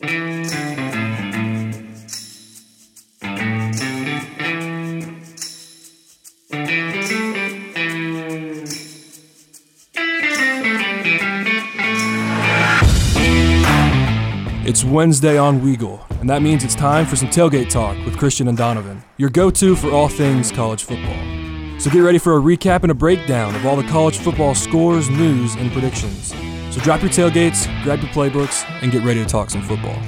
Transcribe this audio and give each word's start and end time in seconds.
It's 0.00 0.06
Wednesday 14.84 15.36
on 15.36 15.60
Weagle, 15.60 16.08
and 16.20 16.30
that 16.30 16.42
means 16.42 16.62
it's 16.62 16.76
time 16.76 17.04
for 17.04 17.16
some 17.16 17.28
tailgate 17.28 17.68
talk 17.68 17.96
with 18.04 18.16
Christian 18.16 18.46
and 18.46 18.56
Donovan, 18.56 19.02
your 19.16 19.30
go 19.30 19.50
to 19.50 19.74
for 19.74 19.90
all 19.90 20.08
things 20.08 20.52
college 20.52 20.84
football. 20.84 21.80
So 21.80 21.90
get 21.90 22.00
ready 22.00 22.18
for 22.18 22.36
a 22.36 22.40
recap 22.40 22.82
and 22.82 22.92
a 22.92 22.94
breakdown 22.94 23.56
of 23.56 23.66
all 23.66 23.74
the 23.74 23.88
college 23.88 24.18
football 24.18 24.54
scores, 24.54 25.10
news, 25.10 25.56
and 25.56 25.72
predictions. 25.72 26.32
So 26.70 26.80
drop 26.80 27.02
your 27.02 27.10
tailgates, 27.10 27.66
grab 27.82 28.00
your 28.00 28.10
playbooks, 28.10 28.64
and 28.82 28.92
get 28.92 29.02
ready 29.02 29.22
to 29.22 29.28
talk 29.28 29.50
some 29.50 29.62
football. 29.62 29.98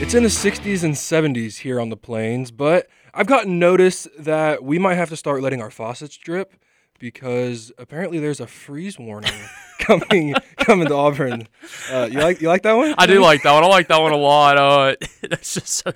It's 0.00 0.14
in 0.14 0.22
the 0.22 0.28
60s 0.28 0.82
and 0.82 0.94
70s 0.94 1.58
here 1.58 1.80
on 1.80 1.88
the 1.88 1.96
plains, 1.96 2.50
but 2.50 2.88
I've 3.12 3.26
gotten 3.26 3.58
notice 3.58 4.08
that 4.18 4.64
we 4.64 4.78
might 4.78 4.94
have 4.94 5.08
to 5.10 5.16
start 5.16 5.42
letting 5.42 5.60
our 5.60 5.70
faucets 5.70 6.16
drip 6.16 6.54
because 7.00 7.72
apparently 7.78 8.20
there's 8.20 8.38
a 8.38 8.46
freeze 8.46 8.98
warning 8.98 9.32
coming 9.80 10.34
coming 10.58 10.86
to 10.86 10.94
Auburn. 10.94 11.48
Uh, 11.90 12.08
you 12.10 12.20
like 12.20 12.40
you 12.40 12.46
like 12.46 12.62
that 12.62 12.74
one? 12.74 12.94
I 12.96 13.06
do 13.06 13.20
like 13.20 13.42
that 13.42 13.52
one. 13.52 13.64
I 13.64 13.66
like 13.66 13.88
that 13.88 14.00
one 14.00 14.12
a 14.12 14.16
lot. 14.16 14.56
Uh, 14.56 14.94
that's 15.28 15.54
just 15.54 15.68
so. 15.68 15.90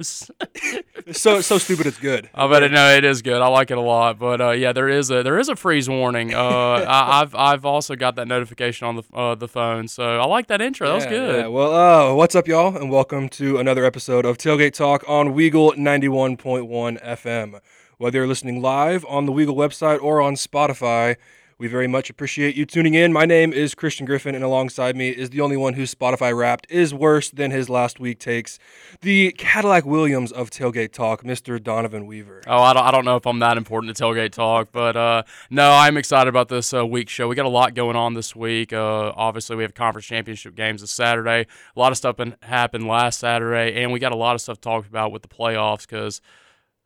So 1.13 1.41
so 1.43 1.59
stupid. 1.59 1.87
It's 1.87 1.99
good. 1.99 2.29
I 2.35 2.49
bet 2.49 2.63
it. 2.65 2.73
No, 2.73 2.89
it 2.89 3.05
is 3.05 3.23
good. 3.23 3.41
I 3.41 3.47
like 3.49 3.71
it 3.71 3.79
a 3.79 3.83
lot. 3.83 4.19
But 4.19 4.41
uh, 4.41 4.51
yeah, 4.51 4.73
there 4.73 4.89
is 4.89 5.11
a 5.11 5.23
there 5.23 5.39
is 5.39 5.49
a 5.49 5.55
freeze 5.55 5.89
warning. 5.89 6.35
Uh, 6.35 6.41
I, 6.89 7.19
have 7.19 7.35
I've 7.35 7.65
also 7.65 7.95
got 7.95 8.17
that 8.17 8.27
notification 8.27 8.89
on 8.89 8.97
the 8.97 9.03
uh, 9.13 9.35
the 9.35 9.49
phone. 9.49 9.87
So 9.87 10.19
I 10.19 10.25
like 10.25 10.49
that 10.49 10.61
intro. 10.61 10.89
That 10.89 10.95
was 10.95 11.07
good. 11.07 11.41
Yeah. 11.43 11.47
Well, 11.47 11.75
uh, 11.75 12.15
what's 12.15 12.35
up, 12.35 12.49
y'all, 12.49 12.75
and 12.75 12.91
welcome 12.91 13.29
to 13.31 13.59
another 13.59 13.85
episode 13.85 14.25
of 14.25 14.39
Tailgate 14.39 14.73
Talk 14.73 15.05
on 15.07 15.35
Weagle 15.35 15.77
91.1 15.77 17.05
FM. 17.05 17.61
Whether 18.05 18.19
you're 18.19 18.29
listening 18.29 18.61
live 18.61 19.03
on 19.09 19.25
the 19.25 19.33
Weagle 19.33 19.57
website 19.57 19.99
or 20.03 20.21
on 20.21 20.35
Spotify, 20.35 21.17
we 21.57 21.69
very 21.69 21.87
much 21.87 22.11
appreciate 22.11 22.55
you 22.55 22.67
tuning 22.67 22.93
in. 22.93 23.15
My 23.15 23.25
name 23.25 23.51
is 23.51 23.75
Christian 23.75 24.05
Griffin, 24.05 24.35
and 24.35 24.45
alongside 24.45 24.95
me 24.95 25.09
is 25.09 25.31
the 25.31 25.41
only 25.41 25.57
one 25.57 25.73
whose 25.73 25.95
Spotify 25.95 26.37
Wrapped 26.37 26.67
is 26.69 26.93
worse 26.93 27.31
than 27.31 27.51
his 27.51 27.71
last 27.71 27.99
week 27.99 28.19
takes, 28.19 28.59
the 29.01 29.33
Cadillac 29.39 29.87
Williams 29.87 30.33
of 30.33 30.51
Tailgate 30.51 30.93
Talk, 30.93 31.25
Mr. 31.25 31.59
Donovan 31.63 32.05
Weaver. 32.05 32.43
Oh, 32.47 32.61
I 32.61 32.75
don't, 32.75 32.85
I 32.85 32.91
don't 32.91 33.07
know 33.07 33.17
if 33.17 33.27
I'm 33.27 33.39
that 33.39 33.57
important 33.57 33.97
to 33.97 34.05
tailgate 34.05 34.33
talk, 34.33 34.69
but 34.71 34.99
uh, 34.99 35.23
no, 35.49 35.73
I'm 35.73 35.97
excited 35.97 36.29
about 36.29 36.51
this 36.51 36.75
uh, 36.75 36.85
week 36.85 37.09
show. 37.09 37.27
We 37.27 37.37
got 37.37 37.47
a 37.47 37.49
lot 37.49 37.73
going 37.73 37.97
on 37.97 38.13
this 38.13 38.37
week. 38.37 38.75
Uh, 38.75 39.15
obviously, 39.17 39.57
we 39.57 39.63
have 39.63 39.73
conference 39.73 40.05
championship 40.05 40.55
games 40.55 40.83
this 40.83 40.91
Saturday. 40.91 41.47
A 41.75 41.81
lot 41.81 41.91
of 41.91 41.97
stuff 41.97 42.17
happened 42.43 42.87
last 42.87 43.19
Saturday, 43.19 43.83
and 43.83 43.95
we 43.95 43.99
got 43.99 44.13
a 44.13 44.17
lot 44.17 44.35
of 44.35 44.43
stuff 44.43 44.61
talked 44.61 44.89
about 44.89 45.11
with 45.11 45.23
the 45.23 45.29
playoffs 45.29 45.89
because 45.89 46.21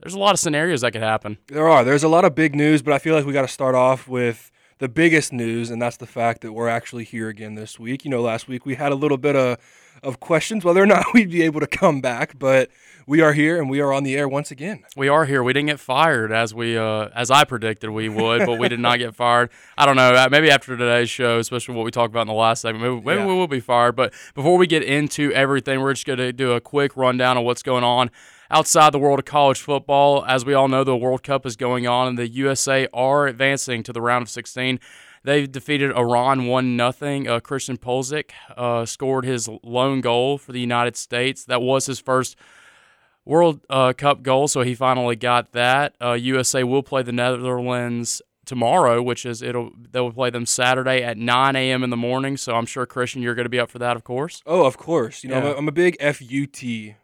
there's 0.01 0.15
a 0.15 0.19
lot 0.19 0.33
of 0.35 0.39
scenarios 0.41 0.83
that 0.83 0.93
could 0.93 1.03
happen. 1.03 1.39
There 1.49 1.69
are. 1.69 1.85
There's 1.85 2.05
a 2.05 2.09
lot 2.09 2.25
of 2.25 2.35
big 2.35 2.55
news, 2.55 2.83
but 2.83 2.93
I 2.95 2.99
feel 2.99 3.15
like 3.15 3.27
we 3.27 3.33
got 3.33 3.43
to 3.43 3.49
start 3.49 3.75
off 3.75 4.07
with 4.09 4.51
the 4.79 4.89
biggest 4.89 5.33
news, 5.33 5.71
and 5.71 5.83
that's 5.83 5.97
the 5.97 6.07
fact 6.07 6.41
that 6.43 6.53
we're 6.53 6.69
actually 6.69 7.05
here 7.05 7.29
again 7.29 7.57
this 7.57 7.79
week. 7.81 8.05
You 8.05 8.11
know, 8.13 8.21
last 8.23 8.47
week 8.47 8.65
we 8.65 8.77
had 8.77 8.93
a 8.93 8.95
little 8.95 9.17
bit 9.19 9.35
of, 9.35 9.59
of 10.05 10.21
questions 10.21 10.65
whether 10.65 10.81
or 10.81 10.87
not 10.95 11.05
we'd 11.15 11.31
be 11.31 11.43
able 11.43 11.59
to 11.61 11.67
come 11.67 12.01
back, 12.01 12.39
but 12.39 12.71
we 13.09 13.21
are 13.23 13.33
here 13.33 13.59
and 13.61 13.69
we 13.69 13.81
are 13.81 13.93
on 13.93 14.05
the 14.05 14.15
air 14.17 14.29
once 14.29 14.53
again. 14.53 14.85
We 14.97 15.09
are 15.09 15.25
here. 15.25 15.43
We 15.43 15.53
didn't 15.53 15.67
get 15.69 15.81
fired 15.81 16.31
as 16.31 16.55
we 16.55 16.79
uh, 16.79 17.09
as 17.15 17.29
I 17.31 17.43
predicted 17.43 17.91
we 17.91 18.09
would, 18.09 18.47
but 18.47 18.61
we 18.61 18.69
did 18.69 18.79
not 18.79 18.99
get 19.01 19.17
fired. 19.17 19.51
I 19.77 19.85
don't 19.85 19.97
know. 19.97 20.11
uh, 20.15 20.29
Maybe 20.31 20.49
after 20.49 20.77
today's 20.77 21.11
show, 21.11 21.41
especially 21.41 21.75
what 21.75 21.85
we 21.85 21.91
talked 21.91 22.13
about 22.13 22.21
in 22.21 22.29
the 22.29 22.35
last 22.35 22.61
segment, 22.61 22.85
maybe, 22.85 23.05
maybe 23.05 23.21
Yeah. 23.21 23.27
we 23.27 23.35
will 23.35 23.49
be 23.49 23.61
fired. 23.61 23.97
But 23.97 24.13
before 24.35 24.59
we 24.59 24.69
get 24.69 24.85
into 24.85 25.33
everything, 25.33 25.81
we're 25.81 25.95
just 25.95 26.07
going 26.07 26.19
to 26.21 26.33
do 26.33 26.53
a 26.53 26.61
quick 26.61 26.97
rundown 26.97 27.37
of 27.37 27.43
what's 27.45 27.65
going 27.65 27.83
on 27.83 28.11
outside 28.51 28.93
the 28.93 28.99
world 28.99 29.19
of 29.19 29.25
college 29.25 29.61
football. 29.61 30.25
As 30.27 30.45
we 30.45 30.55
all 30.55 30.69
know, 30.69 30.85
the 30.85 30.97
World 30.97 31.23
Cup 31.23 31.47
is 31.47 31.57
going 31.57 31.87
on, 31.87 32.09
and 32.09 32.19
the 32.19 32.29
USA 32.29 32.87
are 32.93 33.27
advancing 33.27 33.83
to 33.85 33.93
the 33.93 34.01
round 34.01 34.23
of 34.23 34.31
16. 34.31 34.81
They 35.25 35.47
defeated 35.47 35.91
Iran 35.97 36.47
one 36.47 36.77
nothing. 36.77 37.29
Uh, 37.29 37.41
Christian 37.41 37.77
Pulisic 37.77 38.31
uh, 38.57 38.87
scored 38.87 39.25
his 39.25 39.49
lone 39.63 40.01
goal 40.01 40.39
for 40.39 40.53
the 40.53 40.61
United 40.61 40.97
States. 40.97 41.45
That 41.45 41.61
was 41.61 41.87
his 41.87 41.99
first 41.99 42.37
World 43.25 43.61
uh, 43.69 43.93
Cup 43.93 44.23
goal, 44.23 44.49
so 44.49 44.63
he 44.63 44.75
finally 44.75 45.17
got 45.17 45.53
that. 45.53 45.97
Uh, 46.01 46.13
USA 46.13 46.65
will 46.65 46.83
play 46.83 47.03
the 47.03 47.13
Netherlands 47.13 48.23
tomorrow, 48.47 49.03
which 49.03 49.27
is 49.27 49.43
it'll 49.43 49.71
they'll 49.91 50.11
play 50.11 50.31
them 50.31 50.47
Saturday 50.47 51.03
at 51.03 51.19
9 51.19 51.55
a.m. 51.55 51.85
in 51.85 51.91
the 51.91 51.97
morning. 51.97 52.39
So 52.39 52.55
I'm 52.55 52.65
sure 52.65 52.87
Christian, 52.87 53.21
you're 53.21 53.35
going 53.35 53.45
to 53.45 53.51
be 53.51 53.61
up 53.61 53.69
for 53.69 53.79
that, 53.81 53.97
of 53.97 54.05
course. 54.05 54.43
Oh, 54.47 54.65
of 54.65 54.79
course. 54.79 55.23
You 55.23 55.31
know, 55.31 55.37
I'm, 55.37 55.47
a, 55.47 55.55
I'm, 55.57 55.69
a 55.69 55.73
big 55.73 56.01
FUT 56.01 56.97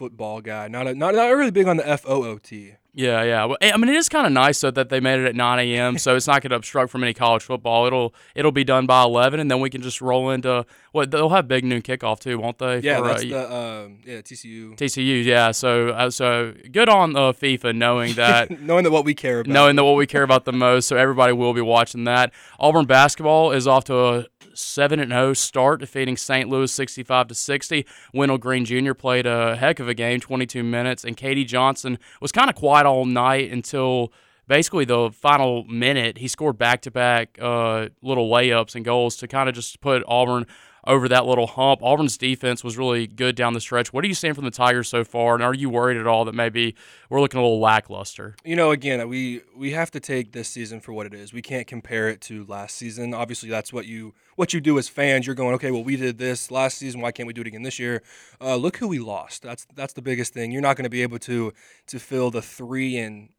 football 0.00 0.40
guy, 0.40 0.66
not 0.66 0.86
a, 0.86 0.94
not 0.94 1.14
not 1.14 1.26
really 1.26 1.50
big 1.50 1.68
on 1.68 1.76
the 1.76 1.82
FOOT. 1.82 2.79
Yeah, 2.92 3.22
yeah. 3.22 3.44
Well, 3.44 3.56
I 3.62 3.76
mean, 3.76 3.88
it 3.88 3.96
is 3.96 4.08
kind 4.08 4.26
of 4.26 4.32
nice 4.32 4.60
though 4.60 4.70
that 4.72 4.88
they 4.88 5.00
made 5.00 5.20
it 5.20 5.26
at 5.26 5.36
9 5.36 5.58
a.m. 5.60 5.98
so 5.98 6.16
it's 6.16 6.26
not 6.26 6.42
going 6.42 6.50
to 6.50 6.56
obstruct 6.56 6.90
from 6.90 7.04
any 7.04 7.14
college 7.14 7.42
football. 7.42 7.86
It'll 7.86 8.14
it'll 8.34 8.52
be 8.52 8.64
done 8.64 8.86
by 8.86 9.02
11, 9.04 9.38
and 9.38 9.50
then 9.50 9.60
we 9.60 9.70
can 9.70 9.80
just 9.80 10.00
roll 10.00 10.30
into 10.30 10.66
what 10.92 11.10
they'll 11.10 11.28
have 11.28 11.46
big 11.46 11.64
noon 11.64 11.82
kickoff 11.82 12.20
too, 12.20 12.38
won't 12.38 12.58
they? 12.58 12.80
Yeah, 12.80 12.98
for, 12.98 13.04
that's 13.08 13.24
uh, 13.24 13.26
the 13.26 13.54
um, 13.56 13.98
yeah 14.04 14.18
TCU. 14.18 14.76
TCU. 14.76 15.24
Yeah. 15.24 15.52
So 15.52 15.90
uh, 15.90 16.10
so 16.10 16.54
good 16.72 16.88
on 16.88 17.14
uh, 17.16 17.32
FIFA 17.32 17.76
knowing 17.76 18.14
that. 18.14 18.50
Knowing 18.60 18.84
that 18.84 18.90
what 18.90 19.04
we 19.04 19.14
care 19.14 19.40
about. 19.40 19.52
knowing 19.52 19.76
that 19.76 19.84
what 19.84 19.96
we 19.96 20.06
care 20.06 20.22
about 20.22 20.44
the 20.44 20.52
most. 20.52 20.88
So 20.88 20.96
everybody 20.96 21.32
will 21.32 21.54
be 21.54 21.60
watching 21.60 22.04
that. 22.04 22.32
Auburn 22.58 22.84
basketball 22.84 23.52
is 23.52 23.66
off 23.66 23.84
to 23.84 23.96
a 23.96 24.26
seven 24.54 25.00
and 25.00 25.10
zero 25.10 25.32
start, 25.32 25.80
defeating 25.80 26.16
St. 26.16 26.48
Louis 26.48 26.72
sixty 26.72 27.02
five 27.02 27.28
to 27.28 27.34
sixty. 27.34 27.86
Wendell 28.12 28.38
Green 28.38 28.64
Jr. 28.64 28.92
played 28.94 29.26
a 29.26 29.56
heck 29.56 29.80
of 29.80 29.88
a 29.88 29.94
game, 29.94 30.20
twenty 30.20 30.46
two 30.46 30.62
minutes, 30.62 31.04
and 31.04 31.16
KD 31.16 31.46
Johnson 31.46 31.98
was 32.20 32.32
kind 32.32 32.50
of 32.50 32.56
quiet 32.56 32.79
all 32.86 33.04
night 33.06 33.50
until. 33.50 34.12
Basically, 34.48 34.84
the 34.84 35.12
final 35.12 35.62
minute, 35.66 36.18
he 36.18 36.26
scored 36.26 36.58
back-to-back 36.58 37.38
uh, 37.40 37.86
little 38.02 38.28
layups 38.28 38.74
and 38.74 38.84
goals 38.84 39.14
to 39.18 39.28
kind 39.28 39.48
of 39.48 39.54
just 39.54 39.80
put 39.80 40.02
Auburn 40.08 40.44
over 40.86 41.08
that 41.08 41.26
little 41.26 41.46
hump. 41.46 41.82
Auburn's 41.82 42.16
defense 42.16 42.64
was 42.64 42.78
really 42.78 43.06
good 43.06 43.36
down 43.36 43.52
the 43.52 43.60
stretch. 43.60 43.92
What 43.92 44.04
are 44.04 44.08
you 44.08 44.14
seeing 44.14 44.34
from 44.34 44.44
the 44.44 44.50
Tigers 44.50 44.88
so 44.88 45.04
far, 45.04 45.34
and 45.34 45.42
are 45.42 45.54
you 45.54 45.70
worried 45.70 45.96
at 45.96 46.06
all 46.06 46.24
that 46.24 46.34
maybe 46.34 46.74
we're 47.08 47.20
looking 47.20 47.38
a 47.38 47.42
little 47.42 47.60
lackluster? 47.60 48.36
you 48.44 48.56
know, 48.56 48.70
again, 48.70 49.08
we 49.08 49.42
we 49.56 49.72
have 49.72 49.90
to 49.92 50.00
take 50.00 50.32
this 50.32 50.48
season 50.48 50.80
for 50.80 50.92
what 50.92 51.06
it 51.06 51.14
is. 51.14 51.32
We 51.32 51.42
can't 51.42 51.66
compare 51.66 52.08
it 52.08 52.20
to 52.22 52.44
last 52.46 52.76
season. 52.76 53.14
Obviously, 53.14 53.48
that's 53.48 53.72
what 53.72 53.86
you 53.86 54.14
what 54.36 54.54
you 54.54 54.60
do 54.60 54.78
as 54.78 54.88
fans. 54.88 55.26
You're 55.26 55.34
going, 55.34 55.54
okay, 55.54 55.70
well, 55.70 55.84
we 55.84 55.96
did 55.96 56.18
this 56.18 56.50
last 56.50 56.78
season. 56.78 57.00
Why 57.00 57.12
can't 57.12 57.26
we 57.26 57.32
do 57.32 57.42
it 57.42 57.46
again 57.46 57.62
this 57.62 57.78
year? 57.78 58.02
Uh, 58.40 58.56
look 58.56 58.78
who 58.78 58.88
we 58.88 58.98
lost. 58.98 59.42
That's 59.42 59.66
that's 59.74 59.92
the 59.92 60.02
biggest 60.02 60.32
thing. 60.32 60.50
You're 60.50 60.62
not 60.62 60.76
going 60.76 60.84
to 60.84 60.90
be 60.90 61.02
able 61.02 61.18
to 61.20 61.52
to 61.88 61.98
fill 61.98 62.30
the 62.30 62.42
three 62.42 62.96
and 62.96 63.30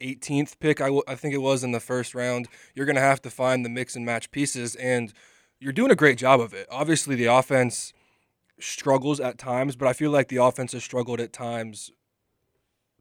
18th 0.00 0.58
pick. 0.58 0.80
I, 0.80 0.86
w- 0.86 1.02
I 1.08 1.14
think 1.14 1.34
it 1.34 1.38
was 1.38 1.64
in 1.64 1.72
the 1.72 1.80
first 1.80 2.14
round. 2.14 2.48
You're 2.74 2.86
going 2.86 2.96
to 2.96 3.02
have 3.02 3.22
to 3.22 3.30
find 3.30 3.64
the 3.64 3.68
mix 3.68 3.96
and 3.96 4.04
match 4.04 4.30
pieces, 4.30 4.74
and 4.76 5.12
you're 5.64 5.72
doing 5.72 5.90
a 5.90 5.96
great 5.96 6.18
job 6.18 6.40
of 6.40 6.52
it. 6.52 6.66
Obviously, 6.70 7.16
the 7.16 7.24
offense 7.24 7.94
struggles 8.60 9.18
at 9.18 9.38
times, 9.38 9.76
but 9.76 9.88
I 9.88 9.94
feel 9.94 10.10
like 10.10 10.28
the 10.28 10.36
offense 10.36 10.72
has 10.72 10.84
struggled 10.84 11.20
at 11.20 11.32
times 11.32 11.90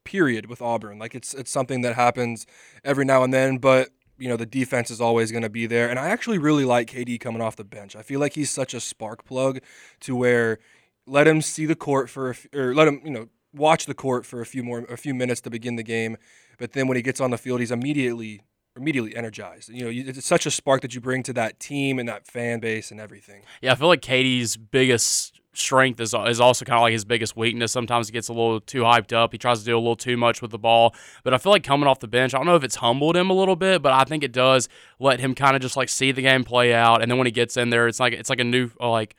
period 0.05 0.45
with 0.45 0.61
Auburn. 0.61 0.97
Like 0.97 1.13
it's 1.13 1.33
it's 1.33 1.51
something 1.51 1.81
that 1.81 1.95
happens 1.95 2.47
every 2.83 3.03
now 3.03 3.23
and 3.23 3.33
then, 3.33 3.57
but 3.57 3.89
you 4.17 4.29
know 4.29 4.37
the 4.37 4.45
defense 4.45 4.89
is 4.89 5.01
always 5.01 5.29
going 5.29 5.43
to 5.43 5.49
be 5.49 5.65
there. 5.65 5.89
And 5.89 5.99
I 5.99 6.07
actually 6.07 6.37
really 6.37 6.63
like 6.63 6.89
KD 6.89 7.19
coming 7.19 7.41
off 7.41 7.57
the 7.57 7.65
bench. 7.65 7.97
I 7.97 8.01
feel 8.01 8.21
like 8.21 8.33
he's 8.33 8.49
such 8.49 8.73
a 8.73 8.79
spark 8.79 9.25
plug 9.25 9.59
to 10.01 10.15
where 10.15 10.59
let 11.05 11.27
him 11.27 11.41
see 11.41 11.65
the 11.65 11.75
court 11.75 12.09
for 12.09 12.29
a 12.29 12.31
f- 12.33 12.47
or 12.55 12.73
let 12.73 12.87
him 12.87 13.01
you 13.03 13.11
know 13.11 13.27
watch 13.53 13.87
the 13.87 13.93
court 13.93 14.25
for 14.25 14.39
a 14.39 14.45
few 14.45 14.63
more 14.63 14.79
a 14.85 14.97
few 14.97 15.13
minutes 15.13 15.41
to 15.41 15.49
begin 15.49 15.75
the 15.75 15.83
game, 15.83 16.15
but 16.57 16.71
then 16.71 16.87
when 16.87 16.95
he 16.95 17.03
gets 17.03 17.19
on 17.19 17.31
the 17.31 17.37
field, 17.37 17.59
he's 17.59 17.71
immediately 17.71 18.41
immediately 18.75 19.15
energized. 19.15 19.69
You 19.69 19.83
know, 19.85 19.89
you- 19.89 20.05
it's 20.07 20.25
such 20.25 20.45
a 20.45 20.51
spark 20.51 20.81
that 20.81 20.95
you 20.95 21.01
bring 21.01 21.23
to 21.23 21.33
that 21.33 21.59
team 21.59 21.99
and 21.99 22.07
that 22.09 22.25
fan 22.27 22.59
base 22.59 22.91
and 22.91 22.99
everything. 22.99 23.43
Yeah, 23.61 23.71
I 23.71 23.75
feel 23.75 23.87
like 23.87 24.01
KD's 24.01 24.57
biggest 24.57 25.39
strength 25.55 25.99
is 25.99 26.15
is 26.15 26.39
also 26.41 26.65
kind 26.65 26.77
of 26.77 26.81
like 26.81 26.93
his 26.93 27.05
biggest 27.05 27.37
weakness. 27.37 27.71
Sometimes 27.71 28.07
he 28.07 28.11
gets 28.11 28.27
a 28.27 28.33
little 28.33 28.59
too 28.59 28.81
hyped 28.81 29.13
up. 29.13 29.31
He 29.31 29.37
tries 29.37 29.59
to 29.59 29.65
do 29.65 29.77
a 29.77 29.79
little 29.79 29.95
too 29.95 30.17
much 30.17 30.41
with 30.41 30.49
the 30.49 30.57
ball. 30.57 30.95
But 31.23 31.35
I 31.35 31.37
feel 31.37 31.51
like 31.51 31.63
coming 31.63 31.87
off 31.87 31.99
the 31.99 32.07
bench, 32.07 32.33
I 32.33 32.37
don't 32.37 32.47
know 32.47 32.55
if 32.55 32.63
it's 32.63 32.77
humbled 32.77 33.15
him 33.15 33.29
a 33.29 33.33
little 33.33 33.55
bit, 33.55 33.83
but 33.83 33.93
I 33.93 34.03
think 34.03 34.23
it 34.23 34.31
does 34.31 34.67
let 34.99 35.19
him 35.19 35.35
kind 35.35 35.55
of 35.55 35.61
just 35.61 35.77
like 35.77 35.89
see 35.89 36.11
the 36.11 36.23
game 36.23 36.43
play 36.43 36.73
out. 36.73 37.03
And 37.03 37.11
then 37.11 37.19
when 37.19 37.27
he 37.27 37.31
gets 37.31 37.55
in 37.55 37.69
there, 37.69 37.87
it's 37.87 37.99
like 37.99 38.13
it's 38.13 38.31
like 38.31 38.39
a 38.39 38.43
new 38.43 38.71
uh, 38.81 38.89
like 38.89 39.15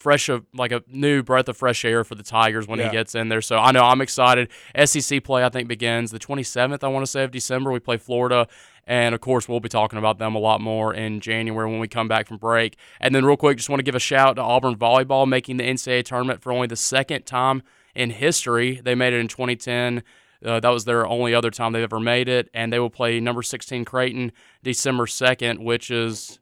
fresh 0.00 0.28
of 0.28 0.44
like 0.54 0.70
a 0.72 0.82
new 0.88 1.22
breath 1.24 1.48
of 1.48 1.56
fresh 1.56 1.84
air 1.84 2.02
for 2.04 2.14
the 2.16 2.22
Tigers 2.24 2.66
when 2.68 2.78
Yeah. 2.80 2.86
he 2.86 2.92
gets 2.92 3.14
in 3.14 3.28
there. 3.28 3.40
So 3.40 3.58
I 3.58 3.70
know 3.72 3.82
I'm 3.84 4.00
excited. 4.00 4.48
SEC 4.84 5.20
play 5.22 5.44
I 5.44 5.48
think 5.48 5.68
begins 5.68 6.10
the 6.10 6.18
27th. 6.20 6.82
I 6.84 6.88
want 6.88 7.04
to 7.04 7.10
say 7.10 7.22
of 7.24 7.30
December. 7.32 7.70
We 7.72 7.80
play 7.80 7.96
Florida, 7.98 8.46
and 8.88 9.14
of 9.14 9.20
course 9.20 9.48
we'll 9.48 9.60
be 9.60 9.68
talking 9.68 9.98
about 9.98 10.18
them 10.18 10.34
a 10.34 10.38
lot 10.38 10.60
more 10.60 10.92
in 10.92 11.20
January 11.20 11.70
when 11.70 11.78
we 11.78 11.86
come 11.86 12.08
back 12.08 12.26
from 12.26 12.38
break. 12.38 12.76
And 13.00 13.14
then 13.14 13.24
real 13.24 13.36
quick, 13.36 13.58
just 13.58 13.68
want 13.68 13.78
to 13.78 13.84
give 13.84 13.94
a 13.94 14.00
shout 14.00 14.30
out 14.30 14.36
to 14.36 14.42
Auburn 14.42 14.74
volleyball 14.74 15.28
making 15.28 15.58
the 15.58 15.64
NCAA 15.64 16.04
tournament 16.04 16.42
for 16.42 16.50
only 16.50 16.66
the 16.66 16.76
second 16.76 17.26
time 17.26 17.62
in 17.94 18.10
history. 18.10 18.80
They 18.82 18.94
made 18.94 19.12
it 19.12 19.20
in 19.20 19.28
2010. 19.28 20.02
Uh, 20.44 20.60
that 20.60 20.70
was 20.70 20.86
their 20.86 21.06
only 21.06 21.34
other 21.34 21.50
time 21.50 21.72
they've 21.72 21.82
ever 21.82 22.00
made 22.00 22.28
it, 22.28 22.48
and 22.54 22.72
they 22.72 22.78
will 22.78 22.90
play 22.90 23.20
number 23.20 23.42
16 23.42 23.84
Creighton 23.84 24.32
December 24.62 25.04
2nd, 25.04 25.58
which 25.58 25.90
is 25.90 26.38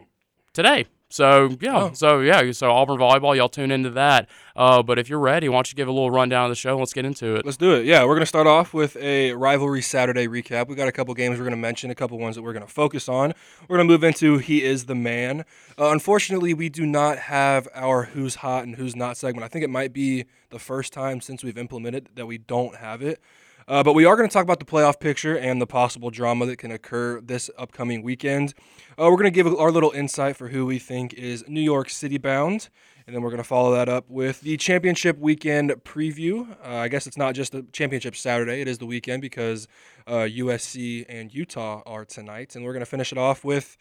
today. 0.52 0.86
So 1.08 1.56
yeah, 1.60 1.76
Oh. 1.84 1.90
so 1.94 2.20
yeah, 2.20 2.50
so 2.50 2.70
Auburn 2.72 2.98
volleyball, 2.98 3.36
y'all 3.36 3.48
tune 3.48 3.70
into 3.70 3.90
that. 3.90 4.28
Uh, 4.56 4.82
but 4.82 4.98
if 4.98 5.08
you're 5.08 5.20
ready, 5.20 5.48
why 5.48 5.56
don't 5.58 5.70
you 5.70 5.76
give 5.76 5.86
a 5.86 5.92
little 5.92 6.10
rundown 6.10 6.46
of 6.46 6.50
the 6.50 6.56
show? 6.56 6.76
Let's 6.76 6.92
get 6.92 7.04
into 7.04 7.36
it. 7.36 7.44
Let's 7.44 7.56
do 7.56 7.74
it. 7.74 7.84
Yeah, 7.86 8.02
we're 8.02 8.14
going 8.14 8.20
to 8.20 8.26
start 8.26 8.46
off 8.48 8.74
with 8.74 8.96
a 8.96 9.32
rivalry 9.34 9.82
Saturday 9.82 10.26
recap. 10.26 10.66
We 10.66 10.74
got 10.74 10.88
a 10.88 10.92
couple 10.92 11.14
games 11.14 11.38
we're 11.38 11.44
going 11.44 11.52
to 11.52 11.56
mention, 11.56 11.90
a 11.90 11.94
couple 11.94 12.18
ones 12.18 12.34
that 12.34 12.42
we're 12.42 12.52
going 12.54 12.66
to 12.66 12.72
focus 12.72 13.08
on. 13.08 13.34
We're 13.68 13.76
going 13.76 13.86
to 13.88 13.92
move 13.92 14.02
into 14.02 14.38
He 14.38 14.64
is 14.64 14.86
the 14.86 14.94
Man. 14.96 15.44
Uh, 15.78 15.90
unfortunately, 15.90 16.54
we 16.54 16.68
do 16.68 16.84
not 16.86 17.18
have 17.18 17.68
our 17.74 18.04
Who's 18.04 18.36
Hot 18.36 18.64
and 18.64 18.74
Who's 18.74 18.96
Not 18.96 19.16
segment. 19.16 19.44
I 19.44 19.48
think 19.48 19.64
it 19.64 19.70
might 19.70 19.92
be 19.92 20.24
the 20.50 20.58
first 20.58 20.92
time 20.92 21.20
since 21.20 21.44
we've 21.44 21.58
implemented 21.58 22.08
that 22.16 22.26
we 22.26 22.38
don't 22.38 22.76
have 22.76 23.00
it. 23.02 23.20
Uh, 23.68 23.82
but 23.82 23.94
we 23.94 24.04
are 24.04 24.14
going 24.14 24.28
to 24.28 24.32
talk 24.32 24.44
about 24.44 24.60
the 24.60 24.64
playoff 24.64 25.00
picture 25.00 25.36
and 25.36 25.60
the 25.60 25.66
possible 25.66 26.08
drama 26.08 26.46
that 26.46 26.56
can 26.56 26.70
occur 26.70 27.20
this 27.20 27.50
upcoming 27.58 28.00
weekend. 28.00 28.54
Uh, 28.90 29.08
we're 29.10 29.16
going 29.16 29.24
to 29.24 29.30
give 29.30 29.46
our 29.46 29.72
little 29.72 29.90
insight 29.90 30.36
for 30.36 30.48
who 30.48 30.64
we 30.64 30.78
think 30.78 31.12
is 31.14 31.44
New 31.48 31.60
York 31.60 31.90
City 31.90 32.16
bound. 32.16 32.68
And 33.06 33.14
then 33.14 33.22
we're 33.22 33.30
going 33.30 33.38
to 33.38 33.44
follow 33.44 33.72
that 33.74 33.88
up 33.88 34.08
with 34.08 34.40
the 34.40 34.56
championship 34.56 35.18
weekend 35.18 35.70
preview. 35.84 36.56
Uh, 36.64 36.76
I 36.76 36.88
guess 36.88 37.08
it's 37.08 37.16
not 37.16 37.34
just 37.34 37.52
the 37.52 37.66
championship 37.72 38.14
Saturday, 38.14 38.60
it 38.60 38.68
is 38.68 38.78
the 38.78 38.86
weekend 38.86 39.20
because 39.20 39.66
uh, 40.06 40.28
USC 40.28 41.04
and 41.08 41.34
Utah 41.34 41.82
are 41.86 42.04
tonight. 42.04 42.54
And 42.54 42.64
we're 42.64 42.72
going 42.72 42.80
to 42.80 42.86
finish 42.86 43.10
it 43.10 43.18
off 43.18 43.44
with, 43.44 43.76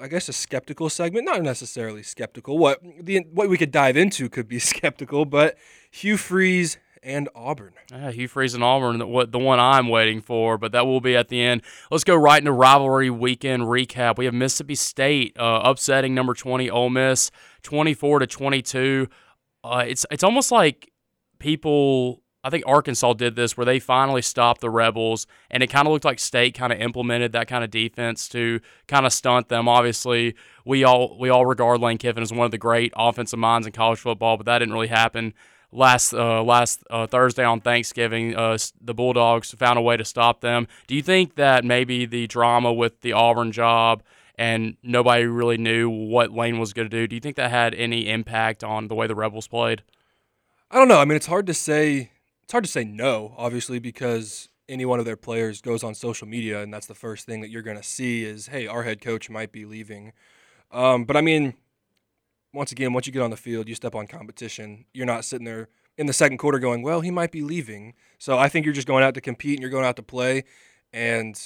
I 0.00 0.06
guess, 0.06 0.28
a 0.28 0.32
skeptical 0.32 0.88
segment. 0.90 1.24
Not 1.24 1.42
necessarily 1.42 2.04
skeptical. 2.04 2.56
What, 2.56 2.80
the, 3.00 3.26
what 3.32 3.48
we 3.48 3.58
could 3.58 3.72
dive 3.72 3.96
into 3.96 4.28
could 4.28 4.46
be 4.46 4.58
skeptical, 4.60 5.24
but 5.24 5.58
Hugh 5.90 6.16
Freeze 6.16 6.78
and 7.08 7.28
Auburn. 7.34 7.72
Yeah, 7.90 8.10
Hugh 8.10 8.28
Freeze 8.28 8.54
and 8.54 8.62
Auburn, 8.62 8.98
the, 8.98 9.06
what, 9.06 9.32
the 9.32 9.38
one 9.38 9.58
I'm 9.58 9.88
waiting 9.88 10.20
for, 10.20 10.58
but 10.58 10.72
that 10.72 10.86
will 10.86 11.00
be 11.00 11.16
at 11.16 11.28
the 11.28 11.40
end. 11.40 11.62
Let's 11.90 12.04
go 12.04 12.14
right 12.14 12.38
into 12.38 12.52
rivalry 12.52 13.08
weekend 13.08 13.62
recap. 13.64 14.18
We 14.18 14.26
have 14.26 14.34
Mississippi 14.34 14.74
State 14.74 15.34
uh, 15.38 15.62
upsetting 15.64 16.14
number 16.14 16.34
20 16.34 16.68
Ole 16.68 16.90
Miss, 16.90 17.30
24 17.62 18.20
to 18.20 18.26
22. 18.26 19.08
Uh, 19.64 19.84
it's 19.88 20.06
it's 20.10 20.22
almost 20.22 20.52
like 20.52 20.92
people. 21.38 22.22
I 22.44 22.50
think 22.50 22.62
Arkansas 22.68 23.14
did 23.14 23.34
this 23.34 23.56
where 23.56 23.64
they 23.64 23.80
finally 23.80 24.22
stopped 24.22 24.60
the 24.60 24.70
Rebels, 24.70 25.26
and 25.50 25.60
it 25.62 25.66
kind 25.66 25.88
of 25.88 25.92
looked 25.92 26.04
like 26.04 26.20
State 26.20 26.54
kind 26.54 26.72
of 26.72 26.80
implemented 26.80 27.32
that 27.32 27.48
kind 27.48 27.64
of 27.64 27.70
defense 27.70 28.28
to 28.28 28.60
kind 28.86 29.04
of 29.04 29.12
stunt 29.12 29.48
them. 29.48 29.68
Obviously, 29.68 30.36
we 30.64 30.84
all 30.84 31.18
we 31.18 31.30
all 31.30 31.46
regard 31.46 31.80
Lane 31.80 31.98
Kiffin 31.98 32.22
as 32.22 32.32
one 32.32 32.44
of 32.44 32.50
the 32.50 32.58
great 32.58 32.92
offensive 32.96 33.38
minds 33.38 33.66
in 33.66 33.72
college 33.72 33.98
football, 33.98 34.36
but 34.36 34.46
that 34.46 34.60
didn't 34.60 34.74
really 34.74 34.88
happen 34.88 35.34
last 35.72 36.12
uh, 36.14 36.42
last 36.42 36.82
uh, 36.90 37.06
Thursday 37.06 37.44
on 37.44 37.60
Thanksgiving, 37.60 38.34
uh, 38.34 38.58
the 38.80 38.94
Bulldogs 38.94 39.52
found 39.52 39.78
a 39.78 39.82
way 39.82 39.96
to 39.96 40.04
stop 40.04 40.40
them. 40.40 40.66
Do 40.86 40.94
you 40.94 41.02
think 41.02 41.34
that 41.36 41.64
maybe 41.64 42.06
the 42.06 42.26
drama 42.26 42.72
with 42.72 43.00
the 43.00 43.12
Auburn 43.12 43.52
job 43.52 44.02
and 44.36 44.76
nobody 44.82 45.24
really 45.24 45.58
knew 45.58 45.90
what 45.90 46.32
Lane 46.32 46.58
was 46.58 46.72
going 46.72 46.88
to 46.88 46.96
do? 46.96 47.06
Do 47.06 47.16
you 47.16 47.20
think 47.20 47.36
that 47.36 47.50
had 47.50 47.74
any 47.74 48.08
impact 48.08 48.62
on 48.62 48.88
the 48.88 48.94
way 48.94 49.06
the 49.06 49.14
Rebels 49.14 49.48
played? 49.48 49.82
I 50.70 50.78
don't 50.78 50.88
know. 50.88 51.00
I 51.00 51.04
mean, 51.04 51.16
it's 51.16 51.26
hard 51.26 51.46
to 51.46 51.54
say. 51.54 52.10
It's 52.44 52.52
hard 52.52 52.64
to 52.64 52.70
say 52.70 52.84
no, 52.84 53.34
obviously, 53.36 53.78
because 53.78 54.48
any 54.68 54.84
one 54.84 54.98
of 54.98 55.04
their 55.04 55.16
players 55.16 55.60
goes 55.60 55.82
on 55.82 55.94
social 55.94 56.26
media, 56.26 56.62
and 56.62 56.72
that's 56.72 56.86
the 56.86 56.94
first 56.94 57.26
thing 57.26 57.40
that 57.40 57.50
you're 57.50 57.62
going 57.62 57.76
to 57.76 57.82
see 57.82 58.24
is, 58.24 58.46
hey, 58.46 58.66
our 58.66 58.84
head 58.84 59.00
coach 59.00 59.28
might 59.28 59.52
be 59.52 59.64
leaving. 59.64 60.12
Um, 60.70 61.04
but 61.04 61.16
I 61.16 61.20
mean, 61.20 61.54
once 62.52 62.72
again, 62.72 62.92
once 62.92 63.06
you 63.06 63.12
get 63.12 63.22
on 63.22 63.30
the 63.30 63.36
field, 63.36 63.68
you 63.68 63.74
step 63.74 63.94
on 63.94 64.06
competition. 64.06 64.84
You're 64.92 65.06
not 65.06 65.24
sitting 65.24 65.44
there 65.44 65.68
in 65.96 66.06
the 66.06 66.12
second 66.12 66.38
quarter 66.38 66.58
going, 66.58 66.82
well, 66.82 67.00
he 67.00 67.10
might 67.10 67.32
be 67.32 67.42
leaving. 67.42 67.94
So 68.18 68.38
I 68.38 68.48
think 68.48 68.64
you're 68.64 68.74
just 68.74 68.86
going 68.86 69.04
out 69.04 69.14
to 69.14 69.20
compete 69.20 69.54
and 69.54 69.60
you're 69.60 69.70
going 69.70 69.84
out 69.84 69.96
to 69.96 70.02
play. 70.02 70.44
And 70.92 71.38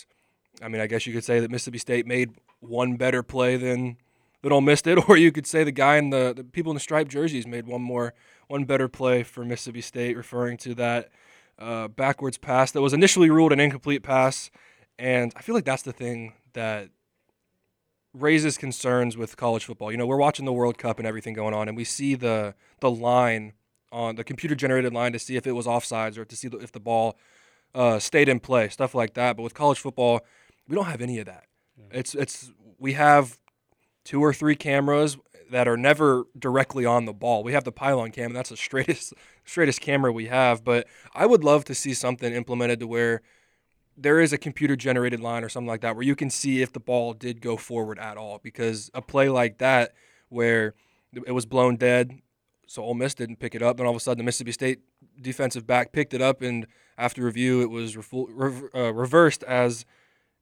I 0.62 0.68
mean, 0.68 0.80
I 0.80 0.86
guess 0.86 1.06
you 1.06 1.12
could 1.12 1.24
say 1.24 1.40
that 1.40 1.50
Mississippi 1.50 1.78
State 1.78 2.06
made 2.06 2.30
one 2.60 2.96
better 2.96 3.22
play 3.22 3.56
than 3.56 3.96
than 4.42 4.52
Ole 4.52 4.60
Miss 4.60 4.82
did, 4.82 4.98
or 5.08 5.16
you 5.16 5.32
could 5.32 5.46
say 5.46 5.64
the 5.64 5.72
guy 5.72 5.96
in 5.96 6.10
the, 6.10 6.32
the 6.36 6.44
people 6.44 6.70
in 6.70 6.74
the 6.74 6.80
striped 6.80 7.10
jerseys 7.10 7.46
made 7.46 7.66
one 7.66 7.82
more 7.82 8.14
one 8.48 8.64
better 8.64 8.88
play 8.88 9.22
for 9.22 9.44
Mississippi 9.44 9.80
State, 9.80 10.16
referring 10.16 10.56
to 10.58 10.74
that 10.74 11.10
uh, 11.58 11.88
backwards 11.88 12.38
pass 12.38 12.72
that 12.72 12.82
was 12.82 12.92
initially 12.92 13.30
ruled 13.30 13.52
an 13.52 13.60
incomplete 13.60 14.02
pass. 14.02 14.50
And 14.98 15.32
I 15.36 15.42
feel 15.42 15.54
like 15.54 15.64
that's 15.64 15.82
the 15.82 15.92
thing 15.92 16.34
that 16.52 16.90
raises 18.14 18.58
concerns 18.58 19.16
with 19.16 19.36
college 19.36 19.64
football. 19.64 19.90
You 19.90 19.98
know, 19.98 20.06
we're 20.06 20.16
watching 20.16 20.44
the 20.44 20.52
World 20.52 20.78
Cup 20.78 20.98
and 20.98 21.06
everything 21.06 21.34
going 21.34 21.54
on, 21.54 21.68
and 21.68 21.76
we 21.76 21.84
see 21.84 22.14
the 22.14 22.54
the 22.80 22.90
line 22.90 23.52
on 23.90 24.16
the 24.16 24.24
computer 24.24 24.54
generated 24.54 24.92
line 24.92 25.12
to 25.12 25.18
see 25.18 25.36
if 25.36 25.46
it 25.46 25.52
was 25.52 25.66
offsides 25.66 26.16
or 26.16 26.24
to 26.24 26.36
see 26.36 26.48
if 26.48 26.72
the 26.72 26.80
ball 26.80 27.18
uh, 27.74 27.98
stayed 27.98 28.28
in 28.28 28.40
play, 28.40 28.68
stuff 28.68 28.94
like 28.94 29.14
that. 29.14 29.36
But 29.36 29.42
with 29.42 29.54
college 29.54 29.78
football, 29.78 30.20
we 30.68 30.74
don't 30.74 30.86
have 30.86 31.00
any 31.00 31.18
of 31.18 31.26
that. 31.26 31.44
It's 31.90 32.14
it's 32.14 32.52
we 32.78 32.94
have 32.94 33.38
two 34.04 34.20
or 34.20 34.32
three 34.32 34.56
cameras 34.56 35.16
that 35.50 35.68
are 35.68 35.76
never 35.76 36.24
directly 36.38 36.84
on 36.86 37.04
the 37.04 37.12
ball. 37.12 37.44
We 37.44 37.52
have 37.52 37.64
the 37.64 37.72
pylon 37.72 38.10
cam, 38.10 38.26
and 38.26 38.36
that's 38.36 38.50
the 38.50 38.56
straightest 38.68 39.14
straightest 39.44 39.80
camera 39.80 40.12
we 40.12 40.26
have. 40.26 40.64
But 40.64 40.86
I 41.14 41.26
would 41.26 41.44
love 41.44 41.64
to 41.66 41.74
see 41.74 41.94
something 41.94 42.32
implemented 42.32 42.80
to 42.80 42.86
where 42.86 43.22
there 43.96 44.20
is 44.20 44.32
a 44.32 44.38
computer 44.38 44.76
generated 44.76 45.20
line 45.20 45.44
or 45.44 45.48
something 45.48 45.68
like 45.68 45.82
that 45.82 45.94
where 45.94 46.04
you 46.04 46.16
can 46.16 46.30
see 46.30 46.62
if 46.62 46.72
the 46.72 46.80
ball 46.80 47.12
did 47.12 47.40
go 47.40 47.56
forward 47.56 47.98
at 47.98 48.16
all. 48.16 48.40
Because 48.42 48.90
a 48.94 49.02
play 49.02 49.28
like 49.28 49.58
that 49.58 49.92
where 50.28 50.74
it 51.26 51.32
was 51.32 51.46
blown 51.46 51.76
dead, 51.76 52.20
so 52.66 52.82
Ole 52.82 52.94
Miss 52.94 53.14
didn't 53.14 53.36
pick 53.36 53.54
it 53.54 53.62
up, 53.62 53.76
then 53.76 53.86
all 53.86 53.92
of 53.92 53.96
a 53.96 54.00
sudden 54.00 54.18
the 54.18 54.24
Mississippi 54.24 54.52
State 54.52 54.80
defensive 55.20 55.66
back 55.66 55.92
picked 55.92 56.14
it 56.14 56.22
up, 56.22 56.40
and 56.40 56.66
after 56.96 57.22
review 57.22 57.60
it 57.60 57.70
was 57.70 57.96
refu- 57.96 58.28
rev- 58.30 58.70
uh, 58.74 58.94
reversed 58.94 59.42
as 59.44 59.84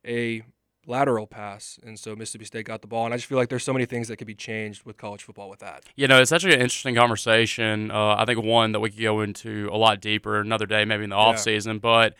a 0.06 0.42
lateral 0.86 1.26
pass, 1.26 1.78
and 1.84 1.98
so 1.98 2.14
Mississippi 2.14 2.44
State 2.44 2.66
got 2.66 2.82
the 2.82 2.86
ball. 2.86 3.04
And 3.04 3.12
I 3.12 3.16
just 3.16 3.28
feel 3.28 3.38
like 3.38 3.48
there's 3.48 3.64
so 3.64 3.72
many 3.72 3.84
things 3.84 4.08
that 4.08 4.16
could 4.16 4.26
be 4.26 4.34
changed 4.34 4.84
with 4.84 4.96
college 4.96 5.22
football 5.22 5.50
with 5.50 5.58
that. 5.60 5.84
You 5.96 6.08
know, 6.08 6.20
it's 6.20 6.32
actually 6.32 6.54
an 6.54 6.60
interesting 6.60 6.94
conversation. 6.94 7.90
Uh, 7.90 8.14
I 8.16 8.24
think 8.24 8.42
one 8.42 8.72
that 8.72 8.80
we 8.80 8.90
could 8.90 9.02
go 9.02 9.20
into 9.20 9.68
a 9.72 9.76
lot 9.76 10.00
deeper 10.00 10.40
another 10.40 10.66
day, 10.66 10.84
maybe 10.84 11.04
in 11.04 11.10
the 11.10 11.16
off 11.16 11.38
season. 11.38 11.78
But 11.78 12.14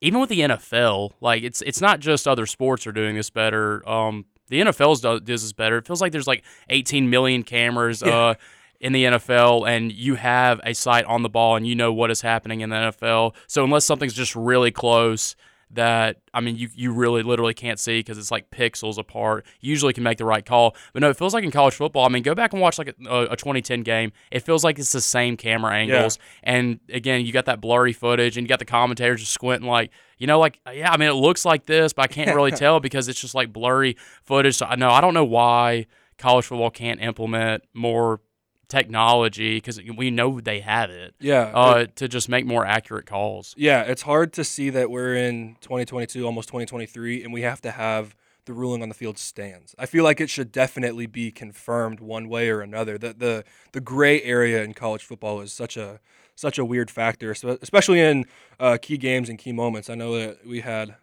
even 0.00 0.20
with 0.20 0.28
the 0.28 0.40
NFL, 0.40 1.12
like 1.20 1.42
it's 1.42 1.62
it's 1.62 1.80
not 1.80 2.00
just 2.00 2.28
other 2.28 2.46
sports 2.46 2.86
are 2.86 2.92
doing 2.92 3.16
this 3.16 3.30
better. 3.30 3.86
Um, 3.88 4.26
the 4.48 4.60
NFL's 4.60 5.00
does, 5.00 5.20
does 5.22 5.42
this 5.42 5.52
better. 5.52 5.78
It 5.78 5.86
feels 5.86 6.00
like 6.00 6.12
there's 6.12 6.26
like 6.26 6.44
18 6.68 7.10
million 7.10 7.42
cameras. 7.42 8.02
Uh, 8.02 8.34
in 8.78 8.92
the 8.92 9.04
NFL, 9.04 9.66
and 9.66 9.90
you 9.90 10.16
have 10.16 10.60
a 10.62 10.74
sight 10.74 11.06
on 11.06 11.22
the 11.22 11.30
ball, 11.30 11.56
and 11.56 11.66
you 11.66 11.74
know 11.74 11.94
what 11.94 12.10
is 12.10 12.20
happening 12.20 12.60
in 12.60 12.68
the 12.68 12.76
NFL. 12.76 13.34
So 13.46 13.64
unless 13.64 13.86
something's 13.86 14.12
just 14.12 14.36
really 14.36 14.70
close, 14.70 15.34
that 15.70 16.18
I 16.32 16.40
mean, 16.40 16.56
you 16.56 16.68
you 16.74 16.92
really 16.92 17.22
literally 17.22 17.54
can't 17.54 17.78
see 17.78 17.98
because 17.98 18.18
it's 18.18 18.30
like 18.30 18.50
pixels 18.50 18.98
apart. 18.98 19.44
You 19.60 19.70
usually 19.70 19.92
can 19.92 20.04
make 20.04 20.18
the 20.18 20.24
right 20.24 20.44
call, 20.44 20.76
but 20.92 21.02
no, 21.02 21.10
it 21.10 21.16
feels 21.16 21.34
like 21.34 21.44
in 21.44 21.50
college 21.50 21.74
football. 21.74 22.04
I 22.04 22.08
mean, 22.08 22.22
go 22.22 22.34
back 22.34 22.52
and 22.52 22.62
watch 22.62 22.78
like 22.78 22.88
a, 22.88 23.22
a 23.30 23.36
2010 23.36 23.82
game. 23.82 24.12
It 24.30 24.40
feels 24.40 24.62
like 24.62 24.78
it's 24.78 24.92
the 24.92 25.00
same 25.00 25.36
camera 25.36 25.74
angles, 25.74 26.18
and 26.42 26.80
again, 26.88 27.26
you 27.26 27.32
got 27.32 27.46
that 27.46 27.60
blurry 27.60 27.92
footage, 27.92 28.36
and 28.36 28.44
you 28.44 28.48
got 28.48 28.58
the 28.58 28.64
commentators 28.64 29.20
just 29.20 29.32
squinting 29.32 29.68
like. 29.68 29.90
You 30.18 30.26
know, 30.26 30.38
like 30.38 30.58
yeah, 30.72 30.90
I 30.90 30.96
mean, 30.96 31.10
it 31.10 31.14
looks 31.14 31.44
like 31.44 31.66
this, 31.66 31.92
but 31.92 32.02
I 32.02 32.06
can't 32.06 32.34
really 32.34 32.50
tell 32.52 32.80
because 32.80 33.06
it's 33.08 33.20
just 33.20 33.34
like 33.34 33.52
blurry 33.52 33.98
footage. 34.24 34.56
So 34.56 34.64
I 34.64 34.76
know 34.76 34.90
I 34.90 35.02
don't 35.02 35.12
know 35.12 35.26
why 35.26 35.86
college 36.16 36.46
football 36.46 36.70
can't 36.70 37.02
implement 37.02 37.64
more 37.74 38.20
technology 38.68 39.56
because 39.56 39.80
we 39.96 40.10
know 40.10 40.40
they 40.40 40.60
have 40.60 40.90
it. 40.90 41.14
Yeah, 41.20 41.50
Uh, 41.54 41.86
to 41.96 42.08
just 42.08 42.28
make 42.28 42.44
more 42.46 42.66
accurate 42.66 43.06
calls. 43.06 43.54
Yeah, 43.56 43.82
it's 43.82 44.02
hard 44.02 44.32
to 44.34 44.44
see 44.44 44.70
that 44.70 44.90
we're 44.90 45.14
in 45.14 45.56
2022, 45.60 46.24
almost 46.24 46.48
2023, 46.48 47.22
and 47.22 47.32
we 47.32 47.42
have 47.42 47.60
to 47.62 47.70
have 47.70 48.14
the 48.44 48.52
ruling 48.52 48.82
on 48.82 48.88
the 48.88 48.94
field 48.94 49.18
stands. 49.18 49.74
I 49.78 49.86
feel 49.86 50.04
like 50.04 50.20
it 50.20 50.30
should 50.30 50.52
definitely 50.52 51.06
be 51.06 51.30
confirmed 51.32 51.98
one 52.00 52.28
way 52.28 52.48
or 52.48 52.60
another. 52.60 52.96
The 52.96 53.12
the 53.12 53.44
the 53.72 53.80
gray 53.80 54.22
area 54.22 54.62
in 54.62 54.72
college 54.72 55.04
football 55.04 55.40
is 55.40 55.52
such 55.52 55.76
a 55.76 55.98
such 56.36 56.58
a 56.58 56.64
weird 56.64 56.90
factor, 56.90 57.34
so- 57.34 57.58
especially 57.62 58.00
in 58.00 58.24
uh, 58.60 58.78
key 58.80 58.98
games 58.98 59.28
and 59.28 59.38
key 59.38 59.52
moments. 59.52 59.90
I 59.90 59.94
know 59.94 60.16
that 60.18 60.46
we 60.46 60.60
had 60.60 60.94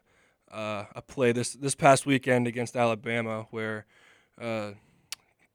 uh, 0.52 0.86
a 0.96 1.02
play 1.02 1.32
this 1.34 1.54
this 1.54 1.76
past 1.76 2.06
weekend 2.06 2.48
against 2.48 2.78
Alabama 2.78 3.48
where 3.52 3.86
uh, 4.40 4.72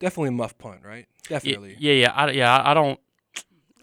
definitely 0.00 0.28
a 0.28 0.32
muff 0.32 0.56
punt, 0.58 0.80
right? 0.84 1.06
Definitely. 1.28 1.76
Yeah, 1.78 1.92
yeah, 1.92 2.12
I, 2.12 2.30
yeah. 2.30 2.62
I 2.64 2.74
don't, 2.74 2.98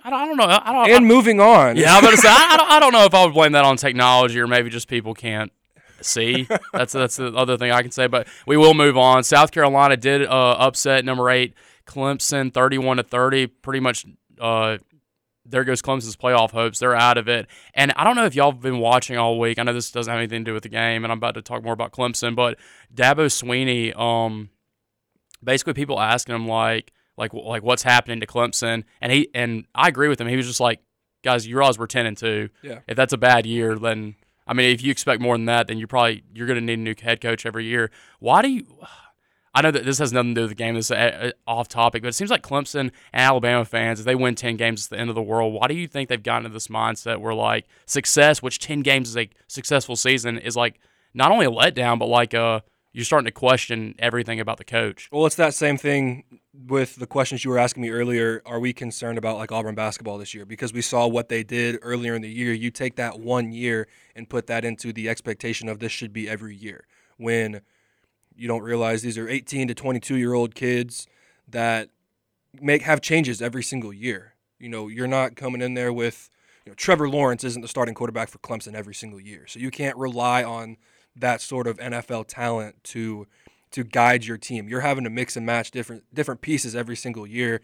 I 0.04 0.10
don't, 0.10 0.20
I 0.20 0.26
don't 0.26 0.38
know. 0.38 0.46
I 0.46 0.74
don't. 0.74 0.98
And 0.98 1.08
moving 1.08 1.40
on. 1.40 1.78
yeah, 1.78 1.96
I'm 1.96 2.04
to 2.04 2.18
say 2.18 2.28
I, 2.30 2.50
I 2.52 2.58
don't, 2.58 2.72
I 2.72 2.80
don't 2.80 2.94
know 2.94 3.06
if 3.06 3.14
I 3.14 3.26
would 3.26 3.34
blame 3.34 3.54
that 3.54 3.66
on 3.66 3.78
technology 3.78 4.40
or 4.40 4.48
maybe 4.48 4.70
just 4.70 4.88
people 4.88 5.14
can't 5.14 5.52
see. 6.02 6.48
That's 6.74 6.94
that's 6.94 7.16
the 7.18 7.34
other 7.34 7.58
thing 7.58 7.72
I 7.72 7.82
can 7.82 7.92
say. 7.92 8.08
But 8.08 8.28
we 8.46 8.58
will 8.58 8.74
move 8.74 8.98
on. 8.98 9.24
South 9.24 9.52
Carolina 9.52 9.98
did 9.98 10.24
uh, 10.24 10.52
upset 10.60 11.06
number 11.06 11.30
eight 11.30 11.54
Clemson, 11.86 12.54
31 12.54 12.98
to 12.98 13.04
30. 13.04 13.48
Pretty 13.48 13.80
much. 13.80 14.06
Uh, 14.40 14.78
there 15.48 15.64
goes 15.64 15.82
Clemson's 15.82 16.16
playoff 16.16 16.52
hopes. 16.52 16.80
They're 16.80 16.96
out 16.96 17.20
of 17.20 17.28
it. 17.28 17.48
And 17.76 17.94
I 17.96 18.04
don't 18.04 18.16
know 18.16 18.26
if 18.26 18.34
y'all 18.34 18.52
have 18.52 18.62
been 18.62 18.80
watching 18.80 19.16
all 19.18 19.40
week. 19.40 19.60
I 19.60 19.64
know 19.64 19.74
this 19.74 19.92
doesn't 19.92 20.12
have 20.12 20.18
anything 20.18 20.44
to 20.44 20.50
do 20.50 20.54
with 20.56 20.64
the 20.64 20.70
game, 20.70 21.04
and 21.04 21.12
I'm 21.12 21.20
about 21.20 21.36
to 21.36 21.44
talk 21.44 21.64
more 21.64 21.74
about 21.74 21.92
Clemson. 21.92 22.36
But 22.36 22.58
Dabo 22.94 23.28
Swinney, 23.28 23.96
um, 23.96 24.50
basically 25.46 25.74
people 25.74 26.00
asking 26.00 26.36
him 26.36 26.48
like, 26.48 26.92
like, 27.18 27.34
like 27.34 27.64
what's 27.64 27.84
happening 27.84 28.20
to 28.20 28.28
Clemson, 28.28 28.84
and 29.00 29.12
he 29.12 29.30
and 29.34 29.66
I 29.74 29.88
agree 29.88 30.10
with 30.10 30.20
him. 30.20 30.28
He 30.28 30.36
was 30.36 30.48
just 30.48 30.60
like, 30.60 30.82
guys, 31.24 31.48
you 31.48 31.56
realize 31.56 31.80
we're 31.80 31.88
ten 31.88 32.06
and 32.06 32.18
two. 32.18 32.50
Yeah. 32.62 32.80
If 32.88 32.98
that's 32.98 33.14
a 33.14 33.18
bad 33.18 33.46
year, 33.46 33.76
then 33.76 34.16
I 34.48 34.54
mean, 34.54 34.70
if 34.70 34.84
you 34.84 34.92
expect 34.92 35.22
more 35.22 35.38
than 35.38 35.46
that, 35.46 35.68
then 35.68 35.78
you're 35.78 35.88
probably 35.88 36.24
you're 36.34 36.48
going 36.48 36.60
to 36.60 36.66
need 36.66 36.80
a 36.80 36.82
new 36.82 36.96
head 37.02 37.22
coach 37.22 37.46
every 37.46 37.66
year. 37.66 37.92
Why 38.20 38.42
do 38.42 38.50
you? 38.50 38.66
I 39.56 39.62
know 39.62 39.72
that 39.72 39.86
this 39.86 40.00
has 40.00 40.12
nothing 40.12 40.36
to 40.36 40.42
do 40.42 40.42
with 40.42 40.50
the 40.50 40.56
game. 40.56 40.76
This 40.76 40.92
is 40.92 41.34
off 41.48 41.70
topic, 41.70 42.04
but 42.04 42.10
it 42.10 42.16
seems 42.16 42.30
like 42.30 42.44
Clemson 42.44 42.80
and 42.82 42.92
Alabama 43.14 43.64
fans, 43.64 44.02
if 44.02 44.06
they 44.06 44.14
win 44.14 44.36
10 44.36 44.58
games, 44.58 44.82
it's 44.82 44.88
the 44.90 45.00
end 45.00 45.08
of 45.08 45.16
the 45.16 45.22
world. 45.22 45.54
Why 45.54 45.68
do 45.68 45.74
you 45.74 45.88
think 45.88 46.10
they've 46.10 46.22
gotten 46.22 46.44
to 46.44 46.50
this 46.50 46.68
mindset 46.68 47.22
where, 47.22 47.34
like, 47.34 47.66
success, 47.86 48.42
which 48.42 48.60
10 48.60 48.82
games 48.82 49.08
is 49.08 49.16
a 49.18 49.30
successful 49.48 49.96
season, 49.96 50.38
is 50.38 50.58
like 50.58 50.82
not 51.14 51.32
only 51.32 51.46
a 51.46 51.50
letdown, 51.50 51.98
but 51.98 52.08
like 52.08 52.34
uh, 52.34 52.60
you're 52.96 53.04
starting 53.04 53.26
to 53.26 53.32
question 53.32 53.94
everything 54.00 54.40
about 54.40 54.58
the 54.58 54.64
coach? 54.64 55.10
Well, 55.12 55.26
it's 55.26 55.36
that 55.36 55.54
same 55.54 55.78
thing 55.78 56.24
with 56.54 56.96
the 56.96 57.06
questions 57.06 57.44
you 57.44 57.52
were 57.52 57.60
asking 57.60 57.84
me 57.84 57.90
earlier. 57.90 58.42
Are 58.46 58.60
we 58.60 58.72
concerned 58.72 59.18
about 59.18 59.38
like 59.38 59.52
Auburn 59.52 59.76
basketball 59.76 60.18
this 60.18 60.34
year? 60.34 60.46
Because 60.46 60.72
we 60.72 60.82
saw 60.82 61.06
what 61.06 61.28
they 61.28 61.44
did 61.44 61.78
earlier 61.82 62.16
in 62.16 62.22
the 62.22 62.30
year. 62.30 62.54
You 62.54 62.72
take 62.72 62.96
that 62.96 63.20
one 63.20 63.52
year 63.52 63.90
and 64.16 64.30
put 64.30 64.48
that 64.48 64.64
into 64.64 64.94
the 64.94 65.10
expectation 65.10 65.68
of 65.68 65.80
this 65.80 65.92
should 65.92 66.14
be 66.14 66.30
every 66.30 66.56
year. 66.56 66.88
When 67.18 67.60
you 68.34 68.48
don't 68.48 68.64
realize 68.64 69.02
these 69.02 69.18
are 69.18 69.28
18 69.28 69.68
to 69.68 69.74
22 69.74 70.16
year 70.16 70.34
old 70.34 70.56
kids 70.56 71.06
that 71.50 71.90
make 72.62 72.84
have 72.84 73.02
changes 73.02 73.42
every 73.42 73.64
single 73.64 73.92
year. 73.92 74.36
You 74.58 74.70
know, 74.70 74.88
you're 74.88 75.06
not 75.06 75.36
coming 75.36 75.62
in 75.62 75.74
there 75.74 75.92
with 75.92 76.30
you 76.66 76.72
know, 76.72 76.76
Trevor 76.76 77.10
Lawrence 77.10 77.44
isn't 77.44 77.62
the 77.62 77.68
starting 77.68 77.94
quarterback 77.94 78.30
for 78.30 78.38
Clemson 78.38 78.74
every 78.74 78.96
single 78.96 79.20
year. 79.20 79.48
So 79.48 79.60
you 79.60 79.70
can't 79.70 79.98
rely 79.98 80.46
on 80.46 80.78
that 81.16 81.42
sort 81.42 81.68
of 81.68 81.78
NFL 81.78 82.28
talent 82.28 82.84
to 82.86 83.28
to 83.72 83.84
guide 83.84 84.26
your 84.26 84.38
team. 84.38 84.70
You're 84.70 84.82
having 84.82 85.04
to 85.04 85.10
mix 85.10 85.36
and 85.36 85.46
match 85.46 85.72
different 85.72 86.04
different 86.14 86.42
pieces 86.42 86.76
every 86.76 86.96
single 86.96 87.28
year. 87.28 87.62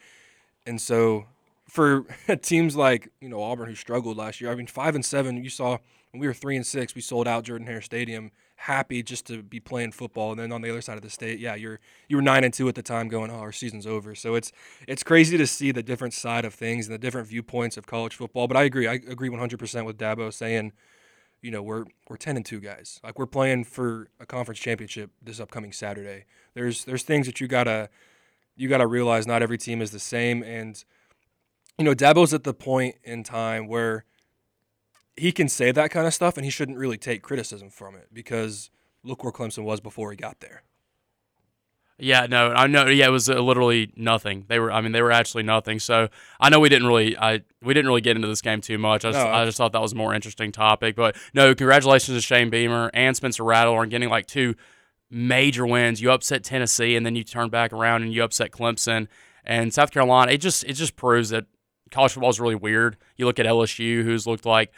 And 0.66 0.80
so 0.80 1.26
for 1.68 2.06
teams 2.42 2.76
like, 2.76 3.10
you 3.22 3.30
know, 3.30 3.42
Auburn 3.42 3.68
who 3.70 3.76
struggled 3.76 4.18
last 4.18 4.42
year, 4.42 4.52
I 4.52 4.56
mean 4.56 4.68
5 4.68 4.96
and 4.96 5.06
7, 5.06 5.44
you 5.44 5.50
saw 5.50 5.78
when 6.12 6.20
we 6.20 6.28
were 6.28 6.34
3 6.34 6.58
and 6.58 6.66
6, 6.66 6.96
we 6.96 7.02
sold 7.02 7.28
out 7.28 7.46
Jordan 7.46 7.68
Hare 7.68 7.82
Stadium 7.82 8.32
happy 8.62 9.02
just 9.02 9.26
to 9.26 9.42
be 9.42 9.60
playing 9.60 9.92
football. 9.92 10.32
And 10.32 10.40
then 10.40 10.52
on 10.52 10.62
the 10.62 10.70
other 10.70 10.82
side 10.82 10.96
of 10.96 11.02
the 11.02 11.10
state, 11.10 11.40
yeah, 11.40 11.56
you're 11.56 11.80
you 12.08 12.16
were 12.16 12.22
nine 12.22 12.44
and 12.44 12.54
two 12.54 12.68
at 12.68 12.76
the 12.76 12.84
time, 12.84 13.08
going, 13.08 13.32
oh, 13.32 13.36
our 13.36 13.52
season's 13.52 13.88
over. 13.88 14.14
So 14.14 14.36
it's 14.36 14.52
it's 14.88 15.04
crazy 15.04 15.38
to 15.38 15.48
see 15.48 15.72
the 15.72 15.84
different 15.84 16.14
side 16.14 16.46
of 16.46 16.54
things 16.54 16.88
and 16.88 16.94
the 16.94 17.00
different 17.00 17.28
viewpoints 17.28 17.76
of 17.78 17.88
college 17.88 18.16
football. 18.16 18.48
But 18.48 18.58
I 18.58 18.64
agree, 18.64 18.88
I 18.88 18.94
agree 18.94 19.30
100 19.30 19.58
percent 19.60 19.86
with 19.86 19.98
Dabo 19.98 20.32
saying, 20.32 20.74
you 21.42 21.52
know, 21.52 21.62
we're 21.64 21.86
we're 22.08 22.18
10 22.18 22.38
and 22.38 22.46
two 22.46 22.60
guys. 22.60 23.00
Like 23.04 23.18
we're 23.18 23.26
playing 23.26 23.66
for 23.66 24.10
a 24.20 24.26
conference 24.26 24.60
championship 24.60 25.12
this 25.22 25.40
upcoming 25.40 25.72
Saturday. 25.72 26.26
There's 26.54 26.86
there's 26.86 27.04
things 27.04 27.26
that 27.26 27.42
you 27.42 27.48
gotta 27.48 27.90
you 28.56 28.68
gotta 28.68 28.88
realize. 28.88 29.26
Not 29.26 29.42
every 29.42 29.58
team 29.58 29.82
is 29.82 29.92
the 29.92 30.00
same, 30.00 30.44
and 30.44 30.84
you 31.78 31.86
know, 31.86 31.96
Dabo's 31.96 32.34
at 32.34 32.44
the 32.44 32.54
point 32.54 32.96
in 33.04 33.24
time 33.24 33.68
where 33.68 34.06
he 35.18 35.32
can 35.32 35.50
say 35.50 35.72
that 35.72 35.92
kind 35.92 36.08
of 36.08 36.14
stuff 36.14 36.38
and 36.38 36.46
he 36.46 36.52
shouldn't 36.52 36.78
really 36.78 36.98
take 36.98 37.22
criticism 37.22 37.70
from 37.70 37.96
it 37.96 38.08
because 38.14 38.70
look 39.04 39.24
where 39.24 39.34
Clemson 39.34 39.64
was 39.64 39.80
before 39.80 40.12
he 40.12 40.18
got 40.18 40.40
there. 40.40 40.64
Yeah, 42.02 42.26
no, 42.28 42.52
I 42.52 42.66
know. 42.66 42.88
Yeah, 42.88 43.08
it 43.08 43.12
was 43.12 43.30
uh, 43.30 43.40
literally 43.40 43.94
nothing. 43.96 44.46
They 44.48 44.60
were, 44.60 44.72
I 44.72 44.82
mean, 44.82 44.92
they 44.92 45.04
were 45.04 45.12
actually 45.12 45.44
nothing. 45.44 45.78
So 45.78 46.10
I 46.40 46.50
know 46.50 46.60
we 46.60 46.68
didn't 46.68 46.88
really, 46.88 47.16
I 47.16 47.42
we 47.62 47.76
didn't 47.76 47.88
really 47.88 48.02
get 48.02 48.16
into 48.16 48.28
this 48.28 48.42
game 48.42 48.60
too 48.60 48.80
much. 48.80 49.06
I 49.06 49.12
just, 49.12 49.24
no, 49.24 49.32
I 49.32 49.46
just 49.46 49.58
thought 49.58 49.72
that 49.74 49.82
was 49.82 49.94
a 49.94 49.96
more 49.96 50.14
interesting 50.16 50.52
topic. 50.52 50.96
But 50.96 51.16
no, 51.36 51.54
congratulations 51.54 52.18
to 52.18 52.22
Shane 52.22 52.50
Beamer 52.50 52.90
and 52.96 53.16
Spencer 53.16 53.44
Rattler 53.44 53.78
on 53.78 53.90
getting 53.90 54.10
like 54.10 54.26
two 54.26 54.56
major 55.12 55.68
wins. 55.68 56.02
You 56.02 56.12
upset 56.12 56.44
Tennessee, 56.44 56.96
and 56.96 57.06
then 57.06 57.16
you 57.16 57.24
turn 57.24 57.50
back 57.50 57.72
around 57.72 58.02
and 58.02 58.12
you 58.12 58.24
upset 58.24 58.50
Clemson 58.50 59.08
and 59.46 59.72
South 59.72 59.92
Carolina. 59.92 60.32
It 60.32 60.38
just, 60.38 60.64
it 60.64 60.74
just 60.74 60.96
proves 60.96 61.30
that 61.30 61.46
college 61.92 62.14
football 62.14 62.32
is 62.32 62.40
really 62.40 62.56
weird. 62.56 62.98
You 63.16 63.26
look 63.26 63.38
at 63.38 63.46
LSU, 63.46 64.04
who's 64.04 64.26
looked 64.26 64.46
like 64.46 64.72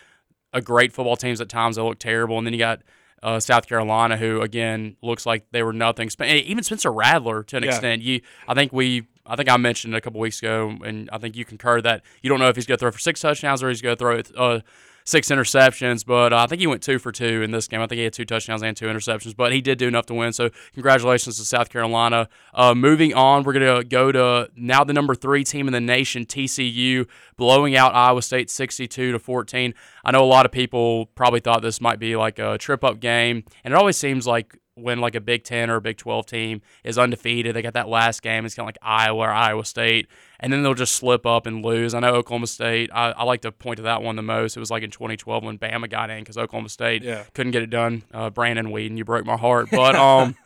a 0.51 0.61
great 0.61 0.91
football 0.91 1.15
teams 1.15 1.39
at 1.39 1.47
times. 1.47 1.77
They 1.77 1.81
look 1.81 1.99
terrible, 1.99 2.37
and 2.37 2.45
then 2.45 2.53
you 2.53 2.59
got 2.59 2.81
uh, 3.23 3.39
South 3.39 3.67
Carolina, 3.67 4.17
who 4.17 4.41
again 4.41 4.97
looks 5.01 5.25
like 5.25 5.45
they 5.51 5.63
were 5.63 5.73
nothing. 5.73 6.09
Even 6.21 6.63
Spencer 6.63 6.91
Rattler, 6.91 7.43
to 7.43 7.57
an 7.57 7.63
yeah. 7.63 7.69
extent, 7.69 8.01
you 8.03 8.21
I 8.47 8.53
think 8.53 8.71
we 8.73 9.07
I 9.25 9.35
think 9.35 9.49
I 9.49 9.57
mentioned 9.57 9.95
a 9.95 10.01
couple 10.01 10.19
weeks 10.19 10.39
ago, 10.39 10.75
and 10.83 11.09
I 11.11 11.17
think 11.17 11.35
you 11.35 11.45
concur 11.45 11.81
that 11.81 12.03
you 12.21 12.29
don't 12.29 12.39
know 12.39 12.49
if 12.49 12.55
he's 12.55 12.65
going 12.65 12.77
to 12.77 12.79
throw 12.79 12.91
for 12.91 12.99
six 12.99 13.21
touchdowns 13.21 13.63
or 13.63 13.69
he's 13.69 13.81
going 13.81 13.95
to 13.95 13.99
throw 13.99 14.21
uh, 14.37 14.59
six 15.05 15.29
interceptions, 15.29 16.05
but 16.05 16.33
uh, 16.33 16.37
I 16.37 16.47
think 16.47 16.59
he 16.59 16.67
went 16.67 16.81
two 16.81 16.99
for 16.99 17.11
two 17.11 17.41
in 17.41 17.51
this 17.51 17.67
game. 17.67 17.81
I 17.81 17.87
think 17.87 17.97
he 17.97 18.03
had 18.03 18.13
two 18.13 18.25
touchdowns 18.25 18.63
and 18.63 18.75
two 18.75 18.85
interceptions, 18.87 19.35
but 19.35 19.51
he 19.51 19.61
did 19.61 19.77
do 19.77 19.87
enough 19.87 20.05
to 20.07 20.13
win. 20.13 20.33
So 20.33 20.49
congratulations 20.73 21.37
to 21.37 21.45
South 21.45 21.69
Carolina. 21.69 22.29
Uh, 22.53 22.73
moving 22.75 23.13
on, 23.13 23.43
we're 23.43 23.53
going 23.53 23.81
to 23.81 23.87
go 23.87 24.11
to 24.11 24.49
now 24.55 24.83
the 24.83 24.93
number 24.93 25.15
three 25.15 25.43
team 25.43 25.67
in 25.67 25.73
the 25.73 25.81
nation, 25.81 26.25
TCU, 26.25 27.07
blowing 27.37 27.75
out 27.75 27.93
Iowa 27.93 28.21
State 28.21 28.49
62 28.49 29.11
to 29.11 29.19
14. 29.19 29.73
I 30.05 30.11
know 30.11 30.23
a 30.23 30.25
lot 30.25 30.45
of 30.45 30.51
people 30.51 31.07
probably 31.07 31.39
thought 31.39 31.61
this 31.61 31.81
might 31.81 31.99
be 31.99 32.15
like 32.15 32.39
a 32.39 32.57
trip 32.57 32.83
up 32.83 32.99
game, 32.99 33.43
and 33.63 33.73
it 33.73 33.77
always 33.77 33.97
seems 33.97 34.27
like 34.27 34.57
when 34.75 34.99
like 34.99 35.15
a 35.15 35.21
Big 35.21 35.43
Ten 35.43 35.69
or 35.69 35.75
a 35.75 35.81
Big 35.81 35.97
Twelve 35.97 36.25
team 36.25 36.61
is 36.83 36.97
undefeated, 36.97 37.55
they 37.55 37.61
got 37.61 37.73
that 37.73 37.87
last 37.87 38.21
game. 38.21 38.45
It's 38.45 38.55
kind 38.55 38.65
of 38.65 38.67
like 38.67 38.77
Iowa 38.81 39.19
or 39.19 39.29
Iowa 39.29 39.65
State, 39.65 40.07
and 40.39 40.51
then 40.51 40.63
they'll 40.63 40.73
just 40.73 40.93
slip 40.93 41.25
up 41.25 41.45
and 41.45 41.63
lose. 41.63 41.93
I 41.93 41.99
know 41.99 42.15
Oklahoma 42.15 42.47
State. 42.47 42.89
I, 42.93 43.11
I 43.11 43.23
like 43.23 43.41
to 43.41 43.51
point 43.51 43.77
to 43.77 43.83
that 43.83 44.01
one 44.01 44.15
the 44.15 44.21
most. 44.21 44.57
It 44.57 44.59
was 44.59 44.71
like 44.71 44.83
in 44.83 44.91
2012 44.91 45.43
when 45.43 45.59
Bama 45.59 45.89
got 45.89 46.09
in 46.09 46.19
because 46.19 46.37
Oklahoma 46.37 46.69
State 46.69 47.03
yeah. 47.03 47.23
couldn't 47.33 47.51
get 47.51 47.61
it 47.61 47.69
done. 47.69 48.03
Uh, 48.13 48.29
Brandon 48.29 48.67
Weeden, 48.67 48.97
you 48.97 49.05
broke 49.05 49.25
my 49.25 49.37
heart, 49.37 49.69
but 49.71 49.95
um, 49.95 50.35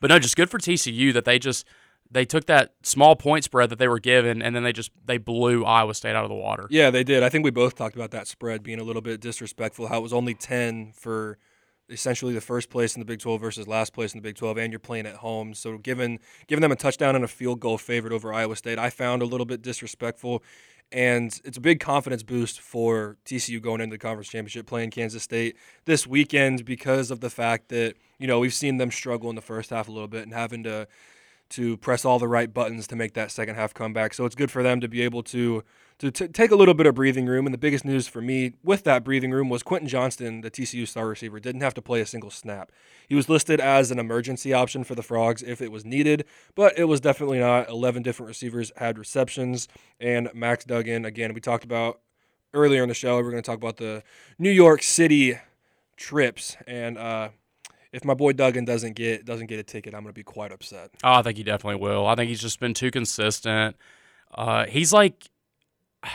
but 0.00 0.10
no, 0.10 0.18
just 0.18 0.36
good 0.36 0.50
for 0.50 0.58
TCU 0.58 1.12
that 1.12 1.24
they 1.24 1.38
just 1.38 1.66
they 2.10 2.24
took 2.24 2.46
that 2.46 2.74
small 2.82 3.16
point 3.16 3.44
spread 3.44 3.70
that 3.70 3.78
they 3.78 3.88
were 3.88 3.98
given 3.98 4.40
and 4.40 4.54
then 4.54 4.62
they 4.62 4.72
just 4.72 4.90
they 5.04 5.18
blew 5.18 5.64
Iowa 5.64 5.94
State 5.94 6.14
out 6.14 6.24
of 6.24 6.28
the 6.28 6.36
water. 6.36 6.66
Yeah, 6.70 6.90
they 6.90 7.04
did. 7.04 7.22
I 7.22 7.28
think 7.28 7.44
we 7.44 7.50
both 7.50 7.74
talked 7.74 7.96
about 7.96 8.12
that 8.12 8.26
spread 8.26 8.62
being 8.62 8.78
a 8.78 8.84
little 8.84 9.02
bit 9.02 9.20
disrespectful. 9.20 9.88
How 9.88 9.98
it 9.98 10.02
was 10.02 10.12
only 10.12 10.34
10 10.34 10.92
for 10.94 11.38
essentially 11.88 12.34
the 12.34 12.40
first 12.40 12.70
place 12.70 12.94
in 12.94 13.00
the 13.00 13.04
Big 13.04 13.20
12 13.20 13.40
versus 13.40 13.68
last 13.68 13.92
place 13.92 14.12
in 14.12 14.18
the 14.18 14.22
Big 14.22 14.36
12, 14.36 14.58
and 14.58 14.72
you're 14.72 14.80
playing 14.80 15.06
at 15.06 15.16
home. 15.16 15.54
So 15.54 15.78
giving 15.78 16.18
giving 16.46 16.62
them 16.62 16.72
a 16.72 16.76
touchdown 16.76 17.14
and 17.14 17.24
a 17.24 17.28
field 17.28 17.60
goal 17.60 17.78
favorite 17.78 18.12
over 18.12 18.32
Iowa 18.32 18.56
State, 18.56 18.78
I 18.78 18.90
found 18.90 19.22
a 19.22 19.26
little 19.26 19.46
bit 19.46 19.62
disrespectful. 19.62 20.42
And 20.92 21.40
it's 21.44 21.58
a 21.58 21.60
big 21.60 21.80
confidence 21.80 22.22
boost 22.22 22.60
for 22.60 23.16
TCU 23.24 23.60
going 23.60 23.80
into 23.80 23.94
the 23.94 23.98
conference 23.98 24.28
championship, 24.28 24.66
playing 24.66 24.92
Kansas 24.92 25.22
State 25.22 25.56
this 25.84 26.06
weekend 26.06 26.64
because 26.64 27.10
of 27.10 27.18
the 27.18 27.30
fact 27.30 27.70
that 27.70 27.94
you 28.18 28.26
know 28.26 28.38
we've 28.38 28.54
seen 28.54 28.76
them 28.76 28.92
struggle 28.92 29.28
in 29.28 29.36
the 29.36 29.42
first 29.42 29.70
half 29.70 29.88
a 29.88 29.90
little 29.90 30.06
bit 30.06 30.22
and 30.22 30.32
having 30.32 30.62
to 30.62 30.86
to 31.50 31.76
press 31.76 32.04
all 32.04 32.18
the 32.18 32.28
right 32.28 32.52
buttons 32.52 32.86
to 32.88 32.96
make 32.96 33.14
that 33.14 33.30
second 33.30 33.54
half 33.54 33.72
comeback. 33.72 34.14
So 34.14 34.24
it's 34.24 34.34
good 34.34 34.50
for 34.50 34.62
them 34.62 34.80
to 34.80 34.88
be 34.88 35.02
able 35.02 35.22
to 35.24 35.62
to 35.98 36.10
t- 36.10 36.28
take 36.28 36.50
a 36.50 36.56
little 36.56 36.74
bit 36.74 36.86
of 36.86 36.94
breathing 36.94 37.26
room. 37.26 37.46
And 37.46 37.54
the 37.54 37.58
biggest 37.58 37.84
news 37.84 38.06
for 38.06 38.20
me 38.20 38.52
with 38.62 38.84
that 38.84 39.02
breathing 39.02 39.30
room 39.30 39.48
was 39.48 39.62
Quentin 39.62 39.88
Johnston, 39.88 40.42
the 40.42 40.50
TCU 40.50 40.86
star 40.86 41.08
receiver, 41.08 41.40
didn't 41.40 41.62
have 41.62 41.72
to 41.74 41.82
play 41.82 42.00
a 42.00 42.06
single 42.06 42.30
snap. 42.30 42.70
He 43.08 43.14
was 43.14 43.28
listed 43.28 43.60
as 43.60 43.90
an 43.90 43.98
emergency 43.98 44.52
option 44.52 44.84
for 44.84 44.94
the 44.94 45.02
Frogs 45.02 45.42
if 45.42 45.62
it 45.62 45.72
was 45.72 45.84
needed, 45.86 46.26
but 46.54 46.78
it 46.78 46.84
was 46.84 47.00
definitely 47.00 47.38
not. 47.38 47.70
11 47.70 48.02
different 48.02 48.28
receivers 48.28 48.72
had 48.76 48.98
receptions. 48.98 49.68
And 49.98 50.28
Max 50.34 50.64
Duggan, 50.64 51.06
again, 51.06 51.32
we 51.32 51.40
talked 51.40 51.64
about 51.64 52.00
earlier 52.52 52.82
in 52.82 52.88
the 52.88 52.94
show, 52.94 53.16
we're 53.16 53.30
going 53.30 53.42
to 53.42 53.46
talk 53.46 53.58
about 53.58 53.78
the 53.78 54.02
New 54.38 54.50
York 54.50 54.82
City 54.82 55.38
trips. 55.96 56.56
And, 56.66 56.98
uh, 56.98 57.30
if 57.92 58.04
my 58.04 58.14
boy 58.14 58.32
Duggan 58.32 58.64
doesn't 58.64 58.94
get 58.94 59.24
doesn't 59.24 59.46
get 59.46 59.58
a 59.58 59.62
ticket, 59.62 59.94
I'm 59.94 60.02
going 60.02 60.12
to 60.12 60.18
be 60.18 60.22
quite 60.22 60.52
upset. 60.52 60.90
Oh, 61.02 61.12
I 61.14 61.22
think 61.22 61.36
he 61.36 61.42
definitely 61.42 61.80
will. 61.80 62.06
I 62.06 62.14
think 62.14 62.28
he's 62.28 62.40
just 62.40 62.60
been 62.60 62.74
too 62.74 62.90
consistent. 62.90 63.76
Uh, 64.34 64.66
he's 64.66 64.92
like, 64.92 65.30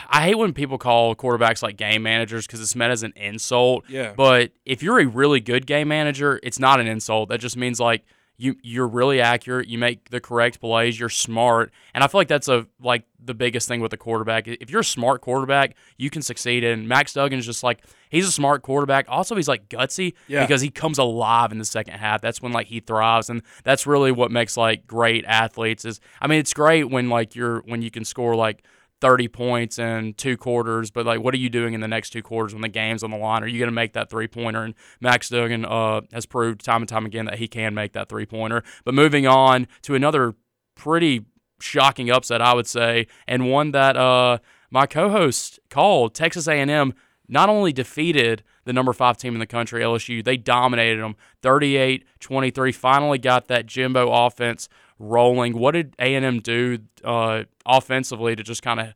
I 0.08 0.22
hate 0.22 0.38
when 0.38 0.52
people 0.52 0.78
call 0.78 1.14
quarterbacks 1.14 1.62
like 1.62 1.76
game 1.76 2.02
managers 2.02 2.46
because 2.46 2.60
it's 2.60 2.74
meant 2.74 2.92
as 2.92 3.02
an 3.02 3.12
insult. 3.16 3.84
Yeah. 3.88 4.14
But 4.16 4.52
if 4.64 4.82
you're 4.82 5.00
a 5.00 5.06
really 5.06 5.40
good 5.40 5.66
game 5.66 5.88
manager, 5.88 6.40
it's 6.42 6.58
not 6.58 6.80
an 6.80 6.86
insult. 6.86 7.28
That 7.28 7.40
just 7.40 7.56
means 7.56 7.80
like 7.80 8.04
you 8.42 8.56
you're 8.62 8.88
really 8.88 9.20
accurate. 9.20 9.68
You 9.68 9.78
make 9.78 10.10
the 10.10 10.20
correct 10.20 10.60
plays. 10.60 10.98
You're 10.98 11.08
smart, 11.08 11.72
and 11.94 12.02
I 12.02 12.08
feel 12.08 12.18
like 12.18 12.28
that's 12.28 12.48
a 12.48 12.66
like 12.82 13.04
the 13.24 13.34
biggest 13.34 13.68
thing 13.68 13.80
with 13.80 13.92
a 13.92 13.96
quarterback. 13.96 14.48
If 14.48 14.68
you're 14.68 14.80
a 14.80 14.84
smart 14.84 15.20
quarterback, 15.20 15.76
you 15.96 16.10
can 16.10 16.22
succeed. 16.22 16.64
And 16.64 16.88
Max 16.88 17.12
Duggan 17.12 17.38
is 17.38 17.46
just 17.46 17.62
like 17.62 17.84
he's 18.10 18.26
a 18.26 18.32
smart 18.32 18.62
quarterback. 18.62 19.06
Also, 19.08 19.36
he's 19.36 19.46
like 19.46 19.68
gutsy 19.68 20.14
yeah. 20.26 20.44
because 20.44 20.60
he 20.60 20.70
comes 20.70 20.98
alive 20.98 21.52
in 21.52 21.58
the 21.58 21.64
second 21.64 21.94
half. 21.94 22.20
That's 22.20 22.42
when 22.42 22.52
like 22.52 22.66
he 22.66 22.80
thrives, 22.80 23.30
and 23.30 23.42
that's 23.62 23.86
really 23.86 24.10
what 24.10 24.32
makes 24.32 24.56
like 24.56 24.88
great 24.88 25.24
athletes. 25.26 25.84
Is 25.84 26.00
I 26.20 26.26
mean, 26.26 26.40
it's 26.40 26.52
great 26.52 26.90
when 26.90 27.08
like 27.08 27.36
you're 27.36 27.60
when 27.60 27.80
you 27.80 27.92
can 27.92 28.04
score 28.04 28.34
like 28.34 28.64
30 29.02 29.26
points 29.26 29.78
in 29.80 30.14
two 30.14 30.36
quarters, 30.36 30.92
but 30.92 31.04
like, 31.04 31.20
what 31.20 31.34
are 31.34 31.38
you 31.38 31.50
doing 31.50 31.74
in 31.74 31.80
the 31.80 31.88
next 31.88 32.10
two 32.10 32.22
quarters 32.22 32.54
when 32.54 32.62
the 32.62 32.68
game's 32.68 33.02
on 33.02 33.10
the 33.10 33.16
line? 33.16 33.42
Are 33.42 33.48
you 33.48 33.58
going 33.58 33.66
to 33.66 33.74
make 33.74 33.94
that 33.94 34.08
three 34.08 34.28
pointer? 34.28 34.62
And 34.62 34.74
Max 35.00 35.28
Duggan 35.28 35.64
uh, 35.64 36.02
has 36.12 36.24
proved 36.24 36.64
time 36.64 36.82
and 36.82 36.88
time 36.88 37.04
again 37.04 37.24
that 37.24 37.40
he 37.40 37.48
can 37.48 37.74
make 37.74 37.94
that 37.94 38.08
three 38.08 38.26
pointer. 38.26 38.62
But 38.84 38.94
moving 38.94 39.26
on 39.26 39.66
to 39.82 39.96
another 39.96 40.36
pretty 40.76 41.24
shocking 41.60 42.10
upset, 42.10 42.40
I 42.40 42.54
would 42.54 42.68
say, 42.68 43.08
and 43.26 43.50
one 43.50 43.72
that 43.72 43.96
uh, 43.96 44.38
my 44.70 44.86
co-host 44.86 45.58
called 45.68 46.14
Texas 46.14 46.46
A&M 46.46 46.94
not 47.28 47.48
only 47.48 47.72
defeated 47.72 48.44
the 48.64 48.72
number 48.72 48.92
five 48.92 49.16
team 49.16 49.34
in 49.34 49.40
the 49.40 49.46
country, 49.46 49.82
LSU, 49.82 50.22
they 50.22 50.36
dominated 50.36 51.00
them 51.00 51.16
38 51.42 52.04
23. 52.20 52.70
Finally 52.70 53.18
got 53.18 53.48
that 53.48 53.66
Jimbo 53.66 54.12
offense 54.12 54.68
rolling. 54.98 55.58
What 55.58 55.72
did 55.72 55.94
A 55.98 56.14
and 56.14 56.24
M 56.24 56.40
do 56.40 56.78
uh, 57.04 57.44
offensively 57.66 58.36
to 58.36 58.42
just 58.42 58.62
kind 58.62 58.80
of, 58.80 58.94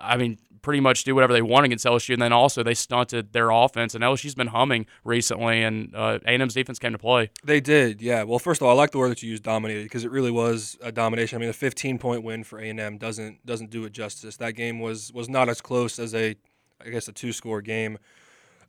I 0.00 0.16
mean, 0.16 0.38
pretty 0.62 0.80
much 0.80 1.04
do 1.04 1.14
whatever 1.14 1.32
they 1.32 1.42
want 1.42 1.66
against 1.66 1.84
LSU. 1.84 2.12
And 2.14 2.22
then 2.22 2.32
also 2.32 2.62
they 2.62 2.74
stunted 2.74 3.32
their 3.32 3.50
offense, 3.50 3.94
and 3.94 4.02
LSU's 4.02 4.34
been 4.34 4.48
humming 4.48 4.86
recently, 5.04 5.62
and 5.62 5.94
uh, 5.94 6.20
A&M's 6.24 6.54
defense 6.54 6.78
came 6.78 6.92
to 6.92 6.98
play. 6.98 7.30
They 7.44 7.60
did, 7.60 8.00
yeah. 8.00 8.22
Well, 8.22 8.38
first 8.38 8.62
of 8.62 8.66
all, 8.66 8.72
I 8.72 8.76
like 8.76 8.92
the 8.92 8.98
word 8.98 9.10
that 9.10 9.22
you 9.22 9.30
used, 9.30 9.42
dominated, 9.42 9.82
because 9.84 10.04
it 10.04 10.10
really 10.10 10.30
was 10.30 10.78
a 10.80 10.92
domination. 10.92 11.36
I 11.36 11.40
mean, 11.40 11.50
a 11.50 11.54
15 11.54 11.98
point 11.98 12.22
win 12.22 12.44
for 12.44 12.58
A&M 12.58 12.98
doesn't 12.98 13.44
doesn't 13.44 13.70
do 13.70 13.84
it 13.84 13.92
justice. 13.92 14.36
That 14.36 14.52
game 14.52 14.78
was 14.78 15.12
was 15.12 15.28
not 15.28 15.48
as 15.48 15.60
close 15.60 15.98
as 15.98 16.14
a, 16.14 16.36
I 16.80 16.88
guess, 16.90 17.08
a 17.08 17.12
two 17.12 17.32
score 17.32 17.60
game. 17.60 17.98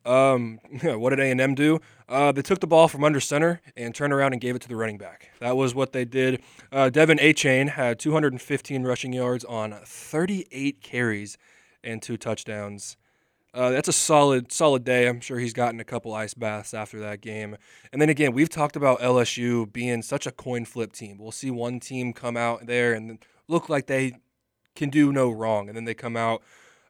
Um, 0.05 0.60
what 0.83 1.12
did 1.12 1.19
A&M 1.19 1.55
do? 1.55 1.79
Uh, 2.10 2.31
they 2.31 2.41
took 2.41 2.60
the 2.60 2.67
ball 2.67 2.88
from 2.88 3.03
under 3.03 3.19
center 3.19 3.62
and 3.75 3.95
turned 3.95 4.13
around 4.13 4.33
and 4.33 4.41
gave 4.41 4.55
it 4.55 4.62
to 4.63 4.67
the 4.67 4.75
running 4.75 4.98
back. 4.98 5.29
That 5.39 5.55
was 5.55 5.74
what 5.74 5.93
they 5.93 6.05
did. 6.05 6.41
Uh, 6.72 6.89
De'Von 6.93 7.19
Achane 7.19 7.69
had 7.69 8.00
215 8.00 8.83
rushing 8.83 9.13
yards 9.13 9.45
on 9.45 9.75
38 9.86 10.81
carries 10.81 11.38
and 11.83 12.01
two 12.01 12.17
touchdowns. 12.17 12.98
Uh, 13.53 13.69
that's 13.69 13.88
a 13.88 13.93
solid, 13.93 14.51
solid 14.51 14.83
day. 14.83 15.07
I'm 15.07 15.22
sure 15.22 15.38
he's 15.38 15.53
gotten 15.53 15.79
a 15.79 15.83
couple 15.83 16.13
ice 16.13 16.33
baths 16.33 16.74
after 16.74 17.00
that 17.01 17.22
game. 17.22 17.55
And 17.91 18.01
then 18.01 18.10
again, 18.10 18.33
we've 18.33 18.50
talked 18.50 18.75
about 18.75 19.00
LSU 19.00 19.72
being 19.72 20.01
such 20.01 20.25
a 20.25 20.31
coin 20.31 20.65
flip 20.65 20.91
team. 20.91 21.19
We'll 21.19 21.31
see 21.31 21.51
one 21.51 21.79
team 21.79 22.13
come 22.13 22.36
out 22.36 22.65
there 22.65 22.93
and 22.93 23.19
look 23.48 23.69
like 23.69 23.86
they 23.86 24.13
can 24.75 24.89
do 24.89 25.12
no 25.12 25.29
wrong, 25.29 25.67
and 25.67 25.77
then 25.77 25.86
they 25.86 25.93
come 25.93 26.17
out 26.17 26.41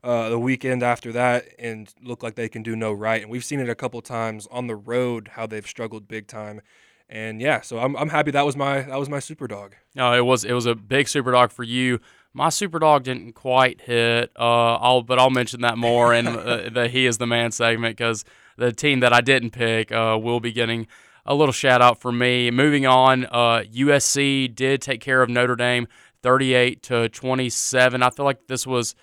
uh, 0.03 0.29
the 0.29 0.39
weekend 0.39 0.83
after 0.83 1.11
that 1.13 1.45
and 1.57 1.93
look 2.01 2.21
like 2.21 2.35
they 2.35 2.49
can 2.49 2.61
do 2.61 2.75
no 2.75 2.91
right. 2.91 3.21
And 3.21 3.31
we've 3.31 3.45
seen 3.45 3.59
it 3.59 3.69
a 3.69 3.75
couple 3.75 4.01
times 4.01 4.47
on 4.51 4.67
the 4.67 4.75
road 4.75 5.29
how 5.33 5.47
they've 5.47 5.65
struggled 5.65 6.07
big 6.07 6.27
time. 6.27 6.61
And 7.09 7.39
yeah, 7.41 7.61
so 7.61 7.79
I'm, 7.79 7.95
I'm 7.95 8.09
happy 8.09 8.31
that 8.31 8.45
was 8.45 8.57
my 8.57 8.81
that 8.81 8.99
was 8.99 9.09
my 9.09 9.19
super 9.19 9.47
dog. 9.47 9.75
No, 9.95 10.13
it 10.13 10.25
was 10.25 10.43
it 10.43 10.53
was 10.53 10.65
a 10.65 10.75
big 10.75 11.07
super 11.07 11.31
dog 11.31 11.51
for 11.51 11.63
you. 11.63 11.99
My 12.33 12.49
super 12.49 12.79
dog 12.79 13.03
didn't 13.03 13.33
quite 13.33 13.81
hit. 13.81 14.31
Uh, 14.37 14.75
I'll 14.75 15.03
but 15.03 15.19
I'll 15.19 15.29
mention 15.29 15.61
that 15.61 15.77
more 15.77 16.13
in 16.13 16.27
uh, 16.27 16.69
the 16.73 16.87
he 16.87 17.05
is 17.05 17.17
the 17.17 17.27
man 17.27 17.51
segment 17.51 17.97
because 17.97 18.25
the 18.57 18.71
team 18.71 18.99
that 19.01 19.13
I 19.13 19.21
didn't 19.21 19.51
pick 19.51 19.91
uh, 19.91 20.17
will 20.21 20.39
be 20.39 20.51
getting 20.51 20.87
a 21.25 21.35
little 21.35 21.53
shout 21.53 21.81
out 21.81 22.01
for 22.01 22.11
me. 22.11 22.51
Moving 22.51 22.85
on, 22.85 23.25
uh, 23.25 23.63
USC 23.73 24.53
did 24.53 24.81
take 24.81 24.99
care 24.99 25.21
of 25.21 25.29
Notre 25.29 25.55
Dame, 25.55 25.87
38 26.21 26.83
to 26.83 27.09
27. 27.09 28.03
I 28.03 28.09
feel 28.09 28.25
like 28.25 28.47
this 28.47 28.67
was 28.67 28.95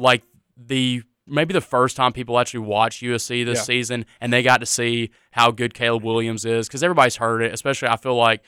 like 0.00 0.22
the 0.56 1.02
maybe 1.26 1.54
the 1.54 1.60
first 1.60 1.96
time 1.96 2.12
people 2.12 2.38
actually 2.38 2.60
watch 2.60 3.00
USC 3.00 3.44
this 3.44 3.58
yeah. 3.58 3.62
season 3.62 4.06
and 4.20 4.32
they 4.32 4.42
got 4.42 4.58
to 4.58 4.66
see 4.66 5.10
how 5.30 5.50
good 5.50 5.74
Caleb 5.74 6.02
Williams 6.02 6.44
is 6.44 6.66
because 6.66 6.82
everybody's 6.82 7.16
heard 7.16 7.42
it. 7.42 7.54
Especially, 7.54 7.88
I 7.88 7.96
feel 7.96 8.16
like 8.16 8.42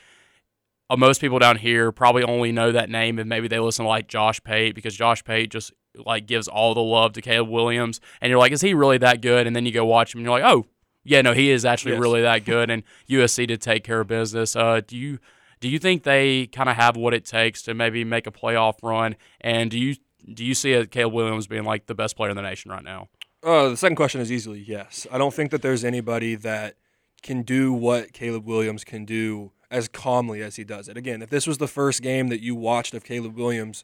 uh, 0.89 0.97
most 0.97 1.21
people 1.21 1.39
down 1.39 1.57
here 1.57 1.91
probably 1.91 2.23
only 2.23 2.51
know 2.51 2.71
that 2.71 2.89
name 2.89 3.19
and 3.19 3.29
maybe 3.29 3.47
they 3.47 3.59
listen 3.59 3.85
to 3.85 3.89
like 3.89 4.07
Josh 4.07 4.43
Pate 4.43 4.75
because 4.75 4.95
Josh 4.95 5.23
Pate 5.23 5.49
just 5.49 5.71
like 5.95 6.25
gives 6.25 6.47
all 6.47 6.73
the 6.73 6.81
love 6.81 7.13
to 7.13 7.21
Caleb 7.21 7.49
Williams 7.49 8.01
and 8.19 8.29
you're 8.29 8.39
like, 8.39 8.51
is 8.51 8.61
he 8.61 8.73
really 8.73 8.97
that 8.97 9.21
good? 9.21 9.47
And 9.47 9.55
then 9.55 9.65
you 9.65 9.71
go 9.71 9.85
watch 9.85 10.13
him 10.13 10.19
and 10.19 10.25
you're 10.25 10.39
like, 10.39 10.51
oh 10.51 10.65
yeah, 11.05 11.21
no, 11.21 11.33
he 11.33 11.51
is 11.51 11.65
actually 11.65 11.93
yes. 11.93 12.01
really 12.01 12.21
that 12.21 12.45
good. 12.45 12.69
And 12.69 12.83
USC 13.09 13.47
did 13.47 13.61
take 13.61 13.83
care 13.83 14.01
of 14.01 14.07
business. 14.07 14.55
Uh, 14.55 14.81
do 14.85 14.97
you? 14.97 15.19
Do 15.59 15.69
you 15.69 15.79
think 15.79 16.03
they 16.03 16.47
kind 16.47 16.67
of 16.67 16.75
have 16.75 16.97
what 16.97 17.13
it 17.13 17.23
takes 17.23 17.61
to 17.61 17.73
maybe 17.73 18.03
make 18.03 18.27
a 18.27 18.31
playoff 18.31 18.73
run? 18.83 19.15
And 19.39 19.71
do 19.71 19.79
you 19.79 19.95
do 20.31 20.45
you 20.45 20.53
see 20.53 20.85
Caleb 20.87 21.13
Williams 21.13 21.47
being 21.47 21.63
like 21.63 21.87
the 21.87 21.95
best 21.95 22.15
player 22.15 22.29
in 22.29 22.35
the 22.35 22.41
nation 22.41 22.71
right 22.71 22.83
now? 22.83 23.09
Uh, 23.43 23.69
the 23.69 23.77
second 23.77 23.95
question 23.95 24.21
is 24.21 24.31
easily 24.31 24.59
yes. 24.59 25.05
I 25.11 25.17
don't 25.17 25.33
think 25.33 25.51
that 25.51 25.61
there's 25.61 25.83
anybody 25.83 26.35
that 26.35 26.75
can 27.21 27.41
do 27.41 27.73
what 27.73 28.13
Caleb 28.13 28.45
Williams 28.45 28.83
can 28.83 29.05
do 29.05 29.51
as 29.69 29.87
calmly 29.87 30.41
as 30.41 30.55
he 30.55 30.63
does 30.63 30.87
it. 30.87 30.97
Again, 30.97 31.21
if 31.21 31.29
this 31.29 31.47
was 31.47 31.57
the 31.57 31.67
first 31.67 32.01
game 32.01 32.29
that 32.29 32.41
you 32.41 32.55
watched 32.55 32.93
of 32.93 33.03
Caleb 33.03 33.35
Williams, 33.35 33.83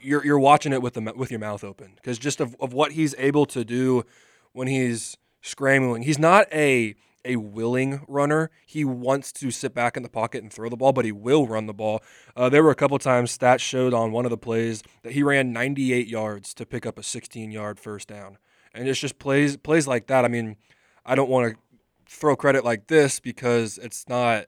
you're 0.00 0.24
you're 0.24 0.38
watching 0.38 0.72
it 0.72 0.82
with 0.82 0.94
the 0.94 1.12
with 1.16 1.30
your 1.30 1.40
mouth 1.40 1.64
open 1.64 1.92
because 1.94 2.18
just 2.18 2.40
of, 2.40 2.56
of 2.60 2.72
what 2.72 2.92
he's 2.92 3.14
able 3.16 3.46
to 3.46 3.64
do 3.64 4.04
when 4.52 4.68
he's 4.68 5.16
scrambling. 5.40 6.02
He's 6.02 6.18
not 6.18 6.46
a 6.52 6.94
a 7.24 7.36
willing 7.36 8.04
runner. 8.08 8.50
He 8.66 8.84
wants 8.84 9.32
to 9.32 9.50
sit 9.50 9.74
back 9.74 9.96
in 9.96 10.02
the 10.02 10.08
pocket 10.08 10.42
and 10.42 10.52
throw 10.52 10.68
the 10.68 10.76
ball, 10.76 10.92
but 10.92 11.04
he 11.04 11.12
will 11.12 11.46
run 11.46 11.66
the 11.66 11.74
ball. 11.74 12.02
Uh, 12.36 12.48
there 12.48 12.62
were 12.62 12.70
a 12.70 12.76
couple 12.76 12.98
times 12.98 13.36
stats 13.36 13.60
showed 13.60 13.94
on 13.94 14.12
one 14.12 14.24
of 14.24 14.30
the 14.30 14.36
plays 14.36 14.82
that 15.02 15.12
he 15.12 15.22
ran 15.22 15.52
98 15.52 16.06
yards 16.06 16.54
to 16.54 16.66
pick 16.66 16.86
up 16.86 16.98
a 16.98 17.02
16 17.02 17.50
yard 17.50 17.78
first 17.78 18.08
down, 18.08 18.38
and 18.74 18.88
it's 18.88 19.00
just 19.00 19.18
plays 19.18 19.56
plays 19.56 19.86
like 19.86 20.06
that. 20.08 20.24
I 20.24 20.28
mean, 20.28 20.56
I 21.04 21.14
don't 21.14 21.30
want 21.30 21.52
to 21.52 21.58
throw 22.06 22.36
credit 22.36 22.64
like 22.64 22.86
this 22.86 23.20
because 23.20 23.78
it's 23.78 24.08
not 24.08 24.46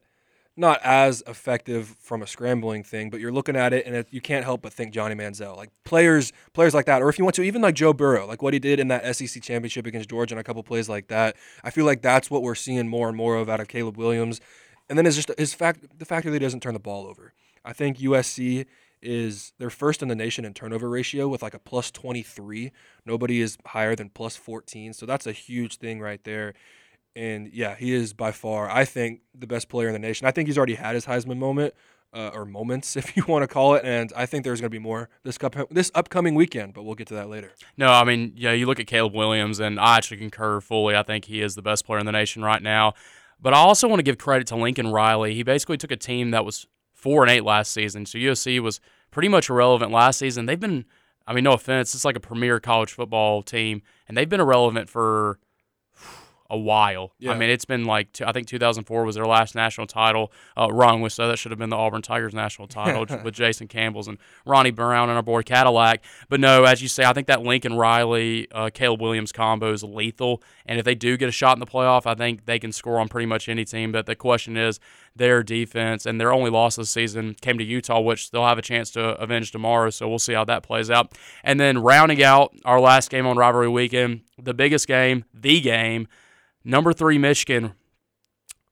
not 0.57 0.79
as 0.83 1.23
effective 1.27 1.95
from 1.99 2.23
a 2.23 2.27
scrambling 2.27 2.83
thing, 2.83 3.09
but 3.11 3.19
you're 3.19 3.31
looking 3.31 3.55
at 3.55 3.73
it 3.73 3.85
and 3.85 3.95
it, 3.95 4.07
you 4.09 4.19
can't 4.19 4.43
help 4.43 4.63
but 4.63 4.73
think 4.73 4.91
Johnny 4.91 5.13
Manziel, 5.13 5.55
like 5.55 5.69
players, 5.85 6.33
players 6.53 6.73
like 6.73 6.87
that, 6.87 7.01
or 7.01 7.09
if 7.09 7.19
you 7.19 7.23
want 7.23 7.35
to, 7.35 7.43
even 7.43 7.61
like 7.61 7.75
Joe 7.75 7.93
Burrow, 7.93 8.25
like 8.25 8.41
what 8.41 8.53
he 8.53 8.59
did 8.59 8.79
in 8.79 8.87
that 8.87 9.15
SEC 9.15 9.41
championship 9.43 9.85
against 9.85 10.09
Georgia 10.09 10.33
and 10.33 10.39
a 10.39 10.43
couple 10.43 10.63
plays 10.63 10.89
like 10.89 11.07
that. 11.09 11.35
I 11.63 11.69
feel 11.69 11.85
like 11.85 12.01
that's 12.01 12.31
what 12.31 12.41
we're 12.41 12.55
seeing 12.55 12.87
more 12.87 13.07
and 13.07 13.15
more 13.15 13.37
of 13.37 13.49
out 13.49 13.59
of 13.59 13.67
Caleb 13.67 13.97
Williams, 13.97 14.41
and 14.89 14.97
then 14.97 15.05
it's 15.05 15.15
just 15.15 15.31
his 15.37 15.53
fact, 15.53 15.99
the 15.99 16.05
fact 16.05 16.25
that 16.25 16.33
he 16.33 16.39
doesn't 16.39 16.61
turn 16.61 16.73
the 16.73 16.79
ball 16.79 17.05
over. 17.05 17.33
I 17.63 17.73
think 17.73 17.97
USC 17.97 18.65
is 19.01 19.53
they're 19.59 19.69
first 19.69 20.01
in 20.01 20.07
the 20.07 20.15
nation 20.15 20.43
in 20.43 20.53
turnover 20.53 20.89
ratio 20.89 21.27
with 21.27 21.43
like 21.43 21.53
a 21.53 21.59
plus 21.59 21.91
23. 21.91 22.71
Nobody 23.05 23.41
is 23.41 23.57
higher 23.65 23.95
than 23.95 24.09
plus 24.09 24.35
14, 24.35 24.93
so 24.93 25.05
that's 25.05 25.27
a 25.27 25.31
huge 25.31 25.77
thing 25.77 25.99
right 25.99 26.23
there. 26.23 26.53
And 27.17 27.51
yeah, 27.51 27.75
he 27.75 27.93
is 27.93 28.13
by 28.13 28.31
far, 28.31 28.69
I 28.69 28.85
think, 28.85 29.21
the 29.33 29.47
best 29.47 29.69
player 29.69 29.87
in 29.87 29.93
the 29.93 29.99
nation. 29.99 30.27
I 30.27 30.31
think 30.31 30.47
he's 30.47 30.57
already 30.57 30.75
had 30.75 30.93
his 30.93 31.07
Heisman 31.07 31.37
moment, 31.37 31.73
uh, 32.13 32.29
or 32.33 32.45
moments, 32.45 32.95
if 32.95 33.17
you 33.17 33.23
want 33.27 33.43
to 33.43 33.47
call 33.47 33.73
it. 33.73 33.83
And 33.83 34.13
I 34.15 34.27
think 34.27 34.43
there's 34.43 34.61
going 34.61 34.71
to 34.71 34.75
be 34.75 34.79
more 34.79 35.09
this 35.23 35.37
cup, 35.37 35.55
this 35.71 35.91
upcoming 35.95 36.35
weekend, 36.35 36.73
but 36.73 36.83
we'll 36.83 36.95
get 36.95 37.07
to 37.07 37.15
that 37.15 37.27
later. 37.27 37.53
No, 37.75 37.87
I 37.87 38.03
mean, 38.03 38.33
yeah, 38.35 38.51
you 38.51 38.67
look 38.67 38.79
at 38.79 38.85
Caleb 38.87 39.15
Williams, 39.15 39.59
and 39.59 39.79
I 39.79 39.97
actually 39.97 40.17
concur 40.17 40.61
fully. 40.61 40.95
I 40.95 41.03
think 41.03 41.25
he 41.25 41.41
is 41.41 41.55
the 41.55 41.61
best 41.63 41.85
player 41.85 41.99
in 41.99 42.05
the 42.05 42.11
nation 42.11 42.43
right 42.43 42.61
now. 42.61 42.93
But 43.39 43.53
I 43.53 43.57
also 43.57 43.87
want 43.87 43.99
to 43.99 44.03
give 44.03 44.17
credit 44.17 44.47
to 44.47 44.55
Lincoln 44.55 44.91
Riley. 44.91 45.33
He 45.33 45.43
basically 45.43 45.77
took 45.77 45.91
a 45.91 45.97
team 45.97 46.31
that 46.31 46.45
was 46.45 46.67
four 46.93 47.23
and 47.23 47.31
eight 47.31 47.43
last 47.43 47.71
season, 47.71 48.05
so 48.05 48.17
USC 48.17 48.59
was 48.59 48.79
pretty 49.11 49.27
much 49.27 49.49
irrelevant 49.49 49.91
last 49.91 50.19
season. 50.19 50.45
They've 50.45 50.59
been, 50.59 50.85
I 51.27 51.33
mean, 51.33 51.43
no 51.43 51.53
offense, 51.53 51.93
it's 51.93 52.05
like 52.05 52.15
a 52.15 52.19
premier 52.19 52.59
college 52.59 52.91
football 52.91 53.43
team, 53.43 53.81
and 54.07 54.17
they've 54.17 54.29
been 54.29 54.39
irrelevant 54.39 54.89
for 54.89 55.39
a 56.49 56.57
while. 56.57 57.13
Yeah. 57.19 57.31
I 57.31 57.37
mean, 57.37 57.49
it's 57.49 57.65
been 57.65 57.85
like 57.85 58.19
I 58.25 58.31
think 58.31 58.47
2004 58.47 59.03
was 59.03 59.15
their 59.15 59.25
last 59.25 59.55
national 59.55 59.87
title. 59.87 60.31
Uh, 60.57 60.71
wrong 60.71 61.01
with 61.01 61.13
so 61.13 61.27
that 61.27 61.37
should 61.37 61.51
have 61.51 61.59
been 61.59 61.69
the 61.69 61.77
Auburn 61.77 62.01
Tigers 62.01 62.33
national 62.33 62.67
title 62.67 63.05
with 63.23 63.33
Jason 63.33 63.67
Campbell's 63.67 64.07
and 64.07 64.17
Ronnie 64.45 64.71
Brown 64.71 65.09
and 65.09 65.17
our 65.17 65.23
boy 65.23 65.43
Cadillac. 65.43 66.03
But 66.29 66.39
no, 66.39 66.63
as 66.63 66.81
you 66.81 66.87
say, 66.87 67.03
I 67.03 67.13
think 67.13 67.27
that 67.27 67.41
Lincoln 67.41 67.75
Riley, 67.75 68.47
uh, 68.51 68.69
Caleb 68.73 69.01
Williams 69.01 69.31
combo 69.31 69.73
is 69.73 69.83
lethal. 69.83 70.41
And 70.65 70.79
if 70.79 70.85
they 70.85 70.95
do 70.95 71.17
get 71.17 71.29
a 71.29 71.31
shot 71.31 71.55
in 71.55 71.59
the 71.59 71.65
playoff, 71.65 72.05
I 72.05 72.15
think 72.15 72.45
they 72.45 72.59
can 72.59 72.71
score 72.71 72.99
on 72.99 73.07
pretty 73.07 73.25
much 73.25 73.47
any 73.49 73.65
team. 73.65 73.91
But 73.91 74.05
the 74.05 74.15
question 74.15 74.57
is 74.57 74.79
their 75.15 75.43
defense 75.43 76.05
and 76.05 76.19
their 76.19 76.31
only 76.31 76.49
loss 76.49 76.75
this 76.75 76.89
season 76.89 77.35
came 77.41 77.57
to 77.57 77.63
Utah, 77.63 77.99
which 77.99 78.31
they'll 78.31 78.45
have 78.45 78.57
a 78.57 78.61
chance 78.61 78.91
to 78.91 79.01
avenge 79.19 79.51
tomorrow. 79.51 79.89
So 79.89 80.07
we'll 80.07 80.19
see 80.19 80.33
how 80.33 80.45
that 80.45 80.63
plays 80.63 80.89
out. 80.89 81.17
And 81.43 81.59
then 81.59 81.79
rounding 81.79 82.23
out 82.23 82.53
our 82.65 82.79
last 82.79 83.09
game 83.09 83.25
on 83.25 83.37
rivalry 83.37 83.69
weekend, 83.69 84.21
the 84.41 84.53
biggest 84.53 84.87
game, 84.87 85.25
the 85.33 85.59
game. 85.61 86.07
Number 86.67 86.91
three, 86.91 87.17
Michigan 87.17 87.75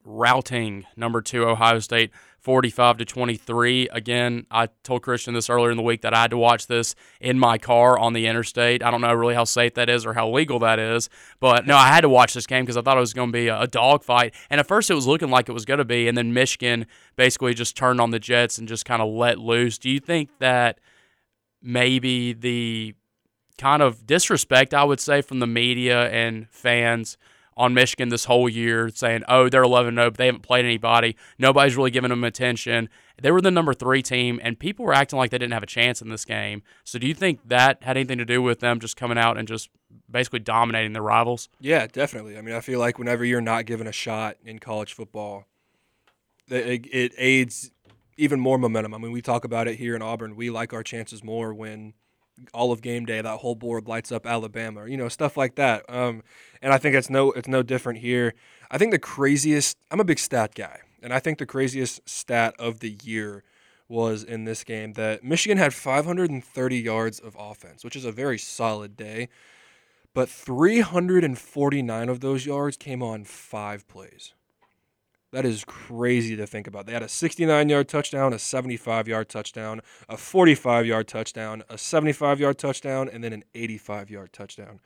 routing 0.04 0.84
number 0.96 1.22
two 1.22 1.48
Ohio 1.48 1.78
State 1.78 2.10
45 2.40 2.98
to 2.98 3.04
23. 3.06 3.88
Again, 3.88 4.46
I 4.50 4.68
told 4.82 5.00
Christian 5.00 5.32
this 5.32 5.48
earlier 5.48 5.70
in 5.70 5.78
the 5.78 5.82
week 5.82 6.02
that 6.02 6.12
I 6.12 6.20
had 6.20 6.30
to 6.32 6.36
watch 6.36 6.66
this 6.66 6.94
in 7.22 7.38
my 7.38 7.56
car 7.56 7.98
on 7.98 8.12
the 8.12 8.26
interstate. 8.26 8.82
I 8.82 8.90
don't 8.90 9.00
know 9.00 9.14
really 9.14 9.34
how 9.34 9.44
safe 9.44 9.72
that 9.74 9.88
is 9.88 10.04
or 10.04 10.12
how 10.12 10.28
legal 10.28 10.58
that 10.58 10.78
is, 10.78 11.08
but 11.40 11.66
no, 11.66 11.74
I 11.74 11.88
had 11.88 12.02
to 12.02 12.10
watch 12.10 12.34
this 12.34 12.46
game 12.46 12.66
because 12.66 12.76
I 12.76 12.82
thought 12.82 12.98
it 12.98 13.00
was 13.00 13.14
going 13.14 13.30
to 13.30 13.32
be 13.32 13.48
a, 13.48 13.66
dogfight. 13.66 14.34
And 14.50 14.60
at 14.60 14.68
first, 14.68 14.90
it 14.90 14.94
was 14.94 15.06
looking 15.06 15.30
like 15.30 15.48
it 15.48 15.52
was 15.52 15.64
going 15.64 15.78
to 15.78 15.84
be, 15.86 16.06
and 16.06 16.18
then 16.18 16.34
Michigan 16.34 16.84
basically 17.16 17.54
just 17.54 17.78
turned 17.78 17.98
on 17.98 18.10
the 18.10 18.20
Jets 18.20 18.58
and 18.58 18.68
just 18.68 18.84
kind 18.84 19.00
of 19.00 19.08
let 19.08 19.38
loose. 19.38 19.78
Do 19.78 19.88
you 19.88 20.00
think 20.00 20.28
that 20.38 20.80
maybe 21.62 22.34
the 22.34 22.94
kind 23.56 23.80
of 23.80 24.06
disrespect 24.06 24.74
I 24.74 24.84
would 24.84 25.00
say 25.00 25.22
from 25.22 25.38
the 25.38 25.46
media 25.46 26.10
and 26.10 26.46
fans? 26.50 27.16
On 27.56 27.72
Michigan 27.74 28.10
this 28.10 28.26
whole 28.26 28.48
year, 28.48 28.90
saying, 28.90 29.22
oh, 29.28 29.48
they're 29.48 29.62
11 29.62 29.94
0, 29.94 30.10
but 30.10 30.18
they 30.18 30.26
haven't 30.26 30.42
played 30.42 30.64
anybody. 30.64 31.16
Nobody's 31.38 31.76
really 31.76 31.90
giving 31.90 32.10
them 32.10 32.22
attention. 32.24 32.88
They 33.20 33.30
were 33.30 33.40
the 33.40 33.50
number 33.50 33.72
three 33.72 34.02
team, 34.02 34.38
and 34.42 34.58
people 34.58 34.84
were 34.84 34.92
acting 34.92 35.18
like 35.18 35.30
they 35.30 35.38
didn't 35.38 35.54
have 35.54 35.62
a 35.62 35.66
chance 35.66 36.02
in 36.02 36.10
this 36.10 36.24
game. 36.24 36.62
So, 36.84 36.98
do 36.98 37.06
you 37.06 37.14
think 37.14 37.40
that 37.48 37.82
had 37.82 37.96
anything 37.96 38.18
to 38.18 38.26
do 38.26 38.42
with 38.42 38.60
them 38.60 38.78
just 38.78 38.96
coming 38.96 39.16
out 39.16 39.38
and 39.38 39.48
just 39.48 39.70
basically 40.10 40.40
dominating 40.40 40.92
their 40.92 41.02
rivals? 41.02 41.48
Yeah, 41.60 41.86
definitely. 41.86 42.36
I 42.36 42.42
mean, 42.42 42.54
I 42.54 42.60
feel 42.60 42.78
like 42.78 42.98
whenever 42.98 43.24
you're 43.24 43.40
not 43.40 43.64
given 43.64 43.86
a 43.86 43.92
shot 43.92 44.36
in 44.44 44.58
college 44.58 44.92
football, 44.92 45.46
it, 46.48 46.86
it 46.92 47.12
aids 47.16 47.70
even 48.16 48.40
more 48.40 48.58
momentum. 48.58 48.94
I 48.94 48.98
mean, 48.98 49.12
we 49.12 49.22
talk 49.22 49.44
about 49.44 49.68
it 49.68 49.76
here 49.76 49.96
in 49.96 50.02
Auburn. 50.02 50.36
We 50.36 50.50
like 50.50 50.72
our 50.72 50.82
chances 50.82 51.22
more 51.24 51.52
when 51.54 51.94
all 52.52 52.72
of 52.72 52.82
game 52.82 53.04
day 53.04 53.20
that 53.20 53.38
whole 53.38 53.54
board 53.54 53.88
lights 53.88 54.12
up 54.12 54.26
Alabama, 54.26 54.86
you 54.86 54.96
know, 54.96 55.08
stuff 55.08 55.36
like 55.36 55.54
that. 55.56 55.84
Um, 55.88 56.22
and 56.62 56.72
I 56.72 56.78
think 56.78 56.94
it's 56.94 57.10
no 57.10 57.32
it's 57.32 57.48
no 57.48 57.62
different 57.62 58.00
here. 58.00 58.34
I 58.70 58.78
think 58.78 58.90
the 58.92 58.98
craziest 58.98 59.76
I'm 59.90 60.00
a 60.00 60.04
big 60.04 60.18
stat 60.18 60.54
guy, 60.54 60.80
and 61.02 61.12
I 61.12 61.20
think 61.20 61.38
the 61.38 61.46
craziest 61.46 62.08
stat 62.08 62.54
of 62.58 62.80
the 62.80 62.96
year 63.02 63.44
was 63.88 64.24
in 64.24 64.44
this 64.44 64.64
game 64.64 64.94
that 64.94 65.22
Michigan 65.22 65.58
had 65.58 65.72
530 65.72 66.76
yards 66.76 67.20
of 67.20 67.36
offense, 67.38 67.84
which 67.84 67.96
is 67.96 68.04
a 68.04 68.12
very 68.12 68.38
solid 68.38 68.96
day, 68.96 69.28
but 70.12 70.28
349 70.28 72.08
of 72.08 72.20
those 72.20 72.46
yards 72.46 72.76
came 72.76 73.02
on 73.02 73.24
five 73.24 73.86
plays. 73.86 74.34
That 75.32 75.44
is 75.44 75.64
crazy 75.64 76.36
to 76.36 76.46
think 76.46 76.66
about. 76.66 76.86
They 76.86 76.92
had 76.92 77.02
a 77.02 77.08
69 77.08 77.68
yard 77.68 77.88
touchdown, 77.88 78.32
a 78.32 78.38
75 78.38 79.08
yard 79.08 79.28
touchdown, 79.28 79.80
a 80.08 80.16
45 80.16 80.86
yard 80.86 81.08
touchdown, 81.08 81.64
a 81.68 81.76
75 81.76 82.40
yard 82.40 82.58
touchdown, 82.58 83.08
and 83.08 83.22
then 83.24 83.32
an 83.32 83.44
85 83.54 84.10
yard 84.10 84.32
touchdown. 84.32 84.80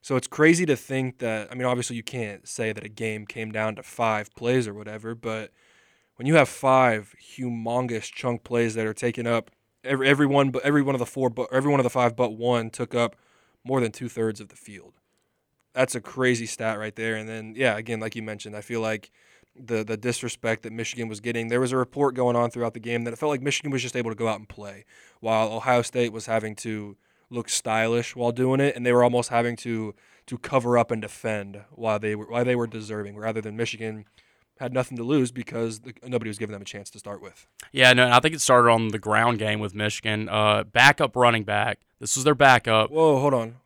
So 0.00 0.16
it's 0.16 0.26
crazy 0.26 0.64
to 0.66 0.76
think 0.76 1.18
that, 1.18 1.48
I 1.50 1.54
mean, 1.54 1.66
obviously 1.66 1.96
you 1.96 2.02
can't 2.02 2.48
say 2.48 2.72
that 2.72 2.84
a 2.84 2.88
game 2.88 3.26
came 3.26 3.52
down 3.52 3.76
to 3.76 3.82
five 3.82 4.34
plays 4.34 4.66
or 4.66 4.72
whatever, 4.72 5.14
but 5.14 5.52
when 6.16 6.26
you 6.26 6.34
have 6.36 6.48
five 6.48 7.14
humongous 7.36 8.10
chunk 8.10 8.42
plays 8.42 8.74
that 8.74 8.86
are 8.86 8.94
taken 8.94 9.26
up, 9.26 9.50
every, 9.84 10.08
every 10.08 10.26
one, 10.26 10.50
but 10.50 10.64
every 10.64 10.82
one 10.82 10.94
of 10.94 10.98
the 10.98 11.06
four, 11.06 11.30
but 11.30 11.48
every 11.52 11.70
one 11.70 11.78
of 11.78 11.84
the 11.84 11.90
five 11.90 12.16
but 12.16 12.30
one 12.30 12.70
took 12.70 12.94
up 12.94 13.16
more 13.64 13.80
than 13.80 13.92
two 13.92 14.08
thirds 14.08 14.40
of 14.40 14.48
the 14.48 14.56
field. 14.56 14.94
That's 15.74 15.94
a 15.94 16.00
crazy 16.00 16.46
stat 16.46 16.78
right 16.78 16.94
there. 16.96 17.14
And 17.14 17.28
then, 17.28 17.54
yeah, 17.56 17.76
again, 17.76 18.00
like 18.00 18.16
you 18.16 18.22
mentioned, 18.22 18.56
I 18.56 18.62
feel 18.62 18.80
like 18.80 19.10
the 19.58 19.84
the 19.84 19.96
disrespect 19.96 20.62
that 20.62 20.72
Michigan 20.72 21.08
was 21.08 21.20
getting. 21.20 21.48
There 21.48 21.60
was 21.60 21.72
a 21.72 21.76
report 21.76 22.14
going 22.14 22.36
on 22.36 22.50
throughout 22.50 22.74
the 22.74 22.80
game 22.80 23.04
that 23.04 23.12
it 23.12 23.16
felt 23.16 23.30
like 23.30 23.42
Michigan 23.42 23.70
was 23.70 23.82
just 23.82 23.96
able 23.96 24.10
to 24.10 24.16
go 24.16 24.28
out 24.28 24.38
and 24.38 24.48
play, 24.48 24.84
while 25.20 25.52
Ohio 25.52 25.82
State 25.82 26.12
was 26.12 26.26
having 26.26 26.54
to 26.56 26.96
look 27.30 27.48
stylish 27.48 28.16
while 28.16 28.32
doing 28.32 28.60
it, 28.60 28.74
and 28.74 28.86
they 28.86 28.92
were 28.92 29.04
almost 29.04 29.30
having 29.30 29.56
to 29.56 29.94
to 30.26 30.38
cover 30.38 30.76
up 30.76 30.90
and 30.90 31.02
defend 31.02 31.62
while 31.70 31.98
they 31.98 32.14
were 32.14 32.26
while 32.26 32.44
they 32.44 32.56
were 32.56 32.66
deserving, 32.66 33.16
rather 33.16 33.40
than 33.40 33.56
Michigan 33.56 34.04
had 34.58 34.72
nothing 34.72 34.96
to 34.96 35.04
lose 35.04 35.30
because 35.30 35.80
the, 35.80 35.94
nobody 36.04 36.28
was 36.28 36.38
giving 36.38 36.52
them 36.52 36.62
a 36.62 36.64
chance 36.64 36.90
to 36.90 36.98
start 36.98 37.22
with. 37.22 37.46
Yeah, 37.72 37.92
no, 37.92 38.10
I 38.10 38.20
think 38.20 38.34
it 38.34 38.40
started 38.40 38.70
on 38.70 38.88
the 38.88 38.98
ground 38.98 39.38
game 39.38 39.60
with 39.60 39.74
Michigan. 39.74 40.28
Uh, 40.28 40.64
backup 40.64 41.14
running 41.14 41.44
back. 41.44 41.78
This 42.00 42.16
was 42.16 42.24
their 42.24 42.34
backup. 42.34 42.90
Whoa, 42.90 43.18
hold 43.20 43.34
on. 43.34 43.56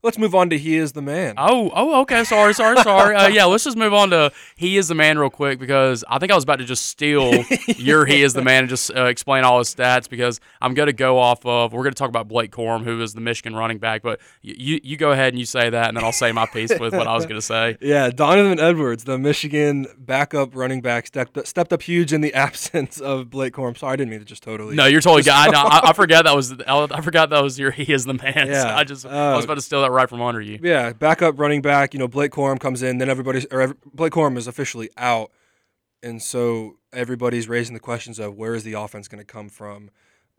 Let's 0.00 0.16
move 0.16 0.32
on 0.32 0.48
to 0.50 0.58
He 0.58 0.76
is 0.76 0.92
the 0.92 1.02
Man. 1.02 1.34
Oh, 1.38 1.72
oh, 1.74 2.02
okay. 2.02 2.22
Sorry, 2.22 2.54
sorry, 2.54 2.80
sorry. 2.82 3.16
Uh, 3.16 3.26
yeah, 3.26 3.46
let's 3.46 3.64
just 3.64 3.76
move 3.76 3.92
on 3.92 4.10
to 4.10 4.30
He 4.54 4.76
is 4.76 4.86
the 4.86 4.94
Man 4.94 5.18
real 5.18 5.28
quick 5.28 5.58
because 5.58 6.04
I 6.08 6.20
think 6.20 6.30
I 6.30 6.36
was 6.36 6.44
about 6.44 6.60
to 6.60 6.64
just 6.64 6.86
steal 6.86 7.42
your 7.76 8.06
He 8.06 8.22
is 8.22 8.32
the 8.32 8.42
Man 8.42 8.60
and 8.60 8.68
just 8.68 8.94
uh, 8.94 9.06
explain 9.06 9.42
all 9.42 9.58
his 9.58 9.74
stats 9.74 10.08
because 10.08 10.38
I'm 10.60 10.74
going 10.74 10.86
to 10.86 10.92
go 10.92 11.18
off 11.18 11.44
of, 11.44 11.72
we're 11.72 11.82
going 11.82 11.94
to 11.94 11.98
talk 11.98 12.10
about 12.10 12.28
Blake 12.28 12.52
Corum, 12.52 12.84
who 12.84 13.02
is 13.02 13.12
the 13.12 13.20
Michigan 13.20 13.56
running 13.56 13.78
back, 13.78 14.02
but 14.02 14.20
you, 14.40 14.78
you 14.84 14.96
go 14.96 15.10
ahead 15.10 15.32
and 15.32 15.38
you 15.40 15.44
say 15.46 15.68
that, 15.68 15.88
and 15.88 15.96
then 15.96 16.04
I'll 16.04 16.12
say 16.12 16.30
my 16.30 16.46
piece 16.46 16.70
with 16.78 16.94
what 16.94 17.08
I 17.08 17.14
was 17.14 17.26
going 17.26 17.40
to 17.40 17.42
say. 17.42 17.76
Yeah, 17.88 18.10
Donovan 18.10 18.60
Edwards, 18.60 19.04
the 19.04 19.18
Michigan 19.18 19.86
backup 19.96 20.54
running 20.54 20.82
back, 20.82 21.06
stepped, 21.06 21.46
stepped 21.46 21.72
up 21.72 21.80
huge 21.80 22.12
in 22.12 22.20
the 22.20 22.34
absence 22.48 23.00
of 23.00 23.30
Blake 23.30 23.54
Corum. 23.54 23.76
Sorry, 23.78 23.94
I 23.94 23.96
didn't 23.96 24.10
mean 24.10 24.18
to 24.18 24.26
just 24.26 24.42
totally. 24.42 24.74
No, 24.76 24.84
you're 24.86 25.00
totally. 25.00 25.28
I, 25.30 25.46
I, 25.46 25.80
I 25.90 25.92
forgot 25.94 26.24
that 26.24 26.36
was 26.36 26.52
I 26.60 27.00
forgot 27.00 27.30
that 27.30 27.42
was 27.42 27.58
your 27.58 27.70
He 27.70 27.90
is 27.92 28.04
the 28.04 28.14
Man. 28.14 28.48
Yeah, 28.48 28.62
so 28.62 28.68
I 28.68 28.84
just 28.84 29.06
uh, 29.06 29.08
I 29.08 29.36
was 29.36 29.44
about 29.44 29.54
to 29.54 29.62
steal 29.62 29.80
that 29.82 29.87
right 29.90 30.08
from 30.08 30.22
under 30.22 30.40
you. 30.40 30.58
Yeah, 30.62 30.92
backup 30.92 31.38
running 31.38 31.62
back. 31.62 31.94
You 31.94 32.00
know, 32.00 32.08
Blake 32.08 32.32
Corum 32.32 32.58
comes 32.60 32.82
in, 32.82 32.98
then 32.98 33.08
everybody's 33.08 33.46
or 33.50 33.60
every, 33.60 33.76
Blake 33.92 34.12
Corum 34.12 34.36
is 34.36 34.46
officially 34.46 34.90
out, 34.96 35.30
and 36.02 36.22
so 36.22 36.76
everybody's 36.92 37.48
raising 37.48 37.74
the 37.74 37.80
questions 37.80 38.18
of 38.18 38.36
where 38.36 38.54
is 38.54 38.64
the 38.64 38.74
offense 38.74 39.08
going 39.08 39.24
to 39.24 39.24
come 39.24 39.48
from. 39.48 39.90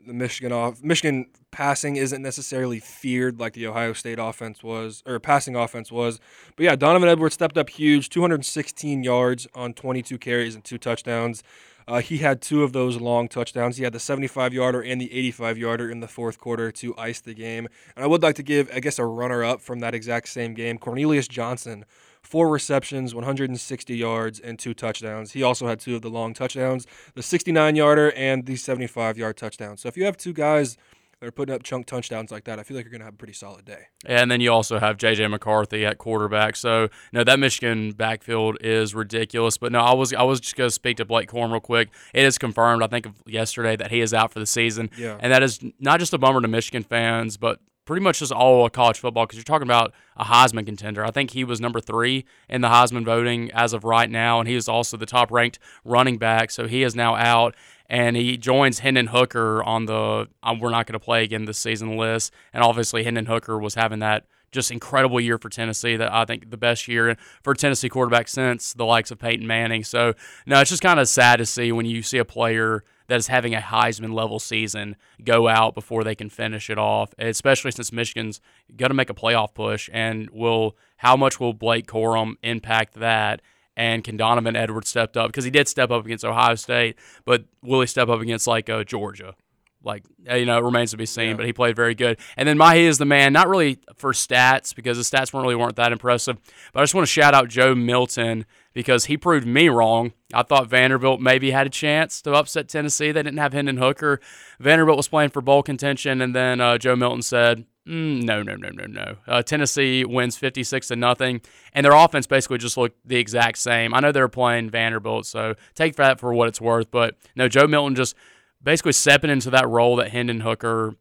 The 0.06 0.14
Michigan 0.14 0.54
off 0.54 0.82
Michigan 0.82 1.26
passing 1.52 1.98
isn't 1.98 2.22
necessarily 2.22 2.80
feared 2.80 3.40
like 3.40 3.54
the 3.54 3.68
Ohio 3.68 3.92
State 3.92 4.18
offense 4.18 4.64
was 4.64 5.04
or 5.06 5.20
passing 5.20 5.56
offense 5.56 5.92
was. 5.92 6.22
But 6.56 6.64
yeah, 6.64 6.76
Donovan 6.78 7.10
Edwards 7.10 7.34
stepped 7.34 7.58
up 7.58 7.70
huge, 7.70 8.10
216 8.10 9.04
yards 9.04 9.48
on 9.54 9.74
22 9.74 10.18
carries 10.18 10.56
and 10.56 10.64
two 10.64 10.78
touchdowns. 10.78 11.44
Uh, 11.90 12.02
he 12.02 12.20
had 12.20 12.40
two 12.40 12.62
of 12.62 12.72
those 12.72 13.02
long 13.02 13.28
touchdowns. 13.28 13.78
He 13.78 13.84
had 13.84 13.94
the 13.94 14.00
75 14.00 14.54
yarder 14.54 14.80
and 14.80 15.02
the 15.02 15.12
85 15.12 15.58
yarder 15.58 15.90
in 15.90 16.02
the 16.02 16.08
fourth 16.08 16.38
quarter 16.38 16.72
to 16.74 16.96
ice 17.00 17.20
the 17.20 17.34
game. 17.34 17.68
And 17.96 18.06
I 18.06 18.08
would 18.08 18.22
like 18.22 18.36
to 18.36 18.44
give, 18.44 18.70
I 18.72 18.80
guess, 18.80 19.00
a 19.00 19.06
runner 19.06 19.44
up 19.44 19.60
from 19.60 19.80
that 19.80 19.96
exact 19.96 20.30
same 20.30 20.54
game 20.54 20.78
Cornelius 20.78 21.28
Johnson. 21.28 21.86
Four 22.22 22.50
receptions, 22.50 23.16
160 23.16 23.96
yards, 23.96 24.40
and 24.40 24.60
two 24.60 24.76
touchdowns. 24.76 25.32
He 25.32 25.42
also 25.42 25.68
had 25.68 25.80
two 25.80 25.96
of 25.96 26.04
the 26.04 26.10
long 26.10 26.36
touchdowns, 26.36 26.86
the 27.16 27.24
69 27.24 27.76
yarder 27.76 28.12
and 28.12 28.46
the 28.46 28.56
75 28.56 29.18
yard 29.18 29.38
touchdown. 29.38 29.78
So 29.78 29.88
if 29.88 29.98
you 29.98 30.06
have 30.06 30.16
two 30.16 30.34
guys 30.34 30.78
that 31.20 31.28
are 31.28 31.32
putting 31.32 31.54
up 31.54 31.64
chunk 31.64 31.86
touchdowns 31.86 32.32
like 32.32 32.46
that, 32.46 32.60
I 32.60 32.64
feel 32.64 32.78
like 32.78 32.86
you're 32.86 32.92
going 32.92 33.02
to 33.02 33.06
have 33.06 33.14
a 33.14 33.18
pretty 33.18 33.34
solid 33.34 33.66
day. 33.66 33.88
And 34.06 34.32
then 34.32 34.40
you 34.40 34.52
also 34.52 34.80
have 34.80 34.98
J.J. 34.98 35.28
McCarthy 35.28 35.86
at 35.86 35.98
quarterback. 35.98 36.56
So 36.56 36.90
no, 37.12 37.24
that 37.24 37.40
Michigan 37.40 37.92
backfield 37.92 38.58
is 38.62 38.96
ridiculous. 38.96 39.58
But 39.58 39.72
no, 39.72 39.80
I 39.80 39.94
was 39.94 40.14
I 40.14 40.24
was 40.24 40.40
just 40.40 40.56
going 40.56 40.70
to 40.70 40.74
speak 40.74 40.98
to 40.98 41.06
Blake 41.06 41.30
Corum 41.30 41.52
real 41.52 41.60
quick. 41.60 41.90
It 42.14 42.24
is 42.24 42.38
confirmed, 42.38 42.84
I 42.84 42.88
think, 42.88 43.08
yesterday 43.26 43.76
that 43.76 43.92
he 43.92 44.00
is 44.00 44.14
out 44.14 44.32
for 44.32 44.40
the 44.40 44.46
season. 44.46 44.90
Yeah. 44.98 45.18
And 45.20 45.34
that 45.34 45.44
is 45.44 45.60
not 45.80 46.00
just 46.00 46.14
a 46.14 46.18
bummer 46.18 46.42
to 46.42 46.48
Michigan 46.48 46.84
fans, 46.84 47.36
but 47.36 47.60
pretty 47.90 48.04
much 48.04 48.20
just 48.20 48.32
all 48.32 48.66
of 48.68 48.72
college 48.72 49.00
football 49.00 49.26
because 49.26 49.36
you're 49.36 49.44
talking 49.44 49.68
about 49.68 49.92
a 50.16 50.24
Heisman 50.24 50.64
contender. 50.64 51.04
I 51.04 51.10
think 51.10 51.32
he 51.32 51.44
was 51.44 51.60
number 51.60 51.82
three 51.82 52.24
in 52.48 52.62
the 52.62 52.68
Heisman 52.68 53.04
voting 53.04 53.52
as 53.52 53.74
of 53.74 53.84
right 53.84 54.10
now, 54.10 54.40
and 54.40 54.48
he 54.48 54.54
is 54.54 54.70
also 54.70 54.96
the 54.96 55.08
top 55.08 55.32
ranked 55.32 55.58
running 55.84 56.20
back. 56.20 56.52
So 56.52 56.68
he 56.68 56.84
is 56.84 56.96
now 56.96 57.16
out 57.16 57.56
and 57.90 58.16
he 58.16 58.38
joins 58.38 58.80
Hendon 58.80 59.08
Hooker 59.08 59.64
on 59.64 59.86
the 59.86 60.28
um, 60.44 60.60
we're 60.60 60.70
not 60.70 60.86
going 60.86 60.94
to 60.94 61.04
play 61.04 61.24
again 61.24 61.46
this 61.46 61.58
season 61.58 61.98
list. 61.98 62.32
And 62.54 62.64
obviously, 62.64 63.04
Hendon 63.04 63.26
Hooker 63.26 63.58
was 63.58 63.74
having 63.76 64.00
that 64.00 64.26
just 64.52 64.72
incredible 64.72 65.20
year 65.20 65.38
for 65.38 65.50
Tennessee. 65.50 65.96
That 65.96 66.14
I 66.14 66.26
think 66.26 66.52
the 66.52 66.58
best 66.58 66.88
year 66.88 67.18
for 67.44 67.54
Tennessee 67.56 67.90
quarterback 67.90 68.28
since 68.28 68.74
the 68.74 68.86
likes 68.86 69.10
of 69.10 69.18
Peyton 69.18 69.48
Manning. 69.48 69.84
So 69.84 70.14
no, 70.46 70.60
it's 70.62 70.70
just 70.70 70.84
kind 70.84 71.00
of 71.00 71.08
sad 71.08 71.38
to 71.38 71.46
see 71.46 71.72
when 71.72 71.88
you 71.88 72.04
see 72.04 72.20
a 72.20 72.26
player 72.26 72.84
that 73.08 73.18
is 73.18 73.28
having 73.28 73.56
a 73.56 73.60
Heisman 73.60 74.14
level 74.14 74.38
season 74.38 74.96
go 75.24 75.48
out 75.48 75.74
before 75.74 76.04
they 76.04 76.14
can 76.14 76.30
finish 76.30 76.70
it 76.70 76.78
off, 76.78 77.16
especially 77.18 77.72
since 77.72 77.92
Michigan's 77.92 78.40
going 78.78 78.92
to 78.92 78.96
make 78.96 79.10
a 79.10 79.16
playoff 79.16 79.56
push. 79.56 79.90
And 79.92 80.30
will 80.30 80.78
how 80.98 81.18
much 81.18 81.40
will 81.40 81.54
Blake 81.54 81.88
Corum 81.88 82.36
impact 82.44 82.94
that? 82.96 83.42
And 83.80 84.04
can 84.04 84.18
Donovan 84.18 84.58
Edwards 84.58 84.90
stepped 84.90 85.16
up 85.16 85.30
because 85.30 85.46
he 85.46 85.50
did 85.50 85.70
step 85.70 85.90
up 85.90 86.04
against 86.04 86.26
Ohio 86.26 86.56
State, 86.56 86.98
but 87.24 87.46
will 87.64 87.80
he 87.80 87.88
step 87.88 88.10
up 88.10 88.20
against 88.20 88.46
like 88.46 88.70
uh, 88.70 88.84
Georgia? 88.84 89.36
Like 89.82 90.04
you 90.30 90.46
know, 90.46 90.58
it 90.58 90.64
remains 90.66 90.92
to 90.92 90.98
be 90.98 91.06
seen. 91.06 91.30
Yeah. 91.30 91.34
But 91.36 91.46
he 91.46 91.54
played 91.54 91.78
very 91.78 91.96
good. 91.96 92.20
And 92.36 92.46
then 92.46 92.58
Mahi 92.58 92.86
is 92.86 92.98
the 92.98 93.06
man, 93.06 93.32
not 93.32 93.48
really 93.48 93.80
for 93.96 94.12
stats 94.12 94.76
because 94.76 94.98
the 94.98 95.04
stats 95.18 95.32
weren't 95.32 95.44
really 95.44 95.56
weren't 95.56 95.78
that 95.78 95.94
impressive. 95.94 96.38
But 96.74 96.82
I 96.82 96.84
just 96.84 96.94
want 96.94 97.08
to 97.08 97.12
shout 97.12 97.34
out 97.34 97.48
Joe 97.48 97.74
Milton 97.74 98.46
because 98.74 99.06
he 99.06 99.16
proved 99.16 99.48
me 99.48 99.70
wrong. 99.70 100.12
I 100.34 100.44
thought 100.44 100.68
Vanderbilt 100.68 101.22
maybe 101.22 101.52
had 101.52 101.66
a 101.66 101.70
chance 101.70 102.22
to 102.24 102.34
upset 102.34 102.68
Tennessee. 102.68 103.14
They 103.14 103.24
didn't 103.24 103.40
have 103.40 103.54
Hendon 103.54 103.78
Hooker. 103.78 104.20
Vanderbilt 104.60 104.98
was 104.98 105.08
playing 105.08 105.30
for 105.30 105.42
bowl 105.42 105.64
contention, 105.64 106.22
and 106.22 106.36
then 106.36 106.60
uh, 106.60 106.78
Joe 106.78 106.98
Milton 106.98 107.22
said, 107.22 107.66
Mm, 107.90 108.22
no, 108.22 108.44
no, 108.44 108.56
no, 108.56 108.70
no, 108.70 108.86
no. 108.86 109.16
Uh, 109.28 109.42
Tennessee 109.42 110.06
wins 110.06 110.38
56 110.38 110.90
to 110.90 110.96
nothing, 110.96 111.42
and 111.74 111.84
their 111.84 111.94
offense 111.94 112.28
basically 112.28 112.60
just 112.60 112.78
looked 112.78 113.00
the 113.04 113.16
exact 113.16 113.58
same. 113.58 113.96
I 113.96 114.00
know 114.00 114.12
they 114.12 114.22
were 114.22 114.30
playing 114.30 114.70
Vanderbilt, 114.70 115.26
so 115.26 115.56
take 115.74 115.96
that 115.96 116.20
for 116.20 116.32
what 116.32 116.48
it's 116.48 116.62
worth. 116.62 116.92
But 116.92 117.16
no, 117.36 117.48
Joe 117.48 117.66
Milton 117.66 117.96
just 117.96 118.16
basically 118.62 118.92
stepping 118.92 119.32
into 119.32 119.50
that 119.50 119.68
role 119.68 119.96
that 119.96 120.10
Hendon 120.12 120.42
Hooker. 120.42 120.96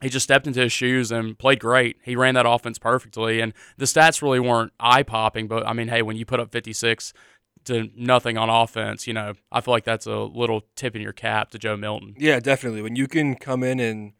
He 0.00 0.08
just 0.08 0.24
stepped 0.24 0.46
into 0.46 0.60
his 0.60 0.72
shoes 0.72 1.10
and 1.10 1.38
played 1.38 1.60
great. 1.60 1.96
He 2.02 2.16
ran 2.16 2.34
that 2.36 2.46
offense 2.46 2.78
perfectly, 2.78 3.40
and 3.40 3.52
the 3.76 3.84
stats 3.84 4.22
really 4.22 4.40
weren't 4.40 4.72
eye 4.80 5.02
popping. 5.02 5.46
But 5.46 5.66
I 5.66 5.74
mean, 5.74 5.88
hey, 5.88 6.00
when 6.00 6.16
you 6.16 6.24
put 6.24 6.40
up 6.40 6.52
56 6.52 7.12
to 7.64 7.90
nothing 7.96 8.38
on 8.38 8.48
offense, 8.48 9.06
you 9.06 9.12
know, 9.12 9.34
I 9.52 9.60
feel 9.60 9.74
like 9.74 9.84
that's 9.84 10.06
a 10.06 10.16
little 10.16 10.62
tip 10.74 10.96
in 10.96 11.02
your 11.02 11.12
cap 11.12 11.50
to 11.50 11.58
Joe 11.58 11.76
Milton. 11.76 12.14
Yeah, 12.16 12.40
definitely. 12.40 12.80
When 12.80 12.96
you 12.96 13.08
can 13.08 13.34
come 13.34 13.62
in 13.62 13.80
and 13.80 14.12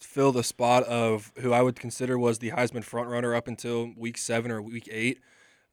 fill 0.00 0.32
the 0.32 0.44
spot 0.44 0.84
of 0.84 1.32
who 1.38 1.52
I 1.52 1.62
would 1.62 1.78
consider 1.78 2.18
was 2.18 2.38
the 2.38 2.50
Heisman 2.50 2.84
frontrunner 2.84 3.36
up 3.36 3.48
until 3.48 3.92
week 3.96 4.18
seven 4.18 4.50
or 4.50 4.62
week 4.62 4.88
eight, 4.90 5.20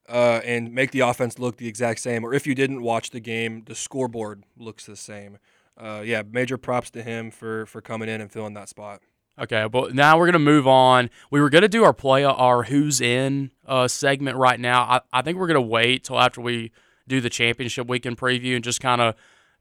uh, 0.10 0.42
and 0.44 0.74
make 0.74 0.92
the 0.92 1.02
offense 1.02 1.40
look 1.40 1.58
the 1.58 1.68
exact 1.68 2.00
same. 2.00 2.24
Or 2.24 2.34
if 2.34 2.46
you 2.48 2.56
didn't 2.56 2.82
watch 2.82 3.12
the 3.12 3.20
game, 3.20 3.64
the 3.66 3.76
scoreboard 3.76 4.44
looks 4.58 4.86
the 4.86 4.96
same. 4.96 5.38
Uh, 5.78 6.02
yeah, 6.06 6.24
major 6.30 6.58
props 6.58 6.90
to 6.92 7.04
him 7.04 7.32
for 7.32 7.66
for 7.66 7.82
coming 7.82 8.10
in 8.10 8.22
and 8.22 8.32
filling 8.32 8.54
that 8.54 8.70
spot. 8.70 9.02
Okay, 9.38 9.68
but 9.70 9.94
now 9.94 10.18
we're 10.18 10.28
gonna 10.28 10.40
move 10.40 10.68
on. 10.68 11.10
We 11.30 11.42
were 11.42 11.50
gonna 11.50 11.68
do 11.68 11.84
our 11.84 11.94
play 11.94 12.24
our 12.24 12.64
who's 12.64 13.02
in 13.02 13.52
uh, 13.68 13.88
segment 13.88 14.38
right 14.38 14.60
now. 14.60 14.84
I, 14.84 15.02
I 15.12 15.22
think 15.22 15.38
we're 15.38 15.48
gonna 15.48 15.62
wait 15.62 16.06
till 16.06 16.20
after 16.20 16.40
we 16.40 16.72
do 17.08 17.20
the 17.20 17.30
championship 17.30 17.88
weekend 17.88 18.18
preview 18.18 18.56
and 18.56 18.64
just 18.64 18.80
kind 18.80 19.02
of 19.02 19.16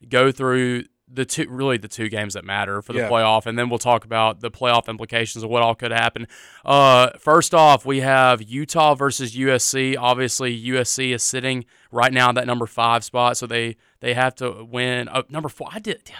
go 0.08 0.30
through 0.30 0.84
the 1.12 1.24
two 1.24 1.46
really 1.48 1.76
the 1.76 1.88
two 1.88 2.08
games 2.08 2.34
that 2.34 2.44
matter 2.44 2.80
for 2.82 2.92
the 2.92 3.00
yeah. 3.00 3.08
playoff, 3.08 3.46
and 3.46 3.58
then 3.58 3.68
we'll 3.68 3.78
talk 3.78 4.04
about 4.04 4.40
the 4.40 4.50
playoff 4.50 4.88
implications 4.88 5.44
of 5.44 5.50
what 5.50 5.62
all 5.62 5.74
could 5.74 5.90
happen. 5.90 6.26
Uh, 6.64 7.10
first 7.18 7.54
off, 7.54 7.84
we 7.84 8.00
have 8.00 8.42
Utah 8.42 8.94
versus 8.94 9.36
USC. 9.36 9.96
Obviously, 9.98 10.58
USC 10.64 11.14
is 11.14 11.22
sitting 11.22 11.64
right 11.90 12.12
now 12.12 12.28
in 12.30 12.34
that 12.34 12.46
number 12.46 12.66
five 12.66 13.04
spot. 13.04 13.36
So 13.36 13.46
they 13.46 13.76
they 14.04 14.12
have 14.12 14.34
to 14.34 14.64
win. 14.70 15.08
Uh, 15.08 15.22
number 15.30 15.48
four, 15.48 15.68
I 15.72 15.78
did. 15.78 16.12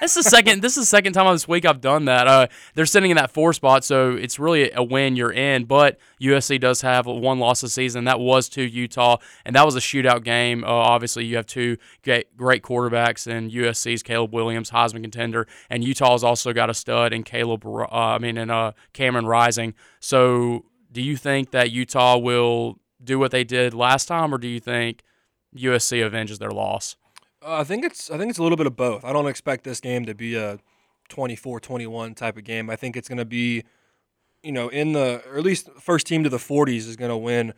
This 0.00 0.16
is 0.16 0.24
the 0.24 0.30
second. 0.30 0.60
this 0.60 0.76
is 0.76 0.82
the 0.82 0.86
second 0.86 1.12
time 1.12 1.32
this 1.32 1.46
week 1.46 1.64
I've 1.64 1.80
done 1.80 2.06
that. 2.06 2.26
Uh, 2.26 2.48
they're 2.74 2.84
sitting 2.84 3.12
in 3.12 3.16
that 3.16 3.30
four 3.30 3.52
spot, 3.52 3.84
so 3.84 4.10
it's 4.10 4.40
really 4.40 4.70
a 4.72 4.82
win. 4.82 5.14
You're 5.14 5.32
in, 5.32 5.64
but 5.64 5.98
USC 6.20 6.60
does 6.60 6.80
have 6.80 7.06
one 7.06 7.38
loss 7.38 7.60
this 7.60 7.72
season. 7.72 8.04
That 8.04 8.18
was 8.18 8.48
to 8.50 8.62
Utah, 8.62 9.18
and 9.44 9.54
that 9.54 9.64
was 9.64 9.76
a 9.76 9.78
shootout 9.78 10.24
game. 10.24 10.64
Uh, 10.64 10.66
obviously, 10.66 11.24
you 11.24 11.36
have 11.36 11.46
two 11.46 11.78
great, 12.02 12.26
quarterbacks 12.36 13.28
in 13.28 13.48
USC's 13.48 14.02
Caleb 14.02 14.34
Williams, 14.34 14.72
Heisman 14.72 15.02
contender, 15.02 15.46
and 15.70 15.84
Utah's 15.84 16.24
also 16.24 16.52
got 16.52 16.68
a 16.68 16.74
stud 16.74 17.12
in 17.12 17.22
Caleb. 17.22 17.64
Uh, 17.64 17.86
I 17.88 18.18
mean, 18.18 18.36
in 18.36 18.50
uh, 18.50 18.72
Cameron 18.92 19.26
Rising. 19.26 19.74
So, 20.00 20.64
do 20.90 21.00
you 21.00 21.16
think 21.16 21.52
that 21.52 21.70
Utah 21.70 22.18
will 22.18 22.80
do 23.02 23.20
what 23.20 23.30
they 23.30 23.44
did 23.44 23.72
last 23.72 24.06
time, 24.06 24.34
or 24.34 24.38
do 24.38 24.48
you 24.48 24.58
think 24.58 25.02
USC 25.56 26.04
avenges 26.04 26.40
their 26.40 26.50
loss? 26.50 26.96
Uh, 27.44 27.60
I 27.60 27.64
think 27.64 27.84
it's 27.84 28.10
I 28.10 28.16
think 28.16 28.30
it's 28.30 28.38
a 28.38 28.42
little 28.42 28.56
bit 28.56 28.66
of 28.66 28.76
both. 28.76 29.04
I 29.04 29.12
don't 29.12 29.26
expect 29.26 29.64
this 29.64 29.80
game 29.80 30.06
to 30.06 30.14
be 30.14 30.34
a 30.34 30.58
24-21 31.10 32.16
type 32.16 32.38
of 32.38 32.44
game. 32.44 32.70
I 32.70 32.76
think 32.76 32.96
it's 32.96 33.08
going 33.08 33.18
to 33.18 33.26
be, 33.26 33.64
you 34.42 34.52
know, 34.52 34.68
in 34.68 34.92
the 34.92 35.22
or 35.28 35.36
at 35.36 35.44
least 35.44 35.68
first 35.78 36.06
team 36.06 36.24
to 36.24 36.30
the 36.30 36.38
40s 36.38 36.88
is 36.88 36.96
going 36.96 37.10
to 37.10 37.16
win. 37.16 37.52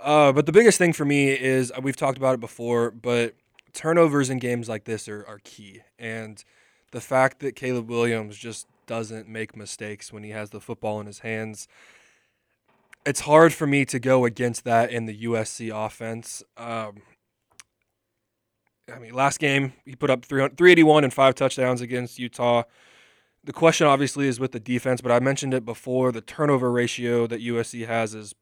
Uh, 0.00 0.32
but 0.32 0.46
the 0.46 0.52
biggest 0.52 0.78
thing 0.78 0.92
for 0.92 1.04
me 1.04 1.28
is 1.28 1.70
uh, 1.72 1.80
we've 1.80 1.96
talked 1.96 2.18
about 2.18 2.34
it 2.34 2.40
before, 2.40 2.90
but 2.90 3.34
turnovers 3.72 4.30
in 4.30 4.38
games 4.38 4.68
like 4.68 4.84
this 4.84 5.08
are, 5.08 5.24
are 5.28 5.40
key. 5.44 5.82
And 5.98 6.42
the 6.90 7.00
fact 7.00 7.40
that 7.40 7.54
Caleb 7.54 7.88
Williams 7.88 8.36
just 8.36 8.66
doesn't 8.86 9.28
make 9.28 9.56
mistakes 9.56 10.12
when 10.12 10.24
he 10.24 10.30
has 10.30 10.50
the 10.50 10.60
football 10.60 11.00
in 11.00 11.06
his 11.06 11.20
hands, 11.20 11.68
it's 13.04 13.20
hard 13.20 13.52
for 13.52 13.66
me 13.66 13.84
to 13.84 13.98
go 13.98 14.24
against 14.24 14.64
that 14.64 14.90
in 14.90 15.06
the 15.06 15.24
USC 15.24 15.70
offense. 15.74 16.42
Um, 16.56 17.02
I 18.92 18.98
mean, 18.98 19.14
last 19.14 19.38
game 19.38 19.72
he 19.84 19.94
put 19.94 20.10
up 20.10 20.24
381 20.24 21.04
and 21.04 21.12
five 21.12 21.34
touchdowns 21.34 21.80
against 21.80 22.18
Utah. 22.18 22.64
The 23.44 23.52
question 23.52 23.86
obviously 23.86 24.26
is 24.26 24.40
with 24.40 24.52
the 24.52 24.60
defense, 24.60 25.00
but 25.00 25.12
I 25.12 25.20
mentioned 25.20 25.54
it 25.54 25.64
before. 25.64 26.12
The 26.12 26.20
turnover 26.20 26.70
ratio 26.70 27.26
that 27.26 27.40
USC 27.40 27.86
has 27.86 28.14
is 28.14 28.34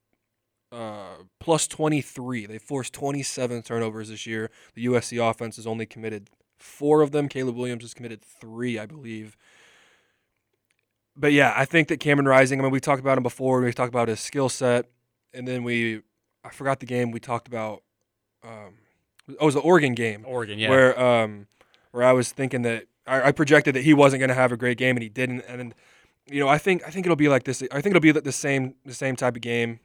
uh, 0.73 1.17
plus 1.39 1.69
23. 1.69 2.47
They 2.47 2.59
forced 2.59 2.93
27 2.93 3.63
turnovers 3.63 4.09
this 4.09 4.27
year. 4.27 4.51
The 4.75 4.87
USC 4.87 5.23
offense 5.31 5.57
has 5.57 5.67
only 5.67 5.87
committed 5.87 6.31
four 6.59 7.03
of 7.03 7.13
them. 7.13 7.29
Caleb 7.29 7.57
Williams 7.57 7.85
has 7.85 7.95
committed 7.95 8.23
three, 8.23 8.79
I 8.79 8.87
believe. 8.87 9.37
But 11.17 11.33
yeah, 11.33 11.53
I 11.57 11.65
think 11.65 11.89
that 11.89 12.01
Cameron 12.01 12.29
Rising. 12.29 12.61
I 12.61 12.63
mean, 12.63 12.73
we 12.73 12.81
talked 12.81 13.01
about 13.01 13.17
him 13.17 13.23
before. 13.23 13.61
We 13.61 13.73
talked 13.73 13.89
about 13.89 14.09
his 14.09 14.21
skill 14.21 14.49
set, 14.49 14.91
and 15.33 15.49
then 15.49 15.65
we, 15.65 16.03
I 16.45 16.51
forgot 16.51 16.81
the 16.81 16.87
game 16.87 17.11
we 17.11 17.21
talked 17.21 17.49
about. 17.49 17.83
Um, 18.43 18.75
oh, 19.29 19.35
it 19.41 19.45
was 19.45 19.55
the 19.55 19.61
Oregon 19.61 19.95
game. 19.95 20.25
Oregon, 20.27 20.59
yeah. 20.59 20.69
Where 20.69 21.01
um, 21.01 21.47
where 21.93 22.05
I 22.05 22.13
was 22.13 22.33
thinking 22.33 22.63
that 22.63 22.85
I, 23.07 23.29
I 23.29 23.33
projected 23.33 23.75
that 23.75 23.83
he 23.83 23.95
wasn't 23.95 24.21
going 24.21 24.29
to 24.29 24.35
have 24.35 24.53
a 24.53 24.57
great 24.57 24.79
game, 24.79 24.97
and 24.97 25.03
he 25.03 25.09
didn't. 25.09 25.45
And 25.49 25.75
you 26.27 26.41
know, 26.41 26.49
I 26.49 26.59
think 26.59 26.83
I 26.87 26.91
think 26.91 27.07
it'll 27.07 27.17
be 27.17 27.29
like 27.29 27.45
this. 27.45 27.63
I 27.71 27.81
think 27.81 27.87
it'll 27.95 28.01
be 28.01 28.13
the 28.13 28.33
same 28.33 28.75
the 28.85 28.95
same 28.95 29.17
type 29.17 29.37
of 29.37 29.43
game, 29.43 29.81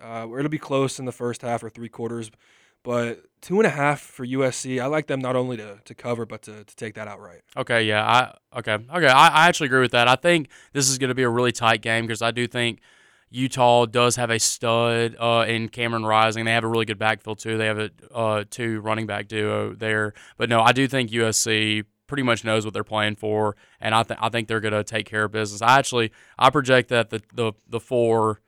uh, 0.00 0.24
where 0.24 0.38
it'll 0.38 0.50
be 0.50 0.58
close 0.58 0.98
in 0.98 1.04
the 1.04 1.12
first 1.12 1.42
half 1.42 1.62
or 1.62 1.70
three 1.70 1.88
quarters. 1.88 2.30
But 2.82 3.24
two 3.42 3.58
and 3.58 3.66
a 3.66 3.70
half 3.70 4.00
for 4.00 4.26
USC. 4.26 4.80
I 4.80 4.86
like 4.86 5.06
them 5.06 5.20
not 5.20 5.36
only 5.36 5.56
to, 5.58 5.80
to 5.84 5.94
cover, 5.94 6.24
but 6.24 6.42
to, 6.42 6.64
to 6.64 6.76
take 6.76 6.94
that 6.94 7.08
outright. 7.08 7.42
Okay, 7.56 7.82
yeah. 7.82 8.04
I 8.04 8.58
okay. 8.58 8.74
Okay. 8.74 9.06
I, 9.06 9.28
I 9.28 9.48
actually 9.48 9.66
agree 9.66 9.80
with 9.80 9.92
that. 9.92 10.08
I 10.08 10.16
think 10.16 10.48
this 10.72 10.88
is 10.88 10.98
going 10.98 11.08
to 11.08 11.14
be 11.14 11.22
a 11.22 11.28
really 11.28 11.52
tight 11.52 11.82
game 11.82 12.06
because 12.06 12.22
I 12.22 12.30
do 12.30 12.46
think 12.46 12.80
Utah 13.30 13.86
does 13.86 14.16
have 14.16 14.30
a 14.30 14.38
stud 14.38 15.16
uh, 15.18 15.44
in 15.46 15.68
Cameron 15.68 16.04
Rising. 16.04 16.44
They 16.44 16.52
have 16.52 16.64
a 16.64 16.68
really 16.68 16.84
good 16.84 16.98
backfield 16.98 17.38
too. 17.38 17.56
They 17.56 17.66
have 17.66 17.78
a 17.78 17.90
uh, 18.12 18.44
two 18.50 18.80
running 18.80 19.06
back 19.06 19.28
duo 19.28 19.74
there. 19.74 20.14
But 20.36 20.48
no, 20.48 20.60
I 20.60 20.72
do 20.72 20.88
think 20.88 21.10
USC 21.10 21.84
pretty 22.08 22.24
much 22.24 22.44
knows 22.44 22.64
what 22.64 22.74
they're 22.74 22.82
playing 22.82 23.14
for, 23.14 23.56
and 23.80 23.94
I 23.94 24.04
I 24.18 24.28
think 24.30 24.48
they're 24.48 24.60
going 24.60 24.74
to 24.74 24.82
take 24.82 25.06
care 25.06 25.24
of 25.24 25.32
business. 25.32 25.62
I 25.62 25.78
actually 25.78 26.10
I 26.38 26.50
project 26.50 26.88
that 26.88 27.10
the 27.10 27.22
the 27.32 27.52
the 27.68 27.80
four 27.80 28.40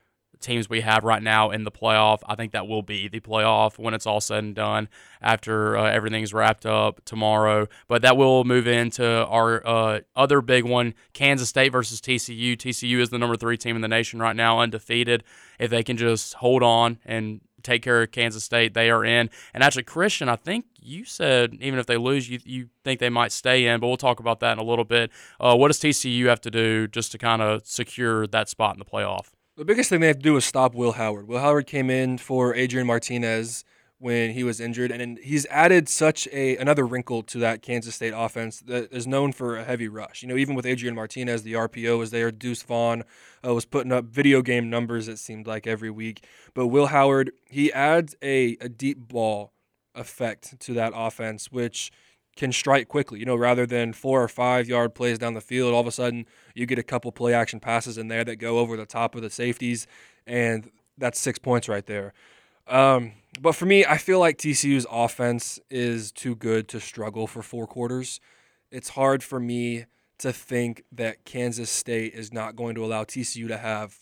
teams 0.43 0.69
we 0.69 0.81
have 0.81 1.03
right 1.03 1.23
now 1.23 1.49
in 1.49 1.63
the 1.63 1.71
playoff. 1.71 2.19
I 2.27 2.35
think 2.35 2.51
that 2.51 2.67
will 2.67 2.81
be 2.81 3.07
the 3.07 3.19
playoff 3.19 3.79
when 3.79 3.93
it's 3.93 4.05
all 4.05 4.21
said 4.21 4.43
and 4.43 4.55
done 4.55 4.89
after 5.21 5.77
uh, 5.77 5.89
everything's 5.89 6.33
wrapped 6.33 6.65
up 6.65 7.03
tomorrow. 7.05 7.67
But 7.87 8.01
that 8.03 8.17
will 8.17 8.43
move 8.43 8.67
into 8.67 9.25
our 9.25 9.65
uh, 9.65 9.99
other 10.15 10.41
big 10.41 10.65
one 10.65 10.93
Kansas 11.13 11.49
State 11.49 11.71
versus 11.71 12.01
TCU. 12.01 12.55
TCU 12.55 12.99
is 12.99 13.09
the 13.09 13.17
number 13.17 13.37
three 13.37 13.57
team 13.57 13.75
in 13.75 13.81
the 13.81 13.87
nation 13.87 14.19
right 14.19 14.35
now, 14.35 14.59
undefeated. 14.59 15.23
If 15.59 15.69
they 15.69 15.83
can 15.83 15.97
just 15.97 16.35
hold 16.35 16.61
on 16.61 16.99
and 17.05 17.41
take 17.63 17.81
care 17.81 18.01
of 18.01 18.11
Kansas 18.11 18.43
State, 18.43 18.73
they 18.73 18.89
are 18.89 19.03
in. 19.03 19.29
And 19.53 19.63
actually, 19.63 19.83
Christian, 19.83 20.29
I 20.29 20.35
think 20.35 20.65
you 20.79 21.05
said 21.05 21.55
even 21.59 21.79
if 21.79 21.85
they 21.85 21.97
lose, 21.97 22.29
you 22.29 22.39
you 22.43 22.69
think 22.83 22.99
they 22.99 23.09
might 23.09 23.31
stay 23.31 23.65
in, 23.65 23.79
but 23.79 23.87
we'll 23.87 23.97
talk 23.97 24.19
about 24.19 24.39
that 24.41 24.53
in 24.53 24.59
a 24.59 24.63
little 24.63 24.85
bit. 24.85 25.11
Uh, 25.39 25.55
what 25.55 25.69
does 25.69 25.79
TCU 25.79 26.25
have 26.25 26.41
to 26.41 26.51
do 26.51 26.87
just 26.87 27.11
to 27.13 27.17
kind 27.17 27.41
of 27.41 27.65
secure 27.65 28.27
that 28.27 28.49
spot 28.49 28.75
in 28.75 28.79
the 28.79 28.85
playoff? 28.85 29.31
The 29.55 29.65
biggest 29.65 29.91
thing 29.91 29.99
they 29.99 30.07
have 30.07 30.17
to 30.17 30.23
do 30.23 30.35
is 30.35 30.45
stop 30.45 30.73
Will 30.73 30.93
Howard. 30.93 31.27
Will 31.27 31.37
Howard 31.37 31.67
came 31.67 31.91
in 31.91 32.17
for 32.17 32.55
Adrian 32.55 32.87
Martinez 32.87 33.63
when 33.99 34.31
he 34.31 34.43
was 34.43 34.59
injured, 34.59 34.89
and 34.89 35.19
he's 35.19 35.45
added 35.45 35.87
such 35.87 36.27
a 36.31 36.57
another 36.57 36.87
wrinkle 36.87 37.21
to 37.21 37.37
that 37.37 37.61
Kansas 37.61 37.93
State 37.93 38.15
offense 38.15 38.61
that 38.61 38.91
is 38.91 39.05
known 39.05 39.31
for 39.31 39.55
a 39.55 39.63
heavy 39.63 39.87
rush. 39.87 40.23
You 40.23 40.27
know, 40.27 40.37
even 40.37 40.55
with 40.55 40.65
Adrian 40.65 40.95
Martinez, 40.95 41.43
the 41.43 41.53
RPO 41.53 41.99
was 41.99 42.09
there. 42.09 42.31
Deuce 42.31 42.63
Vaughn 42.63 43.03
uh, 43.45 43.53
was 43.53 43.65
putting 43.65 43.91
up 43.91 44.05
video 44.05 44.41
game 44.41 44.71
numbers. 44.71 45.07
It 45.07 45.19
seemed 45.19 45.45
like 45.45 45.67
every 45.67 45.91
week, 45.91 46.25
but 46.55 46.67
Will 46.67 46.87
Howard 46.87 47.31
he 47.47 47.71
adds 47.71 48.15
a 48.23 48.57
a 48.59 48.69
deep 48.69 49.07
ball 49.07 49.53
effect 49.93 50.59
to 50.61 50.73
that 50.73 50.93
offense, 50.95 51.51
which 51.51 51.91
can 52.35 52.51
strike 52.51 52.87
quickly. 52.87 53.19
You 53.19 53.25
know, 53.25 53.35
rather 53.35 53.65
than 53.65 53.93
four 53.93 54.23
or 54.23 54.27
five 54.27 54.67
yard 54.67 54.95
plays 54.95 55.19
down 55.19 55.33
the 55.33 55.41
field, 55.41 55.73
all 55.73 55.81
of 55.81 55.87
a 55.87 55.91
sudden 55.91 56.25
you 56.55 56.65
get 56.65 56.79
a 56.79 56.83
couple 56.83 57.11
play 57.11 57.33
action 57.33 57.59
passes 57.59 57.97
in 57.97 58.07
there 58.07 58.23
that 58.23 58.37
go 58.37 58.59
over 58.59 58.77
the 58.77 58.85
top 58.85 59.15
of 59.15 59.21
the 59.21 59.29
safeties, 59.29 59.87
and 60.25 60.69
that's 60.97 61.19
six 61.19 61.39
points 61.39 61.69
right 61.69 61.85
there. 61.85 62.13
Um, 62.67 63.13
but 63.41 63.53
for 63.53 63.65
me, 63.65 63.85
I 63.85 63.97
feel 63.97 64.19
like 64.19 64.37
TCU's 64.37 64.85
offense 64.89 65.59
is 65.69 66.11
too 66.11 66.35
good 66.35 66.67
to 66.69 66.79
struggle 66.79 67.27
for 67.27 67.41
four 67.41 67.67
quarters. 67.67 68.19
It's 68.71 68.89
hard 68.89 69.23
for 69.23 69.39
me 69.39 69.85
to 70.19 70.31
think 70.31 70.83
that 70.91 71.25
Kansas 71.25 71.69
State 71.69 72.13
is 72.13 72.31
not 72.31 72.55
going 72.55 72.75
to 72.75 72.85
allow 72.85 73.03
TCU 73.03 73.47
to 73.47 73.57
have 73.57 73.97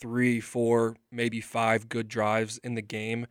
three, 0.00 0.40
four, 0.40 0.96
maybe 1.10 1.40
five 1.40 1.88
good 1.88 2.08
drives 2.08 2.58
in 2.58 2.74
the 2.74 2.82
game. 2.82 3.26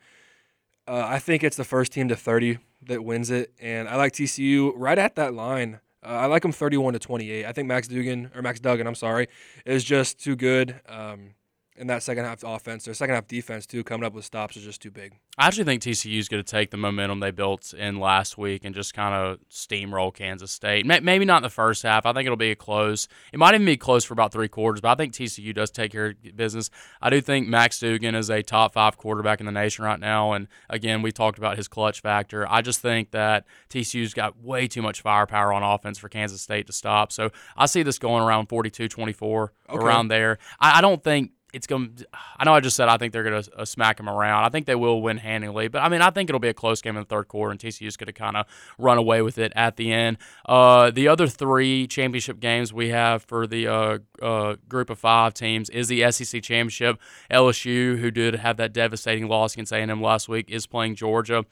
Uh, 0.87 1.05
I 1.05 1.19
think 1.19 1.43
it's 1.43 1.57
the 1.57 1.63
first 1.63 1.91
team 1.91 2.07
to 2.07 2.15
30 2.15 2.59
that 2.87 3.03
wins 3.03 3.29
it, 3.29 3.53
and 3.59 3.87
I 3.87 3.95
like 3.95 4.13
TCU 4.13 4.73
right 4.75 4.97
at 4.97 5.15
that 5.15 5.33
line. 5.33 5.79
Uh, 6.03 6.09
I 6.09 6.25
like 6.25 6.41
them 6.41 6.51
31 6.51 6.93
to 6.93 6.99
28. 6.99 7.45
I 7.45 7.51
think 7.51 7.67
Max 7.67 7.87
Dugan 7.87 8.31
or 8.35 8.41
Max 8.41 8.59
Duggan, 8.59 8.87
I'm 8.87 8.95
sorry, 8.95 9.27
is 9.65 9.83
just 9.83 10.19
too 10.19 10.35
good. 10.35 10.79
Um, 10.87 11.35
in 11.77 11.87
that 11.87 12.03
second 12.03 12.25
half 12.25 12.43
offense, 12.43 12.83
their 12.83 12.93
second 12.93 13.15
half 13.15 13.27
defense 13.27 13.65
too, 13.65 13.83
coming 13.83 14.05
up 14.05 14.13
with 14.13 14.25
stops 14.25 14.57
is 14.57 14.63
just 14.63 14.81
too 14.81 14.91
big. 14.91 15.15
I 15.37 15.47
actually 15.47 15.63
think 15.63 15.81
TCU 15.81 16.19
is 16.19 16.27
going 16.27 16.43
to 16.43 16.49
take 16.49 16.69
the 16.69 16.77
momentum 16.77 17.21
they 17.21 17.31
built 17.31 17.73
in 17.73 17.99
last 17.99 18.37
week 18.37 18.65
and 18.65 18.75
just 18.75 18.93
kind 18.93 19.15
of 19.15 19.39
steamroll 19.49 20.13
Kansas 20.13 20.51
State. 20.51 20.85
Maybe 20.85 21.23
not 21.23 21.37
in 21.37 21.43
the 21.43 21.49
first 21.49 21.83
half. 21.83 22.05
I 22.05 22.11
think 22.11 22.25
it'll 22.25 22.35
be 22.35 22.51
a 22.51 22.55
close. 22.55 23.07
It 23.31 23.39
might 23.39 23.53
even 23.53 23.65
be 23.65 23.77
close 23.77 24.03
for 24.03 24.13
about 24.13 24.33
three 24.33 24.49
quarters, 24.49 24.81
but 24.81 24.89
I 24.89 24.95
think 24.95 25.13
TCU 25.13 25.55
does 25.55 25.71
take 25.71 25.93
care 25.93 26.07
of 26.07 26.35
business. 26.35 26.69
I 27.01 27.09
do 27.09 27.21
think 27.21 27.47
Max 27.47 27.79
Duggan 27.79 28.15
is 28.15 28.29
a 28.29 28.43
top 28.43 28.73
five 28.73 28.97
quarterback 28.97 29.39
in 29.39 29.45
the 29.45 29.51
nation 29.51 29.85
right 29.85 29.99
now, 29.99 30.33
and 30.33 30.47
again, 30.69 31.01
we 31.01 31.11
talked 31.11 31.37
about 31.37 31.55
his 31.55 31.69
clutch 31.69 32.01
factor. 32.01 32.45
I 32.51 32.61
just 32.61 32.81
think 32.81 33.11
that 33.11 33.45
TCU's 33.69 34.13
got 34.13 34.37
way 34.37 34.67
too 34.67 34.81
much 34.81 35.01
firepower 35.01 35.53
on 35.53 35.63
offense 35.63 35.97
for 35.97 36.09
Kansas 36.09 36.41
State 36.41 36.67
to 36.67 36.73
stop. 36.73 37.13
So 37.13 37.31
I 37.55 37.65
see 37.65 37.83
this 37.83 37.97
going 37.97 38.21
around 38.21 38.49
42-24, 38.49 39.49
okay. 39.69 39.77
around 39.77 40.09
there. 40.09 40.37
I, 40.59 40.79
I 40.79 40.81
don't 40.81 41.01
think 41.01 41.31
it's 41.53 41.67
going. 41.67 41.95
to 41.95 42.07
I 42.37 42.45
know 42.45 42.53
I 42.53 42.59
just 42.59 42.75
said 42.75 42.89
I 42.89 42.97
think 42.97 43.13
they're 43.13 43.23
going 43.23 43.43
to 43.43 43.57
uh, 43.57 43.65
smack 43.65 43.97
them 43.97 44.09
around. 44.09 44.43
I 44.43 44.49
think 44.49 44.65
they 44.65 44.75
will 44.75 45.01
win 45.01 45.17
handily, 45.17 45.67
but 45.67 45.79
I 45.79 45.89
mean 45.89 46.01
I 46.01 46.09
think 46.09 46.29
it'll 46.29 46.39
be 46.39 46.49
a 46.49 46.53
close 46.53 46.81
game 46.81 46.95
in 46.95 47.01
the 47.01 47.07
third 47.07 47.27
quarter, 47.27 47.51
and 47.51 47.59
TCU's 47.59 47.97
going 47.97 48.07
to 48.07 48.13
kind 48.13 48.37
of 48.37 48.45
run 48.77 48.97
away 48.97 49.21
with 49.21 49.37
it 49.37 49.51
at 49.55 49.75
the 49.75 49.91
end. 49.91 50.17
Uh, 50.45 50.91
the 50.91 51.07
other 51.07 51.27
three 51.27 51.87
championship 51.87 52.39
games 52.39 52.73
we 52.73 52.89
have 52.89 53.23
for 53.23 53.47
the 53.47 53.67
uh, 53.67 53.97
uh 54.21 54.55
group 54.67 54.89
of 54.89 54.99
five 54.99 55.33
teams 55.33 55.69
is 55.69 55.87
the 55.87 56.09
SEC 56.11 56.41
championship. 56.41 56.99
LSU, 57.29 57.99
who 57.99 58.11
did 58.11 58.35
have 58.35 58.57
that 58.57 58.73
devastating 58.73 59.27
loss 59.27 59.53
against 59.53 59.71
A&M 59.71 60.01
last 60.01 60.29
week, 60.29 60.49
is 60.49 60.67
playing 60.67 60.95
Georgia. 60.95 61.45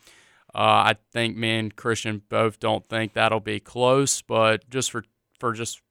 Uh, 0.53 0.91
I 0.91 0.95
think 1.12 1.38
me 1.38 1.59
and 1.59 1.75
Christian 1.75 2.23
both 2.27 2.59
don't 2.59 2.88
think 2.89 3.13
that'll 3.13 3.39
be 3.39 3.59
close, 3.59 4.21
but 4.21 4.67
just 4.69 4.91
for 4.91 5.03
for 5.39 5.53
just 5.53 5.81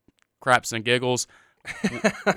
craps 0.40 0.72
and 0.72 0.84
giggles, 0.84 1.26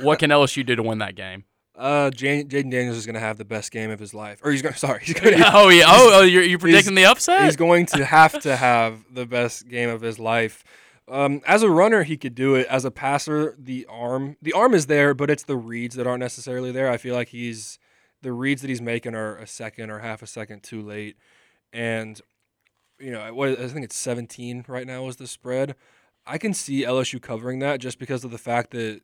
what 0.01 0.19
can 0.19 0.29
LSU 0.29 0.65
do 0.65 0.75
to 0.75 0.83
win 0.83 0.99
that 0.99 1.15
game? 1.15 1.45
Uh, 1.81 2.11
Jayden 2.11 2.47
Daniels 2.47 2.95
is 2.95 3.07
going 3.07 3.15
to 3.15 3.19
have 3.19 3.39
the 3.39 3.45
best 3.45 3.71
game 3.71 3.89
of 3.89 3.99
his 3.99 4.13
life, 4.13 4.39
or 4.43 4.51
he's 4.51 4.61
going. 4.61 4.75
Sorry, 4.75 5.01
he's 5.03 5.19
going. 5.19 5.33
oh 5.45 5.69
yeah. 5.69 5.85
Oh, 5.87 6.19
oh 6.19 6.21
you're, 6.21 6.43
you're 6.43 6.59
predicting 6.59 6.93
the 6.93 7.05
upset. 7.05 7.45
He's 7.45 7.55
going 7.55 7.87
to 7.87 8.05
have 8.05 8.39
to 8.41 8.55
have 8.57 9.03
the 9.11 9.25
best 9.25 9.67
game 9.67 9.89
of 9.89 10.01
his 10.01 10.19
life. 10.19 10.63
Um, 11.07 11.41
as 11.47 11.63
a 11.63 11.69
runner, 11.71 12.03
he 12.03 12.17
could 12.17 12.35
do 12.35 12.53
it. 12.53 12.67
As 12.67 12.85
a 12.85 12.91
passer, 12.91 13.55
the 13.57 13.87
arm, 13.89 14.37
the 14.43 14.53
arm 14.53 14.75
is 14.75 14.85
there, 14.85 15.15
but 15.15 15.31
it's 15.31 15.43
the 15.43 15.57
reads 15.57 15.95
that 15.95 16.05
aren't 16.05 16.19
necessarily 16.19 16.71
there. 16.71 16.87
I 16.87 16.97
feel 16.97 17.15
like 17.15 17.29
he's 17.29 17.79
the 18.21 18.31
reads 18.31 18.61
that 18.61 18.69
he's 18.69 18.81
making 18.81 19.15
are 19.15 19.35
a 19.37 19.47
second 19.47 19.89
or 19.89 19.99
half 19.99 20.21
a 20.21 20.27
second 20.27 20.61
too 20.61 20.83
late. 20.83 21.17
and 21.73 22.21
you 22.99 23.09
know, 23.09 23.33
what 23.33 23.59
I 23.59 23.67
think 23.67 23.83
it's 23.83 23.95
17 23.95 24.65
right 24.67 24.85
now 24.85 25.07
is 25.07 25.15
the 25.15 25.25
spread. 25.25 25.75
I 26.27 26.37
can 26.37 26.53
see 26.53 26.83
LSU 26.83 27.19
covering 27.19 27.57
that 27.57 27.79
just 27.79 27.97
because 27.97 28.23
of 28.23 28.29
the 28.29 28.37
fact 28.37 28.69
that 28.71 29.01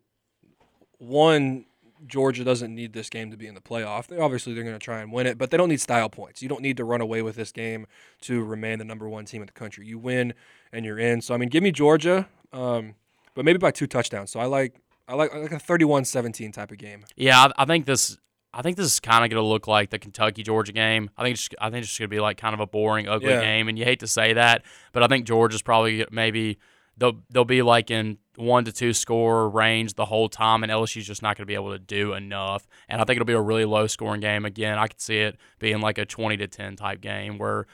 one 1.00 1.66
Georgia 2.06 2.44
doesn't 2.44 2.74
need 2.74 2.94
this 2.94 3.10
game 3.10 3.32
to 3.32 3.38
be 3.38 3.48
in 3.48 3.56
the 3.56 3.62
playoff. 3.62 4.08
They, 4.08 4.18
obviously, 4.18 4.54
they're 4.54 4.64
going 4.64 4.76
to 4.76 4.80
try 4.84 5.02
and 5.02 5.12
win 5.12 5.26
it, 5.26 5.38
but 5.38 5.50
they 5.52 5.58
don't 5.58 5.70
need 5.70 5.82
style 5.82 6.10
points. 6.10 6.42
You 6.42 6.50
don't 6.50 6.62
need 6.62 6.78
to 6.78 6.84
run 6.86 7.02
away 7.02 7.22
with 7.22 7.36
this 7.36 7.52
game 7.52 7.88
to 8.22 8.44
remain 8.44 8.80
the 8.80 8.86
number 8.86 9.08
one 9.10 9.26
team 9.26 9.42
in 9.42 9.46
the 9.48 9.54
country. 9.54 9.88
You 9.88 9.98
win 9.98 10.34
and 10.72 10.86
you're 10.86 11.00
in. 11.00 11.22
So 11.22 11.34
I 11.34 11.38
mean, 11.38 11.50
give 11.50 11.64
me 11.64 11.72
Georgia, 11.72 12.28
um, 12.54 12.96
but 13.34 13.46
maybe 13.46 13.58
by 13.58 13.72
two 13.72 13.88
touchdowns. 13.88 14.30
So 14.32 14.40
I 14.40 14.46
like 14.46 14.76
I 15.08 15.16
like 15.16 15.34
like 15.34 15.52
a 15.52 15.56
31-17 15.56 16.54
type 16.54 16.72
of 16.72 16.78
game. 16.78 17.06
Yeah, 17.16 17.40
I, 17.58 17.64
I 17.64 17.66
think 17.66 17.86
this. 17.86 18.18
I 18.54 18.62
think 18.64 18.76
this 18.78 18.88
is 18.88 19.00
kind 19.00 19.24
of 19.24 19.30
going 19.30 19.44
to 19.44 19.48
look 19.48 19.68
like 19.68 19.92
the 19.92 20.00
Kentucky 20.00 20.42
Georgia 20.42 20.72
game. 20.72 21.12
I 21.18 21.24
think 21.24 21.36
it's, 21.36 21.50
I 21.62 21.70
think 21.70 21.82
it's 21.82 21.90
just 21.90 22.00
going 22.00 22.10
to 22.10 22.16
be 22.16 22.20
like 22.20 22.38
kind 22.38 22.56
of 22.56 22.60
a 22.60 22.66
boring, 22.66 23.08
ugly 23.08 23.30
Yeah. 23.30 23.42
game, 23.42 23.68
and 23.68 23.78
you 23.78 23.84
hate 23.86 24.00
to 24.00 24.08
say 24.08 24.34
that, 24.34 24.64
but 24.94 25.04
I 25.04 25.08
think 25.08 25.26
Georgia's 25.26 25.62
probably 25.62 26.06
maybe 26.12 26.58
they'll 26.98 27.20
they'll 27.30 27.46
be 27.46 27.62
like 27.62 27.90
in 27.92 28.18
one 28.36 28.66
to 28.66 28.72
two 28.72 28.94
score 28.94 29.50
range 29.50 29.96
the 29.96 30.06
whole 30.06 30.30
time, 30.30 30.64
and 30.64 30.72
LSU's 30.72 31.08
just 31.08 31.22
not 31.22 31.38
going 31.38 31.44
to 31.44 31.48
be 31.48 31.56
able 31.56 31.72
to 31.72 31.80
do 31.80 32.14
enough. 32.14 32.68
And 32.90 33.02
I 33.02 33.06
think 33.06 33.18
it'll 33.18 33.26
be 33.26 33.34
a 33.34 33.42
really 33.42 33.66
low 33.66 33.88
scoring 33.88 34.22
game. 34.22 34.46
Again, 34.46 34.78
I 34.78 34.88
could 34.88 35.02
see 35.02 35.18
it 35.20 35.38
being 35.60 35.82
like 35.82 35.98
a 35.98 36.06
twenty 36.06 36.38
to 36.38 36.48
ten 36.48 36.76
type 36.76 37.02
game 37.02 37.38
where 37.38 37.66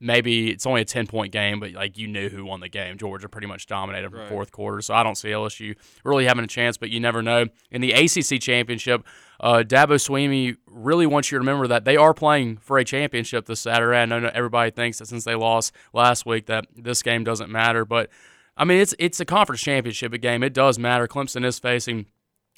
maybe 0.00 0.50
it's 0.50 0.66
only 0.66 0.82
a 0.82 0.84
10 0.84 1.06
point 1.06 1.32
game, 1.32 1.60
but 1.60 1.72
like 1.72 1.96
you 1.96 2.06
knew 2.06 2.28
who 2.28 2.44
won 2.44 2.60
the 2.60 2.68
game. 2.68 2.98
Georgia 2.98 3.28
pretty 3.28 3.46
much 3.46 3.66
dominated 3.66 4.10
from 4.10 4.20
Right. 4.20 4.28
fourth 4.28 4.50
quarter. 4.52 4.82
So 4.82 4.92
I 4.92 5.02
don't 5.02 5.14
see 5.14 5.28
LSU 5.30 5.74
really 6.04 6.26
having 6.26 6.44
a 6.44 6.48
chance, 6.48 6.76
but 6.76 6.90
you 6.90 7.00
never 7.00 7.22
know. 7.22 7.46
In 7.70 7.80
the 7.80 7.92
ACC 7.92 8.38
championship, 8.40 9.02
uh, 9.40 9.62
Dabo 9.66 9.94
Swinney 9.94 10.56
really 10.66 11.06
wants 11.06 11.30
you 11.30 11.36
to 11.36 11.40
remember 11.40 11.66
that 11.68 11.84
they 11.84 11.96
are 11.96 12.12
playing 12.12 12.58
for 12.58 12.76
a 12.76 12.84
championship 12.84 13.46
this 13.46 13.60
Saturday. 13.60 13.96
I 13.96 14.04
know 14.04 14.30
everybody 14.34 14.70
thinks 14.72 14.98
that 14.98 15.06
since 15.06 15.24
they 15.24 15.36
lost 15.36 15.72
last 15.94 16.26
week 16.26 16.46
that 16.46 16.66
this 16.76 17.02
game 17.02 17.24
doesn't 17.24 17.48
matter, 17.50 17.84
but 17.86 18.10
I 18.56 18.64
mean 18.64 18.78
it's 18.78 18.94
it's 18.98 19.20
a 19.20 19.24
conference 19.24 19.62
championship 19.62 20.12
game. 20.20 20.42
It 20.42 20.54
does 20.54 20.78
matter. 20.78 21.06
Clemson 21.06 21.44
is 21.44 21.58
facing 21.58 22.06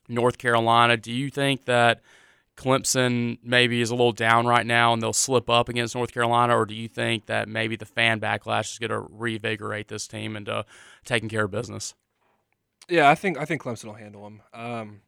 North 0.09 0.39
Carolina. 0.39 0.97
Do 0.97 1.13
you 1.13 1.31
think 1.31 1.65
that 1.65 2.01
Clemson 2.57 3.39
maybe 3.43 3.81
is 3.81 3.91
a 3.91 3.95
little 3.95 4.13
down 4.13 4.47
right 4.47 4.65
now 4.65 4.93
and 4.93 5.03
they'll 5.03 5.13
slip 5.13 5.51
up 5.51 5.69
against 5.69 5.95
North 5.95 6.13
Carolina, 6.13 6.57
or 6.57 6.65
do 6.65 6.75
you 6.75 6.89
think 6.89 7.27
that 7.27 7.49
maybe 7.49 7.77
the 7.77 7.85
fan 7.85 8.19
backlash 8.19 8.73
is 8.73 8.79
going 8.79 8.91
to 8.91 9.07
reinvigorate 9.11 9.89
this 9.89 10.09
team 10.09 10.37
into 10.37 10.65
taking 11.05 11.29
care 11.29 11.45
of 11.45 11.51
business? 11.51 11.95
Yeah, 12.89 13.11
I 13.11 13.15
think 13.15 13.39
I 13.39 13.45
think 13.45 13.63
Clemson 13.63 13.87
will 13.87 13.95
handle 13.95 14.25
them. 14.25 14.43
Um, 14.55 15.01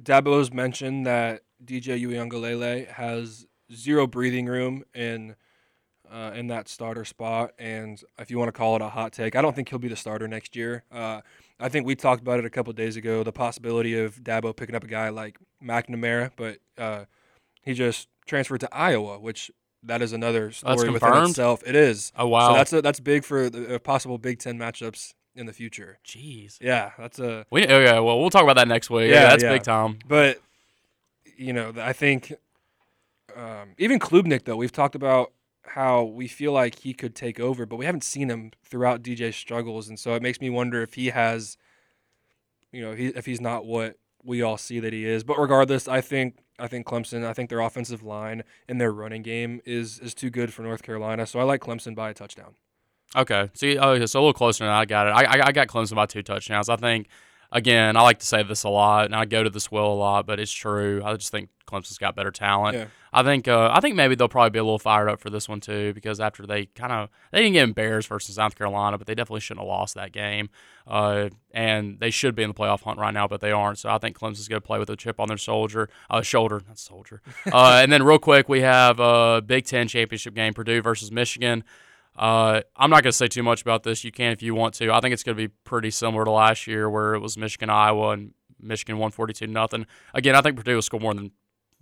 Dabo's 0.00 0.52
mentioned 0.52 1.06
that 1.06 1.42
DJ 1.64 2.00
Uiagalelei 2.02 2.88
has 2.88 3.46
zero 3.72 4.06
breathing 4.06 4.46
room 4.46 4.84
in 4.94 5.36
uh, 6.14 6.30
in 6.34 6.46
that 6.46 6.68
starter 6.68 7.04
spot, 7.04 7.50
and 7.58 8.00
if 8.20 8.30
you 8.30 8.38
want 8.38 8.48
to 8.48 8.52
call 8.52 8.76
it 8.76 8.82
a 8.82 8.88
hot 8.88 9.12
take, 9.12 9.34
I 9.34 9.42
don't 9.42 9.54
think 9.56 9.68
he'll 9.68 9.80
be 9.80 9.88
the 9.88 9.96
starter 9.96 10.28
next 10.28 10.54
year. 10.54 10.84
Uh, 10.92 11.20
I 11.58 11.68
think 11.68 11.86
we 11.86 11.96
talked 11.96 12.22
about 12.22 12.38
it 12.38 12.44
a 12.44 12.50
couple 12.50 12.72
days 12.72 12.96
ago, 12.96 13.24
the 13.24 13.32
possibility 13.32 13.98
of 13.98 14.16
Dabo 14.22 14.54
picking 14.54 14.76
up 14.76 14.84
a 14.84 14.86
guy 14.86 15.08
like 15.08 15.38
McNamara, 15.62 16.30
but 16.36 16.58
uh, 16.78 17.06
he 17.62 17.74
just 17.74 18.08
transferred 18.26 18.60
to 18.60 18.68
Iowa, 18.72 19.18
which 19.18 19.50
that 19.82 20.02
is 20.02 20.12
another 20.12 20.50
story 20.52 20.88
within 20.90 20.92
confirmed? 21.00 21.30
itself. 21.30 21.62
It 21.66 21.74
is. 21.74 22.12
Oh 22.16 22.28
wow, 22.28 22.50
So 22.50 22.54
that's 22.54 22.72
a, 22.72 22.82
that's 22.82 23.00
big 23.00 23.24
for 23.24 23.50
the 23.50 23.74
uh, 23.74 23.78
possible 23.80 24.16
Big 24.18 24.38
Ten 24.38 24.56
matchups 24.58 25.14
in 25.34 25.46
the 25.46 25.52
future. 25.52 25.98
jeez. 26.06 26.58
Yeah, 26.60 26.92
that's 26.96 27.18
a 27.18 27.44
We 27.50 27.64
okay. 27.64 27.98
Well, 28.00 28.20
we'll 28.20 28.30
talk 28.30 28.44
about 28.44 28.56
that 28.56 28.68
next 28.68 28.88
week. 28.88 29.10
Yeah, 29.10 29.14
Yeah, 29.22 29.28
that's 29.30 29.42
yeah. 29.42 29.52
big 29.52 29.62
time. 29.64 29.98
But 30.06 30.40
you 31.36 31.52
know, 31.52 31.72
I 31.76 31.92
think 31.92 32.32
um, 33.36 33.74
even 33.78 33.98
Klubnik 33.98 34.44
though 34.44 34.56
we've 34.56 34.72
talked 34.72 34.94
about 34.94 35.32
how 35.68 36.02
we 36.04 36.28
feel 36.28 36.52
like 36.52 36.80
he 36.80 36.92
could 36.92 37.14
take 37.14 37.40
over, 37.40 37.66
but 37.66 37.76
we 37.76 37.86
haven't 37.86 38.04
seen 38.04 38.30
him 38.30 38.52
throughout 38.62 39.02
DJ's 39.02 39.36
struggles, 39.36 39.88
and 39.88 39.98
so 39.98 40.14
it 40.14 40.22
makes 40.22 40.40
me 40.40 40.50
wonder 40.50 40.82
if 40.82 40.94
he 40.94 41.06
has, 41.06 41.56
you 42.72 42.82
know, 42.82 42.94
he, 42.94 43.08
if 43.08 43.26
he's 43.26 43.40
not 43.40 43.66
what 43.66 43.96
we 44.22 44.42
all 44.42 44.56
see 44.56 44.80
that 44.80 44.92
he 44.92 45.04
is. 45.04 45.24
But 45.24 45.38
regardless, 45.38 45.88
I 45.88 46.00
think 46.00 46.38
I 46.58 46.68
think 46.68 46.86
Clemson, 46.86 47.24
I 47.24 47.32
think 47.32 47.50
their 47.50 47.60
offensive 47.60 48.02
line 48.02 48.44
and 48.68 48.80
their 48.80 48.92
running 48.92 49.22
game 49.22 49.60
is 49.64 49.98
is 49.98 50.14
too 50.14 50.30
good 50.30 50.52
for 50.52 50.62
North 50.62 50.82
Carolina, 50.82 51.26
so 51.26 51.40
I 51.40 51.42
like 51.44 51.60
Clemson 51.60 51.94
by 51.94 52.10
a 52.10 52.14
touchdown. 52.14 52.54
Okay, 53.16 53.50
see, 53.54 53.78
oh, 53.78 54.04
so 54.06 54.18
a 54.18 54.20
little 54.20 54.32
closer 54.32 54.64
than 54.64 54.72
I 54.72 54.84
got 54.86 55.06
it. 55.06 55.10
I, 55.10 55.36
I, 55.36 55.46
I 55.46 55.52
got 55.52 55.68
Clemson 55.68 55.94
by 55.94 56.06
two 56.06 56.22
touchdowns. 56.22 56.68
I 56.68 56.76
think, 56.76 57.06
again, 57.54 57.96
I 57.96 58.02
like 58.02 58.18
to 58.18 58.26
say 58.26 58.42
this 58.42 58.64
a 58.64 58.68
lot, 58.68 59.06
and 59.06 59.14
I 59.14 59.24
go 59.24 59.42
to 59.44 59.48
this 59.48 59.70
well 59.70 59.86
a 59.86 59.94
lot, 59.94 60.26
but 60.26 60.40
it's 60.40 60.52
true. 60.52 61.00
I 61.04 61.14
just 61.14 61.30
think 61.30 61.48
Clemson's 61.66 61.98
got 61.98 62.16
better 62.16 62.32
talent. 62.32 62.76
Yeah. 62.76 62.86
I 63.12 63.22
think, 63.22 63.46
uh, 63.46 63.70
I 63.72 63.80
think 63.80 63.94
maybe 63.94 64.16
they'll 64.16 64.28
probably 64.28 64.50
be 64.50 64.58
a 64.58 64.64
little 64.64 64.80
fired 64.80 65.08
up 65.08 65.20
for 65.20 65.30
this 65.30 65.48
one 65.48 65.60
too, 65.60 65.94
because 65.94 66.18
after 66.18 66.44
they 66.46 66.66
kind 66.66 66.92
of 66.92 67.08
they 67.30 67.38
didn't 67.38 67.52
get 67.54 67.62
embarrassed 67.62 68.08
versus 68.08 68.34
South 68.34 68.56
Carolina, 68.56 68.98
but 68.98 69.06
they 69.06 69.14
definitely 69.14 69.40
shouldn't 69.40 69.62
have 69.62 69.68
lost 69.68 69.94
that 69.94 70.10
game, 70.10 70.50
uh, 70.88 71.28
and 71.52 72.00
they 72.00 72.10
should 72.10 72.34
be 72.34 72.42
in 72.42 72.50
the 72.50 72.54
playoff 72.54 72.82
hunt 72.82 72.98
right 72.98 73.14
now, 73.14 73.28
but 73.28 73.40
they 73.40 73.52
aren't. 73.52 73.78
So 73.78 73.88
I 73.88 73.98
think 73.98 74.18
Clemson's 74.18 74.48
going 74.48 74.60
to 74.60 74.66
play 74.66 74.80
with 74.80 74.90
a 74.90 74.96
chip 74.96 75.20
on 75.20 75.28
their 75.28 75.38
soldier, 75.38 75.88
uh, 76.10 76.22
shoulder, 76.22 76.60
not 76.66 76.78
soldier. 76.78 77.22
uh, 77.52 77.80
and 77.80 77.92
then 77.92 78.02
real 78.02 78.18
quick, 78.18 78.48
we 78.48 78.62
have 78.62 78.98
a 78.98 79.40
Big 79.40 79.64
Ten 79.64 79.86
championship 79.86 80.34
game, 80.34 80.52
Purdue 80.52 80.82
versus 80.82 81.12
Michigan. 81.12 81.62
Uh, 82.16 82.62
I'm 82.76 82.90
not 82.90 83.02
going 83.02 83.10
to 83.10 83.16
say 83.16 83.28
too 83.28 83.42
much 83.42 83.62
about 83.62 83.82
this. 83.82 84.04
You 84.04 84.12
can 84.12 84.32
if 84.32 84.42
you 84.42 84.54
want 84.54 84.74
to. 84.74 84.92
I 84.92 85.00
think 85.00 85.12
it's 85.12 85.22
going 85.22 85.36
to 85.36 85.48
be 85.48 85.52
pretty 85.64 85.90
similar 85.90 86.24
to 86.24 86.30
last 86.30 86.66
year, 86.66 86.88
where 86.88 87.14
it 87.14 87.20
was 87.20 87.36
Michigan 87.36 87.70
Iowa 87.70 88.10
and 88.10 88.34
Michigan 88.60 88.96
142 88.96 89.46
nothing. 89.46 89.86
Again, 90.14 90.34
I 90.34 90.40
think 90.40 90.56
Purdue 90.56 90.76
will 90.76 90.82
score 90.82 91.00
more 91.00 91.14
than 91.14 91.32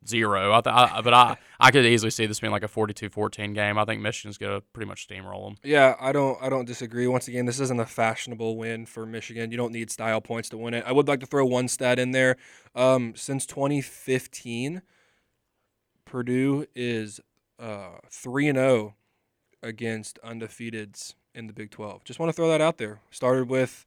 zero. 0.07 0.53
I, 0.53 0.61
th- 0.61 0.75
I 0.75 1.01
but 1.01 1.15
I 1.15 1.37
I 1.61 1.71
could 1.71 1.85
easily 1.85 2.11
see 2.11 2.27
this 2.27 2.41
being 2.41 2.51
like 2.51 2.65
a 2.65 2.69
42-14 2.69 3.55
game. 3.55 3.79
I 3.79 3.85
think 3.85 4.01
Michigan's 4.03 4.39
going 4.39 4.53
to 4.53 4.61
pretty 4.73 4.89
much 4.89 5.09
steamroll 5.09 5.49
them. 5.49 5.57
Yeah, 5.63 5.95
I 6.01 6.13
don't 6.13 6.43
I 6.43 6.49
don't 6.49 6.65
disagree. 6.65 7.07
Once 7.07 7.29
again, 7.29 7.47
this 7.47 7.61
isn't 7.61 7.81
a 7.81 7.87
fashionable 7.87 8.57
win 8.57 8.87
for 8.87 9.07
Michigan. 9.07 9.51
You 9.51 9.57
don't 9.57 9.73
need 9.73 9.91
style 9.91 10.21
points 10.21 10.49
to 10.51 10.57
win 10.57 10.75
it. 10.75 10.85
I 10.87 10.93
would 10.93 11.09
like 11.09 11.21
to 11.21 11.27
throw 11.27 11.45
one 11.45 11.69
stat 11.69 11.99
in 11.99 12.13
there. 12.13 12.37
Um, 12.75 13.15
since 13.17 13.47
2015, 13.47 14.83
Purdue 16.05 16.67
is 16.75 17.21
uh, 17.59 17.99
3 18.11 18.49
and 18.49 18.59
0 18.59 18.95
against 19.63 20.19
undefeateds 20.23 21.15
in 21.35 21.47
the 21.47 21.53
Big 21.53 21.71
12. 21.71 22.05
Just 22.05 22.19
want 22.19 22.29
to 22.31 22.35
throw 22.35 22.49
that 22.49 22.61
out 22.61 22.79
there. 22.79 23.01
Started 23.11 23.49
with 23.49 23.87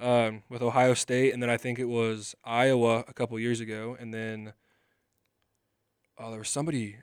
um, 0.00 0.42
with 0.48 0.62
Ohio 0.62 0.94
State, 0.94 1.32
and 1.32 1.42
then 1.42 1.50
I 1.50 1.56
think 1.56 1.78
it 1.78 1.84
was 1.84 2.34
Iowa 2.44 3.04
a 3.06 3.12
couple 3.12 3.38
years 3.38 3.60
ago, 3.60 3.96
and 3.98 4.12
then 4.12 4.52
oh, 6.18 6.30
there 6.30 6.38
was 6.38 6.48
somebody. 6.48 6.96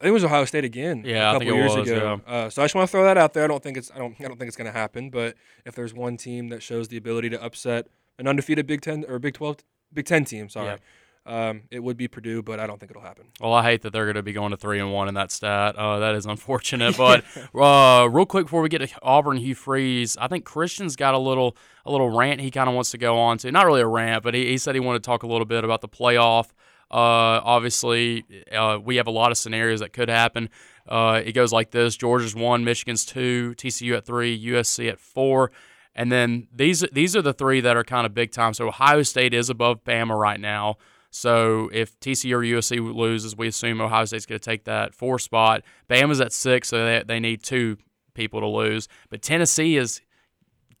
I 0.00 0.04
think 0.04 0.10
it 0.10 0.12
was 0.12 0.24
Ohio 0.24 0.44
State 0.44 0.64
again. 0.64 1.02
Yeah, 1.04 1.30
a 1.30 1.32
couple 1.34 1.54
years 1.54 1.74
was, 1.74 1.90
ago. 1.90 2.20
Uh, 2.26 2.50
so 2.50 2.62
I 2.62 2.64
just 2.66 2.74
want 2.74 2.88
to 2.88 2.92
throw 2.92 3.04
that 3.04 3.16
out 3.16 3.32
there. 3.32 3.44
I 3.44 3.46
don't 3.46 3.62
think 3.62 3.76
it's 3.76 3.90
I 3.90 3.98
don't 3.98 4.14
I 4.20 4.24
don't 4.24 4.38
think 4.38 4.48
it's 4.48 4.56
going 4.56 4.70
to 4.70 4.78
happen. 4.78 5.10
But 5.10 5.36
if 5.64 5.74
there's 5.74 5.94
one 5.94 6.16
team 6.16 6.48
that 6.48 6.62
shows 6.62 6.88
the 6.88 6.96
ability 6.96 7.30
to 7.30 7.42
upset 7.42 7.88
an 8.18 8.28
undefeated 8.28 8.66
Big 8.66 8.80
Ten 8.82 9.04
or 9.08 9.18
Big 9.18 9.34
Twelve 9.34 9.58
Big 9.92 10.06
Ten 10.06 10.24
team, 10.24 10.48
sorry, 10.48 10.78
um, 11.26 11.62
it 11.70 11.80
would 11.80 11.96
be 11.96 12.08
Purdue. 12.08 12.42
But 12.42 12.60
I 12.60 12.66
don't 12.66 12.78
think 12.78 12.90
it'll 12.90 13.02
happen. 13.02 13.26
Well, 13.40 13.52
I 13.52 13.62
hate 13.62 13.82
that 13.82 13.92
they're 13.92 14.04
going 14.04 14.16
to 14.16 14.22
be 14.22 14.32
going 14.32 14.50
to 14.50 14.56
three 14.56 14.78
and 14.78 14.92
one 14.92 15.08
in 15.08 15.14
that 15.14 15.30
stat. 15.30 15.76
Uh, 15.76 15.98
that 15.98 16.14
is 16.14 16.26
unfortunate. 16.26 16.96
But 17.04 17.24
uh, 17.54 18.08
real 18.08 18.26
quick 18.26 18.46
before 18.46 18.62
we 18.62 18.68
get 18.68 18.78
to 18.78 18.88
Auburn, 19.02 19.36
Hugh 19.36 19.54
Freeze, 19.54 20.16
I 20.16 20.28
think 20.28 20.44
Christian's 20.44 20.96
got 20.96 21.14
a 21.14 21.18
little 21.18 21.56
a 21.84 21.90
little 21.90 22.08
rant 22.08 22.40
he 22.40 22.50
kind 22.50 22.68
of 22.68 22.74
wants 22.74 22.90
to 22.92 22.98
go 22.98 23.18
on 23.18 23.38
to. 23.38 23.52
Not 23.52 23.66
really 23.66 23.80
a 23.80 23.86
rant, 23.86 24.22
but 24.22 24.34
he, 24.34 24.46
he 24.46 24.58
said 24.58 24.74
he 24.74 24.80
wanted 24.80 25.02
to 25.02 25.06
talk 25.06 25.22
a 25.22 25.26
little 25.26 25.44
bit 25.44 25.64
about 25.64 25.80
the 25.80 25.88
playoff. 25.88 26.50
Uh, 26.90 27.40
obviously, 27.42 28.24
uh, 28.52 28.78
we 28.82 28.96
have 28.96 29.06
a 29.06 29.10
lot 29.10 29.30
of 29.30 29.36
scenarios 29.36 29.80
that 29.80 29.92
could 29.92 30.08
happen. 30.08 30.48
Uh, 30.88 31.20
it 31.24 31.32
goes 31.32 31.52
like 31.52 31.70
this: 31.70 31.96
Georgia's 31.96 32.34
one, 32.34 32.64
Michigan's 32.64 33.04
two, 33.04 33.54
TCU 33.56 33.96
at 33.96 34.06
three, 34.06 34.46
USC 34.46 34.88
at 34.88 34.98
four. 34.98 35.50
And 35.94 36.10
then 36.10 36.48
these 36.54 36.80
these 36.92 37.14
are 37.14 37.22
the 37.22 37.32
three 37.32 37.60
that 37.60 37.76
are 37.76 37.84
kind 37.84 38.06
of 38.06 38.14
big 38.14 38.32
time. 38.32 38.54
So 38.54 38.68
Ohio 38.68 39.02
State 39.02 39.32
is 39.32 39.48
above 39.48 39.84
Bama 39.84 40.18
right 40.18 40.40
now. 40.40 40.76
So 41.14 41.70
if 41.72 41.98
TCU 42.00 42.32
or 42.32 42.40
USC 42.40 42.92
loses, 42.92 43.36
we 43.36 43.46
assume 43.46 43.80
Ohio 43.80 44.04
State's 44.04 44.26
going 44.26 44.40
to 44.40 44.44
take 44.44 44.64
that 44.64 44.92
four 44.94 45.20
spot. 45.20 45.62
Bama's 45.88 46.20
at 46.20 46.32
six, 46.32 46.68
so 46.68 46.84
they, 46.84 47.04
they 47.06 47.20
need 47.20 47.44
two 47.44 47.76
people 48.14 48.40
to 48.40 48.48
lose. 48.48 48.88
But 49.10 49.22
Tennessee 49.22 49.76
is 49.76 50.00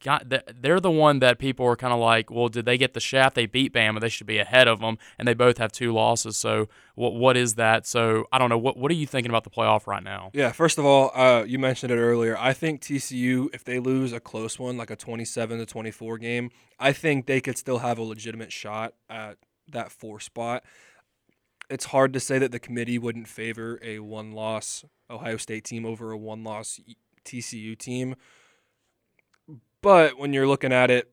got 0.02 0.28
the, 0.28 0.42
they're 0.60 0.80
the 0.80 0.90
one 0.90 1.20
that 1.20 1.38
people 1.38 1.64
are 1.66 1.76
kind 1.76 1.92
of 1.92 2.00
like, 2.00 2.32
well, 2.32 2.48
did 2.48 2.64
they 2.64 2.76
get 2.76 2.94
the 2.94 3.00
shaft? 3.00 3.36
They 3.36 3.46
beat 3.46 3.72
Bama, 3.72 4.00
they 4.00 4.08
should 4.08 4.26
be 4.26 4.38
ahead 4.38 4.66
of 4.66 4.80
them, 4.80 4.98
and 5.20 5.28
they 5.28 5.34
both 5.34 5.58
have 5.58 5.70
two 5.70 5.92
losses. 5.92 6.36
So 6.36 6.68
what 6.96 7.14
what 7.14 7.36
is 7.36 7.54
that? 7.54 7.86
So 7.86 8.26
I 8.32 8.38
don't 8.38 8.50
know. 8.50 8.58
What 8.58 8.76
what 8.76 8.90
are 8.90 8.94
you 8.94 9.06
thinking 9.06 9.30
about 9.30 9.44
the 9.44 9.50
playoff 9.50 9.86
right 9.86 10.02
now? 10.02 10.30
Yeah, 10.32 10.50
first 10.50 10.78
of 10.78 10.84
all, 10.84 11.12
uh, 11.14 11.44
you 11.44 11.60
mentioned 11.60 11.92
it 11.92 11.96
earlier. 11.96 12.36
I 12.36 12.54
think 12.54 12.80
TCU, 12.80 13.54
if 13.54 13.62
they 13.62 13.78
lose 13.78 14.12
a 14.12 14.18
close 14.18 14.58
one, 14.58 14.76
like 14.76 14.90
a 14.90 14.96
27 14.96 15.58
to 15.58 15.64
24 15.64 16.18
game, 16.18 16.50
I 16.80 16.92
think 16.92 17.26
they 17.26 17.40
could 17.40 17.56
still 17.56 17.78
have 17.78 17.98
a 17.98 18.02
legitimate 18.02 18.50
shot 18.50 18.94
at 19.08 19.38
that 19.70 19.92
four 19.92 20.20
spot. 20.20 20.64
It's 21.70 21.86
hard 21.86 22.12
to 22.12 22.20
say 22.20 22.38
that 22.38 22.52
the 22.52 22.58
committee 22.58 22.98
wouldn't 22.98 23.28
favor 23.28 23.78
a 23.82 23.98
one 24.00 24.32
loss 24.32 24.84
Ohio 25.10 25.36
State 25.36 25.64
team 25.64 25.86
over 25.86 26.12
a 26.12 26.18
one 26.18 26.44
loss 26.44 26.80
TCU 27.24 27.76
team. 27.78 28.16
But 29.80 30.18
when 30.18 30.32
you're 30.32 30.46
looking 30.46 30.72
at 30.72 30.90
it, 30.90 31.10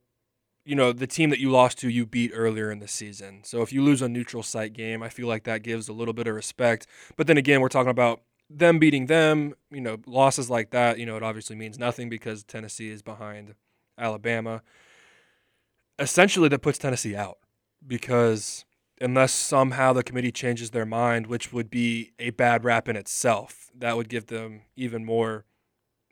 you 0.64 0.76
know, 0.76 0.92
the 0.92 1.08
team 1.08 1.30
that 1.32 1.40
you 1.40 1.50
lost 1.50 1.80
to, 1.80 1.90
you 1.90 2.06
beat 2.06 2.32
earlier 2.34 2.72
in 2.72 2.80
the 2.80 2.88
season. 2.88 3.42
So 3.44 3.62
if 3.62 3.74
you 3.74 3.82
lose 3.84 4.02
a 4.02 4.10
neutral 4.10 4.44
site 4.44 4.74
game, 4.74 5.02
I 5.02 5.10
feel 5.10 5.28
like 5.28 5.44
that 5.46 5.64
gives 5.64 5.90
a 5.90 5.94
little 5.94 6.14
bit 6.14 6.28
of 6.28 6.36
respect. 6.36 6.86
But 7.18 7.28
then 7.28 7.38
again, 7.38 7.62
we're 7.62 7.70
talking 7.70 7.90
about 7.90 8.22
them 8.50 8.80
beating 8.80 9.08
them, 9.08 9.56
you 9.72 9.82
know, 9.82 9.98
losses 10.06 10.50
like 10.50 10.72
that, 10.72 11.00
you 11.00 11.06
know, 11.06 11.18
it 11.18 11.24
obviously 11.24 11.56
means 11.56 11.80
nothing 11.80 12.10
because 12.10 12.44
Tennessee 12.44 12.90
is 12.90 13.02
behind 13.02 13.56
Alabama. 13.98 14.62
Essentially, 15.98 16.50
that 16.50 16.60
puts 16.60 16.78
Tennessee 16.78 17.16
out 17.16 17.38
because 17.86 18.66
unless 19.00 19.34
somehow 19.34 19.94
the 19.94 20.04
committee 20.04 20.32
changes 20.32 20.72
their 20.72 20.86
mind, 20.86 21.28
which 21.28 21.52
would 21.52 21.70
be 21.70 22.12
a 22.20 22.30
bad 22.30 22.64
rap 22.64 22.88
in 22.88 22.96
itself, 22.96 23.72
that 23.78 23.98
would 23.98 24.10
give 24.10 24.28
them 24.28 24.62
even 24.76 25.04
more 25.04 25.46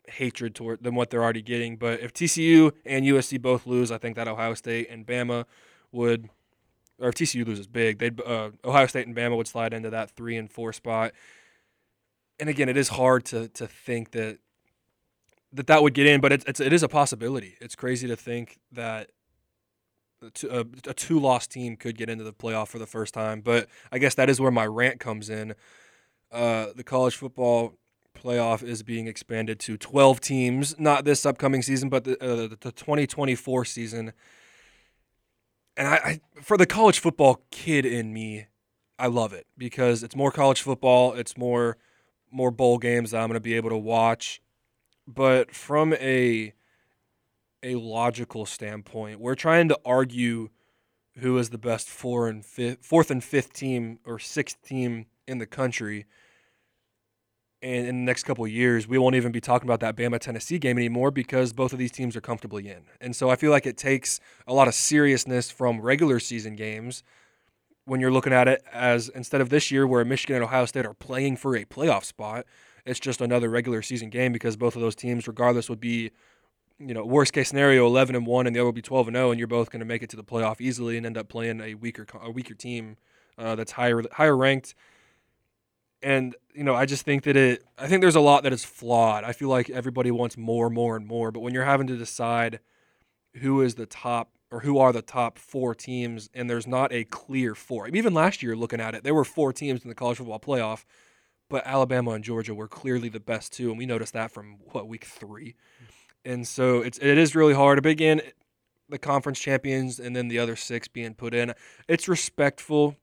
hatred 0.08 0.54
toward 0.54 0.82
than 0.82 0.94
what 0.94 1.10
they're 1.10 1.22
already 1.22 1.42
getting. 1.42 1.76
But 1.76 2.00
if 2.00 2.12
TCU 2.12 2.72
and 2.84 3.04
USC 3.04 3.40
both 3.40 3.66
lose, 3.66 3.90
I 3.90 3.98
think 3.98 4.16
that 4.16 4.26
Ohio 4.28 4.54
State 4.54 4.88
and 4.90 5.06
Bama 5.06 5.44
would, 5.92 6.28
or 6.98 7.08
if 7.08 7.14
TCU 7.14 7.46
loses 7.46 7.66
big, 7.66 7.98
they'd 7.98 8.20
uh, 8.20 8.50
Ohio 8.64 8.86
State 8.86 9.06
and 9.06 9.16
Bama 9.16 9.36
would 9.36 9.48
slide 9.48 9.72
into 9.72 9.90
that 9.90 10.10
three 10.10 10.36
and 10.36 10.50
four 10.50 10.72
spot. 10.72 11.12
And 12.40 12.48
again, 12.48 12.68
it 12.68 12.76
is 12.76 12.88
hard 12.88 13.24
to 13.26 13.48
to 13.48 13.66
think 13.66 14.10
that 14.12 14.38
that 15.52 15.66
that 15.66 15.82
would 15.82 15.94
get 15.94 16.06
in, 16.06 16.20
but 16.20 16.32
it's, 16.32 16.44
it's 16.46 16.60
it 16.60 16.72
is 16.72 16.82
a 16.82 16.88
possibility. 16.88 17.56
It's 17.60 17.76
crazy 17.76 18.08
to 18.08 18.16
think 18.16 18.58
that 18.72 19.10
a, 20.22 20.66
a 20.86 20.94
two 20.94 21.18
loss 21.18 21.46
team 21.46 21.76
could 21.76 21.96
get 21.96 22.08
into 22.08 22.24
the 22.24 22.32
playoff 22.32 22.68
for 22.68 22.78
the 22.78 22.86
first 22.86 23.14
time. 23.14 23.40
But 23.40 23.68
I 23.90 23.98
guess 23.98 24.14
that 24.16 24.30
is 24.30 24.40
where 24.40 24.50
my 24.50 24.66
rant 24.66 25.00
comes 25.00 25.30
in. 25.30 25.54
Uh, 26.30 26.66
the 26.74 26.84
college 26.84 27.16
football 27.16 27.74
playoff 28.14 28.62
is 28.62 28.82
being 28.82 29.06
expanded 29.06 29.58
to 29.60 29.76
12 29.76 30.20
teams, 30.20 30.78
not 30.78 31.04
this 31.04 31.24
upcoming 31.24 31.62
season, 31.62 31.88
but 31.88 32.04
the, 32.04 32.22
uh, 32.22 32.48
the 32.60 32.72
2024 32.72 33.64
season. 33.64 34.12
And 35.76 35.88
I, 35.88 35.94
I, 35.94 36.20
for 36.42 36.56
the 36.56 36.66
college 36.66 36.98
football 36.98 37.42
kid 37.50 37.86
in 37.86 38.12
me, 38.12 38.46
I 38.98 39.06
love 39.06 39.32
it 39.32 39.46
because 39.56 40.02
it's 40.02 40.14
more 40.14 40.30
college 40.30 40.60
football, 40.60 41.14
it's 41.14 41.36
more 41.36 41.78
more 42.32 42.50
bowl 42.52 42.78
games 42.78 43.10
that 43.10 43.20
I'm 43.20 43.28
going 43.28 43.34
to 43.34 43.40
be 43.40 43.54
able 43.54 43.70
to 43.70 43.76
watch. 43.76 44.40
But 45.08 45.52
from 45.52 45.94
a 45.94 46.52
a 47.62 47.74
logical 47.74 48.46
standpoint, 48.46 49.20
we're 49.20 49.34
trying 49.34 49.68
to 49.68 49.78
argue 49.84 50.48
who 51.18 51.36
is 51.38 51.50
the 51.50 51.58
best 51.58 51.88
four 51.88 52.28
and 52.28 52.44
fifth, 52.44 52.84
fourth 52.84 53.10
and 53.10 53.22
fifth 53.22 53.52
team 53.52 53.98
or 54.06 54.18
sixth 54.18 54.62
team 54.62 55.06
in 55.26 55.38
the 55.38 55.46
country 55.46 56.06
and 57.62 57.86
in 57.86 57.96
the 57.96 58.02
next 58.02 58.24
couple 58.24 58.46
years, 58.46 58.88
we 58.88 58.96
won't 58.96 59.16
even 59.16 59.32
be 59.32 59.40
talking 59.40 59.68
about 59.68 59.80
that 59.80 59.94
Bama 59.94 60.18
Tennessee 60.18 60.58
game 60.58 60.78
anymore 60.78 61.10
because 61.10 61.52
both 61.52 61.72
of 61.72 61.78
these 61.78 61.92
teams 61.92 62.16
are 62.16 62.20
comfortably 62.20 62.68
in. 62.68 62.84
And 63.00 63.14
so 63.14 63.28
I 63.28 63.36
feel 63.36 63.50
like 63.50 63.66
it 63.66 63.76
takes 63.76 64.18
a 64.46 64.54
lot 64.54 64.66
of 64.66 64.74
seriousness 64.74 65.50
from 65.50 65.80
regular 65.80 66.20
season 66.20 66.56
games 66.56 67.02
when 67.84 68.00
you're 68.00 68.12
looking 68.12 68.32
at 68.32 68.48
it 68.48 68.62
as 68.72 69.08
instead 69.10 69.40
of 69.40 69.50
this 69.50 69.70
year 69.70 69.86
where 69.86 70.04
Michigan 70.04 70.36
and 70.36 70.44
Ohio 70.44 70.64
State 70.64 70.86
are 70.86 70.94
playing 70.94 71.36
for 71.36 71.54
a 71.56 71.64
playoff 71.64 72.04
spot, 72.04 72.46
it's 72.86 73.00
just 73.00 73.20
another 73.20 73.50
regular 73.50 73.82
season 73.82 74.08
game 74.08 74.32
because 74.32 74.56
both 74.56 74.74
of 74.74 74.80
those 74.80 74.94
teams, 74.94 75.28
regardless, 75.28 75.68
would 75.68 75.80
be, 75.80 76.10
you 76.80 76.94
know, 76.94 77.04
worst 77.04 77.32
case 77.32 77.50
scenario, 77.50 77.86
11 77.86 78.16
and 78.16 78.26
one, 78.26 78.46
and 78.46 78.56
the 78.56 78.60
other 78.60 78.66
will 78.66 78.72
be 78.72 78.82
12 78.82 79.08
and 79.08 79.16
0, 79.16 79.30
and 79.30 79.38
you're 79.38 79.46
both 79.46 79.70
going 79.70 79.80
to 79.80 79.86
make 79.86 80.02
it 80.02 80.10
to 80.10 80.16
the 80.16 80.24
playoff 80.24 80.60
easily 80.60 80.96
and 80.96 81.06
end 81.06 81.18
up 81.18 81.28
playing 81.28 81.60
a 81.60 81.74
weaker 81.74 82.06
a 82.22 82.30
weaker 82.30 82.54
team 82.54 82.96
uh, 83.38 83.54
that's 83.54 83.72
higher 83.72 84.02
higher 84.12 84.36
ranked 84.36 84.74
and 86.02 86.34
you 86.54 86.64
know, 86.64 86.74
I 86.74 86.86
just 86.86 87.04
think 87.04 87.24
that 87.24 87.36
it. 87.36 87.64
I 87.78 87.86
think 87.86 88.00
there's 88.00 88.16
a 88.16 88.20
lot 88.20 88.42
that 88.42 88.52
is 88.52 88.64
flawed. 88.64 89.24
I 89.24 89.32
feel 89.32 89.48
like 89.48 89.70
everybody 89.70 90.10
wants 90.10 90.36
more, 90.36 90.70
more, 90.70 90.96
and 90.96 91.06
more. 91.06 91.30
But 91.30 91.40
when 91.40 91.54
you're 91.54 91.64
having 91.64 91.86
to 91.88 91.96
decide 91.96 92.60
who 93.36 93.60
is 93.62 93.76
the 93.76 93.86
top 93.86 94.30
or 94.50 94.60
who 94.60 94.78
are 94.78 94.92
the 94.92 95.02
top 95.02 95.38
four 95.38 95.74
teams, 95.74 96.28
and 96.34 96.50
there's 96.50 96.66
not 96.66 96.92
a 96.92 97.04
clear 97.04 97.54
four. 97.54 97.84
I 97.84 97.86
mean, 97.86 97.96
even 97.96 98.14
last 98.14 98.42
year, 98.42 98.56
looking 98.56 98.80
at 98.80 98.94
it, 98.94 99.04
there 99.04 99.14
were 99.14 99.24
four 99.24 99.52
teams 99.52 99.82
in 99.82 99.88
the 99.88 99.94
college 99.94 100.18
football 100.18 100.40
playoff, 100.40 100.84
but 101.48 101.64
Alabama 101.64 102.12
and 102.12 102.24
Georgia 102.24 102.54
were 102.54 102.66
clearly 102.66 103.08
the 103.08 103.20
best 103.20 103.52
two, 103.52 103.68
and 103.68 103.78
we 103.78 103.86
noticed 103.86 104.14
that 104.14 104.32
from 104.32 104.56
what 104.72 104.88
week 104.88 105.04
three. 105.04 105.54
And 106.24 106.46
so 106.46 106.80
it's 106.82 106.98
it 106.98 107.18
is 107.18 107.34
really 107.34 107.54
hard. 107.54 107.82
But 107.82 107.90
again, 107.90 108.20
the 108.88 108.98
conference 108.98 109.38
champions 109.38 109.98
and 109.98 110.14
then 110.14 110.28
the 110.28 110.38
other 110.38 110.56
six 110.56 110.88
being 110.88 111.14
put 111.14 111.34
in. 111.34 111.54
It's 111.88 112.08
respectful 112.08 112.96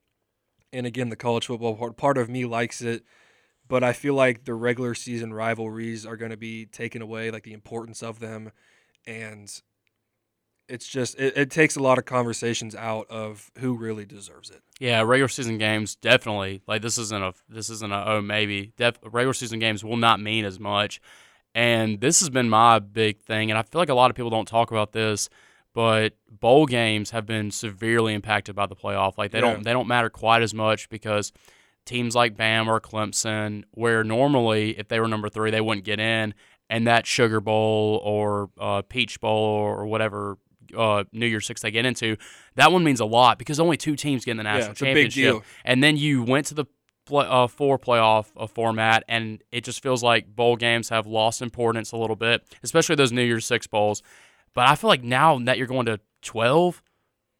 and 0.73 0.85
again, 0.85 1.09
the 1.09 1.15
college 1.15 1.47
football 1.47 1.75
part, 1.75 1.97
part 1.97 2.17
of 2.17 2.29
me 2.29 2.45
likes 2.45 2.81
it, 2.81 3.03
but 3.67 3.83
I 3.83 3.93
feel 3.93 4.13
like 4.13 4.45
the 4.45 4.53
regular 4.53 4.93
season 4.93 5.33
rivalries 5.33 6.05
are 6.05 6.17
going 6.17 6.31
to 6.31 6.37
be 6.37 6.65
taken 6.65 7.01
away, 7.01 7.31
like 7.31 7.43
the 7.43 7.53
importance 7.53 8.03
of 8.03 8.19
them, 8.19 8.51
and 9.05 9.49
it's 10.67 10.87
just 10.87 11.17
it, 11.17 11.37
it, 11.37 11.49
takes 11.49 11.77
a 11.77 11.79
lot 11.79 11.97
of 11.97 12.05
conversations 12.05 12.75
out 12.75 13.07
of 13.09 13.49
who 13.59 13.75
really 13.75 14.05
deserves 14.05 14.49
it. 14.49 14.61
Yeah, 14.79 15.01
regular 15.01 15.29
season 15.29 15.57
games 15.57 15.95
definitely 15.95 16.61
like 16.67 16.81
this 16.81 16.97
isn't 16.97 17.23
a 17.23 17.33
this 17.47 17.69
isn't 17.69 17.91
a 17.91 18.03
oh 18.05 18.21
maybe 18.21 18.73
Def, 18.75 18.99
regular 19.03 19.33
season 19.33 19.59
games 19.59 19.83
will 19.83 19.97
not 19.97 20.19
mean 20.19 20.43
as 20.43 20.59
much, 20.59 20.99
and 21.55 21.99
this 22.01 22.19
has 22.19 22.29
been 22.29 22.49
my 22.49 22.79
big 22.79 23.19
thing, 23.19 23.51
and 23.51 23.57
I 23.57 23.63
feel 23.63 23.79
like 23.79 23.89
a 23.89 23.93
lot 23.95 24.09
of 24.09 24.15
people 24.15 24.29
don't 24.29 24.47
talk 24.47 24.71
about 24.71 24.91
this 24.91 25.29
but 25.77 26.13
bowl 26.27 26.65
games 26.65 27.11
have 27.11 27.27
been 27.27 27.51
severely 27.51 28.15
impacted 28.15 28.55
by 28.55 28.65
the 28.65 28.75
playoff. 28.75 29.15
Like 29.15 29.29
they 29.29 29.37
yeah. 29.37 29.53
don't 29.53 29.63
they 29.63 29.73
don't 29.73 29.87
matter 29.87 30.09
quite 30.09 30.41
as 30.41 30.51
much 30.51 30.89
because 30.89 31.31
teams 31.85 32.15
like 32.15 32.35
Bam 32.35 32.67
or 32.67 32.81
Clemson, 32.81 33.63
where 33.75 34.03
normally 34.03 34.71
if 34.79 34.87
they 34.87 34.99
were 34.99 35.07
number 35.07 35.29
three 35.29 35.51
they 35.51 35.61
wouldn't 35.61 35.85
get 35.85 35.99
in, 35.99 36.33
and 36.67 36.87
that 36.87 37.05
Sugar 37.05 37.39
Bowl 37.41 38.01
or 38.03 38.49
uh, 38.59 38.81
Peach 38.81 39.21
Bowl 39.21 39.37
or 39.37 39.85
whatever 39.85 40.39
uh, 40.75 41.03
New 41.11 41.27
Year's 41.27 41.45
Six 41.45 41.61
they 41.61 41.69
get 41.69 41.85
into, 41.85 42.17
that 42.55 42.71
one 42.71 42.83
means 42.83 42.99
a 42.99 43.05
lot 43.05 43.37
because 43.37 43.59
only 43.59 43.77
two 43.77 43.95
teams 43.95 44.25
get 44.25 44.31
in 44.31 44.37
the 44.37 44.43
national 44.43 44.69
yeah, 44.69 44.73
championship, 44.73 45.43
and 45.63 45.83
then 45.83 45.95
you 45.95 46.23
went 46.23 46.47
to 46.47 46.55
the 46.55 46.65
play, 47.07 47.25
uh, 47.27 47.47
four 47.47 47.79
playoff 47.79 48.27
uh, 48.37 48.47
format, 48.47 49.03
and 49.07 49.43
it 49.51 49.63
just 49.63 49.81
feels 49.81 50.03
like 50.03 50.35
bowl 50.35 50.55
games 50.55 50.89
have 50.89 51.07
lost 51.07 51.41
importance 51.41 51.91
a 51.91 51.97
little 51.97 52.15
bit, 52.15 52.43
especially 52.63 52.95
those 52.95 53.11
New 53.11 53.23
Year's 53.23 53.45
Six 53.45 53.67
bowls. 53.67 54.03
But 54.53 54.67
I 54.67 54.75
feel 54.75 54.89
like 54.89 55.03
now 55.03 55.37
that 55.39 55.57
you're 55.57 55.67
going 55.67 55.85
to 55.85 55.99
12, 56.23 56.81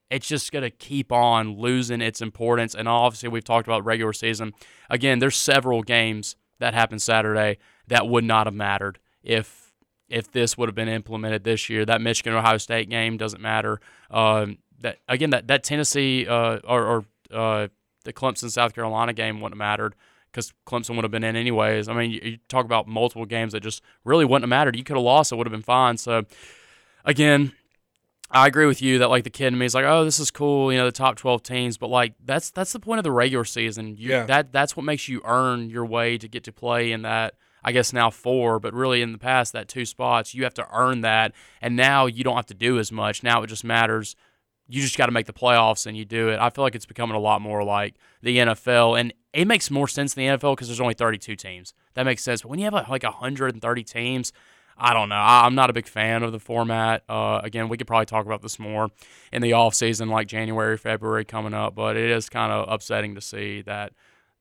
it's 0.10 0.28
just 0.28 0.52
going 0.52 0.64
to 0.64 0.70
keep 0.70 1.12
on 1.12 1.58
losing 1.58 2.02
its 2.02 2.22
importance. 2.22 2.76
And 2.76 2.88
obviously, 2.88 3.30
we've 3.30 3.44
talked 3.44 3.68
about 3.68 3.84
regular 3.86 4.14
season. 4.14 4.54
Again, 4.90 5.20
there's 5.20 5.36
several 5.36 5.84
games 5.84 6.36
that 6.60 6.74
happened 6.74 7.02
Saturday 7.02 7.58
that 7.88 8.08
would 8.08 8.24
not 8.24 8.48
have 8.48 8.54
mattered 8.54 9.00
if 9.24 9.74
if 10.10 10.32
this 10.32 10.58
would 10.58 10.70
have 10.70 10.76
been 10.76 10.88
implemented 10.88 11.44
this 11.44 11.70
year. 11.70 11.86
That 11.86 12.02
Michigan 12.02 12.34
Ohio 12.34 12.58
State 12.58 12.90
game 12.90 13.18
doesn't 13.18 13.42
matter. 13.42 13.80
Um, 14.10 14.60
that 14.80 15.00
again, 15.08 15.32
that 15.32 15.48
that 15.48 15.64
Tennessee 15.64 16.28
uh, 16.28 16.60
or, 16.64 16.86
or 16.86 17.06
uh, 17.32 17.68
the 18.08 18.14
Clemson 18.14 18.50
South 18.50 18.74
Carolina 18.74 19.12
game 19.12 19.42
wouldn't 19.42 19.54
have 19.54 19.60
mattered 19.60 19.94
because 20.32 20.54
Clemson 20.66 20.96
would 20.96 21.04
have 21.04 21.12
been 21.12 21.26
in 21.26 21.36
anyways. 21.36 21.90
I 21.90 21.94
mean, 21.94 22.12
you, 22.12 22.22
you, 22.24 22.38
talk 22.48 22.64
about 22.64 22.88
multiple 22.88 23.26
games 23.26 23.52
that 23.52 23.60
just 23.60 23.84
really 24.06 24.24
wouldn't 24.24 24.44
have 24.44 24.50
mattered. 24.50 24.78
You 24.78 24.84
could 24.84 24.96
have 24.96 25.04
lost; 25.04 25.32
it 25.32 25.36
would 25.36 25.46
have 25.46 25.52
been 25.52 25.62
fine. 25.62 25.98
So 25.98 26.24
again, 27.04 27.52
I 28.32 28.48
agree 28.48 28.66
with 28.66 28.82
you 28.82 29.00
that 29.00 29.10
like 29.10 29.26
the 29.26 29.30
kid 29.30 29.48
in 29.48 29.58
me 29.58 29.66
is 29.66 29.76
like, 29.76 29.84
oh, 29.86 30.06
this 30.06 30.20
is 30.20 30.32
cool, 30.32 30.72
you 30.72 30.78
know, 30.78 30.86
the 30.86 30.92
top 30.94 31.18
twelve 31.18 31.44
teams, 31.44 31.78
but 31.78 31.90
like 31.90 32.14
that's 32.24 32.50
that's 32.50 32.72
the 32.72 32.80
point 32.80 33.00
of 33.00 33.04
the 33.04 33.12
regular 33.12 33.44
season. 33.44 33.98
You, 33.98 34.10
yeah. 34.10 34.26
That 34.26 34.54
that's 34.54 34.78
what 34.78 34.86
makes 34.86 35.10
you 35.10 35.22
earn 35.26 35.70
your 35.70 35.86
way 35.86 36.18
to 36.18 36.30
get 36.30 36.46
to 36.46 36.54
play 36.54 36.94
in 36.94 37.02
that. 37.02 37.36
I 37.64 37.74
guess 37.74 37.92
now 37.92 38.10
four, 38.10 38.62
but 38.62 38.74
really 38.74 39.02
in 39.02 39.12
the 39.12 39.18
past 39.18 39.52
that 39.52 39.68
two 39.68 39.84
spots, 39.84 40.34
you 40.34 40.44
have 40.44 40.54
to 40.54 40.68
earn 40.72 41.02
that, 41.02 41.34
and 41.62 41.76
now 41.76 42.06
you 42.06 42.24
don't 42.24 42.38
have 42.38 42.46
to 42.46 42.54
do 42.54 42.80
as 42.80 42.94
much. 42.94 43.24
Now 43.24 43.44
it 43.44 43.48
just 43.48 43.66
matters. 43.66 44.16
You 44.68 44.82
just 44.82 44.98
got 44.98 45.06
to 45.06 45.12
make 45.12 45.26
the 45.26 45.34
playoffs, 45.34 45.86
and 45.86 45.96
you 45.96 46.06
do 46.06 46.30
it. 46.30 46.40
I 46.40 46.50
feel 46.50 46.64
like 46.64 46.76
it's 46.76 46.86
becoming 46.86 47.16
a 47.16 47.20
lot 47.20 47.42
more 47.42 47.64
like 47.64 47.96
the 48.22 48.38
NFL, 48.38 49.00
and 49.00 49.14
it 49.34 49.46
makes 49.46 49.72
more 49.72 49.88
sense 49.88 50.16
in 50.16 50.24
the 50.24 50.38
NFL 50.38 50.56
because 50.56 50.68
there's 50.68 50.82
only 50.82 50.94
32 50.94 51.36
teams. 51.36 51.74
That 51.94 52.04
makes 52.04 52.24
sense. 52.24 52.42
But 52.42 52.50
when 52.50 52.60
you 52.60 52.66
have 52.66 52.74
like 52.90 53.04
130 53.04 53.84
teams, 53.84 54.34
I 54.78 54.94
don't 54.94 55.10
know. 55.10 55.16
I, 55.16 55.48
am 55.48 55.56
not 55.56 55.70
a 55.70 55.74
big 55.74 55.88
fan 55.88 56.24
of 56.24 56.32
the 56.32 56.40
format. 56.40 57.04
Uh, 57.10 57.42
again, 57.44 57.68
we 57.70 57.78
could 57.78 57.88
probably 57.88 58.06
talk 58.06 58.26
about 58.26 58.42
this 58.42 58.60
more 58.60 58.90
in 59.32 59.42
the 59.42 59.54
off 59.54 59.74
season, 59.74 60.10
like 60.10 60.28
January, 60.28 60.78
February 60.78 61.26
coming 61.26 61.54
up. 61.54 61.74
But 61.74 61.98
it 61.98 62.10
is 62.10 62.30
kind 62.30 62.52
of 62.52 62.72
upsetting 62.72 63.16
to 63.16 63.22
see 63.22 63.62
that 63.64 63.94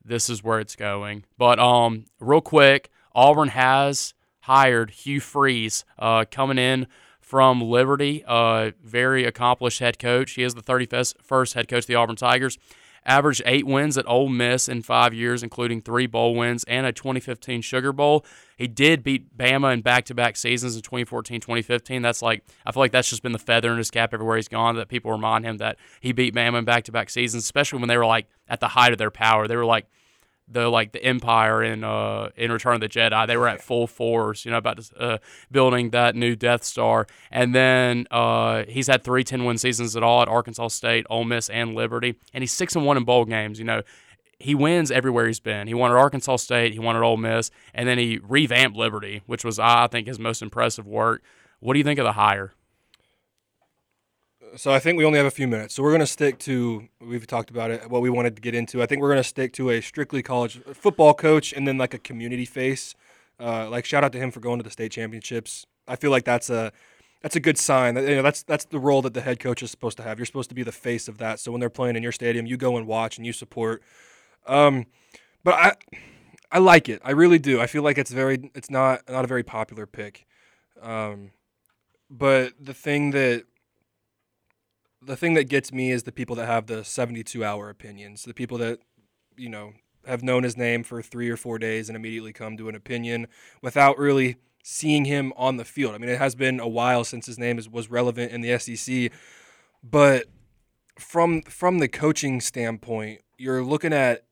this 0.04 0.28
is 0.28 0.44
where 0.44 0.60
it's 0.60 0.76
going. 0.76 1.24
But 1.38 1.58
um, 1.58 2.04
real 2.20 2.40
quick, 2.40 2.90
Auburn 3.14 3.48
has 3.48 4.14
hired 4.40 4.90
Hugh 4.90 5.20
Freeze 5.20 5.84
uh, 5.98 6.24
coming 6.30 6.58
in 6.58 6.86
from 7.26 7.60
Liberty, 7.60 8.22
a 8.24 8.72
very 8.84 9.24
accomplished 9.24 9.80
head 9.80 9.98
coach. 9.98 10.32
He 10.32 10.44
is 10.44 10.54
the 10.54 10.62
31st 10.62 11.54
head 11.54 11.66
coach 11.66 11.82
of 11.82 11.86
the 11.88 11.96
Auburn 11.96 12.14
Tigers 12.14 12.56
averaged 13.06 13.40
eight 13.46 13.66
wins 13.66 13.96
at 13.96 14.06
Ole 14.08 14.28
Miss 14.28 14.68
in 14.68 14.82
five 14.82 15.14
years, 15.14 15.42
including 15.42 15.80
three 15.80 16.06
bowl 16.06 16.34
wins 16.34 16.64
and 16.64 16.86
a 16.86 16.92
2015 16.92 17.62
Sugar 17.62 17.92
Bowl. 17.92 18.26
He 18.56 18.66
did 18.66 19.02
beat 19.02 19.36
Bama 19.36 19.72
in 19.72 19.80
back 19.80 20.04
to 20.06 20.14
back 20.14 20.36
seasons 20.36 20.76
in 20.76 20.82
2014, 20.82 21.40
2015. 21.40 22.02
That's 22.02 22.20
like, 22.20 22.44
I 22.66 22.72
feel 22.72 22.82
like 22.82 22.92
that's 22.92 23.08
just 23.08 23.22
been 23.22 23.32
the 23.32 23.38
feather 23.38 23.70
in 23.70 23.78
his 23.78 23.90
cap 23.90 24.12
everywhere 24.12 24.36
he's 24.36 24.48
gone 24.48 24.76
that 24.76 24.88
people 24.88 25.12
remind 25.12 25.44
him 25.44 25.58
that 25.58 25.76
he 26.00 26.12
beat 26.12 26.34
Bama 26.34 26.58
in 26.58 26.64
back 26.64 26.84
to 26.84 26.92
back 26.92 27.08
seasons, 27.08 27.44
especially 27.44 27.78
when 27.78 27.88
they 27.88 27.96
were 27.96 28.06
like 28.06 28.26
at 28.48 28.60
the 28.60 28.68
height 28.68 28.92
of 28.92 28.98
their 28.98 29.10
power. 29.10 29.46
They 29.46 29.56
were 29.56 29.64
like, 29.64 29.86
the 30.48 30.68
like 30.68 30.92
the 30.92 31.02
Empire 31.02 31.62
in 31.62 31.82
uh 31.82 32.30
in 32.36 32.52
Return 32.52 32.74
of 32.74 32.80
the 32.80 32.88
Jedi. 32.88 33.26
They 33.26 33.36
were 33.36 33.48
at 33.48 33.60
full 33.60 33.86
force, 33.86 34.44
you 34.44 34.50
know, 34.50 34.58
about 34.58 34.88
uh, 34.98 35.18
building 35.50 35.90
that 35.90 36.14
new 36.14 36.36
Death 36.36 36.64
Star. 36.64 37.06
And 37.30 37.54
then 37.54 38.06
uh, 38.10 38.64
he's 38.68 38.86
had 38.86 39.02
three 39.04 39.24
10 39.24 39.44
win 39.44 39.58
seasons 39.58 39.96
at 39.96 40.02
all 40.02 40.22
at 40.22 40.28
Arkansas 40.28 40.68
State, 40.68 41.06
Ole 41.10 41.24
Miss, 41.24 41.48
and 41.50 41.74
Liberty. 41.74 42.14
And 42.32 42.42
he's 42.42 42.52
six 42.52 42.76
and 42.76 42.84
one 42.84 42.96
in 42.96 43.04
bowl 43.04 43.24
games. 43.24 43.58
You 43.58 43.64
know, 43.64 43.82
he 44.38 44.54
wins 44.54 44.90
everywhere 44.90 45.26
he's 45.26 45.40
been. 45.40 45.66
He 45.66 45.74
won 45.74 45.90
at 45.90 45.96
Arkansas 45.96 46.36
State, 46.36 46.72
he 46.72 46.78
won 46.78 46.96
at 46.96 47.02
Ole 47.02 47.16
Miss, 47.16 47.50
and 47.74 47.88
then 47.88 47.98
he 47.98 48.18
revamped 48.22 48.76
Liberty, 48.76 49.22
which 49.26 49.44
was 49.44 49.58
I 49.58 49.86
think 49.86 50.06
his 50.06 50.18
most 50.18 50.42
impressive 50.42 50.86
work. 50.86 51.22
What 51.60 51.72
do 51.72 51.78
you 51.78 51.84
think 51.84 51.98
of 51.98 52.04
the 52.04 52.12
hire? 52.12 52.52
So 54.56 54.72
I 54.72 54.78
think 54.78 54.96
we 54.96 55.04
only 55.04 55.18
have 55.18 55.26
a 55.26 55.30
few 55.30 55.46
minutes. 55.46 55.74
So 55.74 55.82
we're 55.82 55.90
going 55.90 56.00
to 56.00 56.06
stick 56.06 56.38
to 56.40 56.88
we've 56.98 57.26
talked 57.26 57.50
about 57.50 57.70
it 57.70 57.90
what 57.90 58.00
we 58.00 58.08
wanted 58.08 58.36
to 58.36 58.42
get 58.42 58.54
into. 58.54 58.82
I 58.82 58.86
think 58.86 59.02
we're 59.02 59.10
going 59.10 59.22
to 59.22 59.28
stick 59.28 59.52
to 59.54 59.68
a 59.70 59.82
strictly 59.82 60.22
college 60.22 60.60
football 60.72 61.12
coach 61.12 61.52
and 61.52 61.68
then 61.68 61.76
like 61.76 61.92
a 61.92 61.98
community 61.98 62.46
face. 62.46 62.94
Uh, 63.38 63.68
like 63.68 63.84
shout 63.84 64.02
out 64.02 64.12
to 64.12 64.18
him 64.18 64.30
for 64.30 64.40
going 64.40 64.58
to 64.58 64.62
the 64.62 64.70
state 64.70 64.92
championships. 64.92 65.66
I 65.86 65.96
feel 65.96 66.10
like 66.10 66.24
that's 66.24 66.48
a 66.48 66.72
that's 67.20 67.36
a 67.36 67.40
good 67.40 67.58
sign. 67.58 67.96
You 67.96 68.16
know, 68.16 68.22
that's 68.22 68.42
that's 68.44 68.64
the 68.64 68.78
role 68.78 69.02
that 69.02 69.12
the 69.12 69.20
head 69.20 69.40
coach 69.40 69.62
is 69.62 69.70
supposed 69.70 69.98
to 69.98 70.02
have. 70.02 70.18
You're 70.18 70.26
supposed 70.26 70.48
to 70.48 70.54
be 70.54 70.62
the 70.62 70.72
face 70.72 71.06
of 71.06 71.18
that. 71.18 71.38
So 71.38 71.52
when 71.52 71.60
they're 71.60 71.68
playing 71.68 71.96
in 71.96 72.02
your 72.02 72.12
stadium, 72.12 72.46
you 72.46 72.56
go 72.56 72.78
and 72.78 72.86
watch 72.86 73.18
and 73.18 73.26
you 73.26 73.34
support. 73.34 73.82
Um, 74.46 74.86
but 75.44 75.54
I 75.54 75.72
I 76.50 76.58
like 76.60 76.88
it. 76.88 77.02
I 77.04 77.10
really 77.10 77.38
do. 77.38 77.60
I 77.60 77.66
feel 77.66 77.82
like 77.82 77.98
it's 77.98 78.10
very 78.10 78.50
it's 78.54 78.70
not 78.70 79.02
not 79.06 79.24
a 79.24 79.28
very 79.28 79.42
popular 79.42 79.84
pick. 79.86 80.26
Um, 80.80 81.32
but 82.08 82.54
the 82.58 82.74
thing 82.74 83.10
that 83.10 83.44
the 85.06 85.16
thing 85.16 85.34
that 85.34 85.44
gets 85.44 85.72
me 85.72 85.90
is 85.90 86.02
the 86.02 86.12
people 86.12 86.36
that 86.36 86.46
have 86.46 86.66
the 86.66 86.84
72 86.84 87.44
hour 87.44 87.70
opinions, 87.70 88.24
the 88.24 88.34
people 88.34 88.58
that, 88.58 88.80
you 89.36 89.48
know, 89.48 89.72
have 90.06 90.22
known 90.22 90.42
his 90.42 90.56
name 90.56 90.82
for 90.82 91.00
three 91.00 91.30
or 91.30 91.36
four 91.36 91.58
days 91.58 91.88
and 91.88 91.96
immediately 91.96 92.32
come 92.32 92.56
to 92.56 92.68
an 92.68 92.74
opinion 92.74 93.26
without 93.62 93.98
really 93.98 94.36
seeing 94.62 95.04
him 95.04 95.32
on 95.36 95.56
the 95.56 95.64
field. 95.64 95.94
I 95.94 95.98
mean, 95.98 96.10
it 96.10 96.18
has 96.18 96.34
been 96.34 96.60
a 96.60 96.68
while 96.68 97.04
since 97.04 97.26
his 97.26 97.38
name 97.38 97.58
is, 97.58 97.68
was 97.68 97.90
relevant 97.90 98.32
in 98.32 98.40
the 98.40 98.58
SEC, 98.58 99.12
but 99.82 100.26
from 100.98 101.42
from 101.42 101.78
the 101.78 101.88
coaching 101.88 102.40
standpoint, 102.40 103.20
you're 103.36 103.62
looking 103.62 103.92
at 103.92 104.24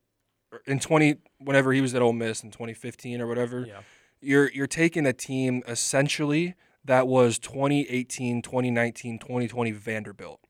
in 0.67 0.81
20 0.81 1.17
whenever 1.39 1.73
he 1.73 1.81
was 1.81 1.95
at 1.95 2.03
Ole 2.03 2.13
Miss 2.13 2.43
in 2.43 2.51
2015 2.51 3.21
or 3.21 3.27
whatever. 3.27 3.65
Yeah. 3.67 3.81
You're 4.21 4.51
you're 4.51 4.67
taking 4.67 5.07
a 5.07 5.13
team 5.13 5.63
essentially 5.69 6.55
that 6.85 7.07
was 7.07 7.39
2018, 7.39 8.43
2019, 8.43 9.19
2020 9.19 9.71
Vanderbilt 9.73 10.44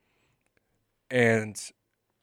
and 1.10 1.70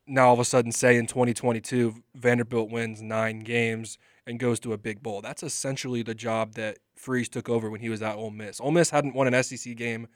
now 0.08 0.28
all 0.28 0.34
of 0.34 0.40
a 0.40 0.46
sudden 0.46 0.72
say 0.72 0.98
in 0.98 1.08
2022 1.08 2.04
Vanderbilt 2.16 2.70
wins 2.70 3.02
nine 3.02 3.40
games 3.40 3.98
and 4.28 4.40
goes 4.40 4.60
to 4.60 4.74
a 4.74 4.78
big 4.78 5.02
bowl. 5.02 5.22
That's 5.22 5.44
essentially 5.44 6.04
the 6.04 6.16
job 6.16 6.54
that 6.54 6.80
Freeze 6.96 7.30
took 7.30 7.50
over 7.50 7.70
when 7.70 7.82
he 7.82 7.90
was 7.90 8.02
at 8.02 8.16
Ole 8.16 8.32
Miss. 8.32 8.60
Ole 8.60 8.72
Miss 8.72 8.90
hadn't 8.90 9.16
won 9.16 9.32
an 9.32 9.44
SEC 9.44 9.76
game 9.76 10.08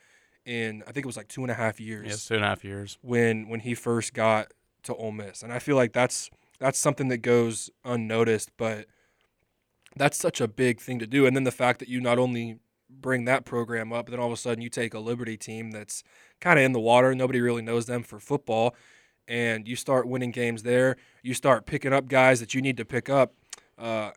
in 0.46 0.84
I 0.84 0.92
think 0.92 1.06
it 1.06 1.08
was 1.08 1.18
like 1.18 1.28
two 1.28 1.42
and 1.42 1.52
a 1.52 1.56
half 1.56 1.80
years. 1.80 2.08
Yes, 2.08 2.28
two 2.28 2.36
and 2.36 2.44
a 2.44 2.48
half 2.48 2.64
years 2.64 2.98
when 3.02 3.50
when 3.50 3.62
he 3.62 3.74
first 3.74 4.14
got 4.14 4.54
to 4.84 4.94
Ole 4.96 5.12
Miss, 5.12 5.42
and 5.42 5.52
I 5.52 5.60
feel 5.60 5.76
like 5.76 5.94
that's 5.94 6.30
that's 6.60 6.80
something 6.80 7.08
that 7.10 7.18
goes 7.18 7.70
unnoticed, 7.84 8.52
but 8.58 8.86
that's 9.96 10.18
such 10.18 10.42
a 10.42 10.48
big 10.48 10.80
thing 10.80 11.00
to 11.00 11.08
do. 11.08 11.26
And 11.26 11.36
then 11.36 11.44
the 11.44 11.52
fact 11.52 11.80
that 11.80 11.90
you 11.90 12.00
not 12.02 12.20
only 12.20 12.60
bring 13.02 13.26
that 13.26 13.46
program 13.46 13.94
up, 13.94 14.10
then 14.10 14.20
all 14.20 14.28
of 14.28 14.34
a 14.34 14.38
sudden 14.38 14.62
you 14.62 14.70
take 14.70 14.94
a 14.94 15.00
Liberty 15.00 15.38
team 15.38 15.72
that's 15.72 16.04
kind 16.42 16.60
of 16.60 16.66
in 16.66 16.72
the 16.72 16.80
water. 16.80 17.14
Nobody 17.16 17.42
really 17.42 17.62
knows 17.62 17.86
them 17.86 18.04
for 18.04 18.20
football. 18.20 18.76
And 19.28 19.68
you 19.68 19.76
start 19.76 20.08
winning 20.08 20.32
games 20.32 20.64
there. 20.64 20.98
You 21.24 21.34
start 21.34 21.66
picking 21.66 21.94
up 21.94 22.08
guys 22.08 22.40
that 22.40 22.54
you 22.54 22.62
need 22.62 22.78
to 22.78 22.86
pick 22.86 23.10
up, 23.10 23.34
uh, 23.78 24.12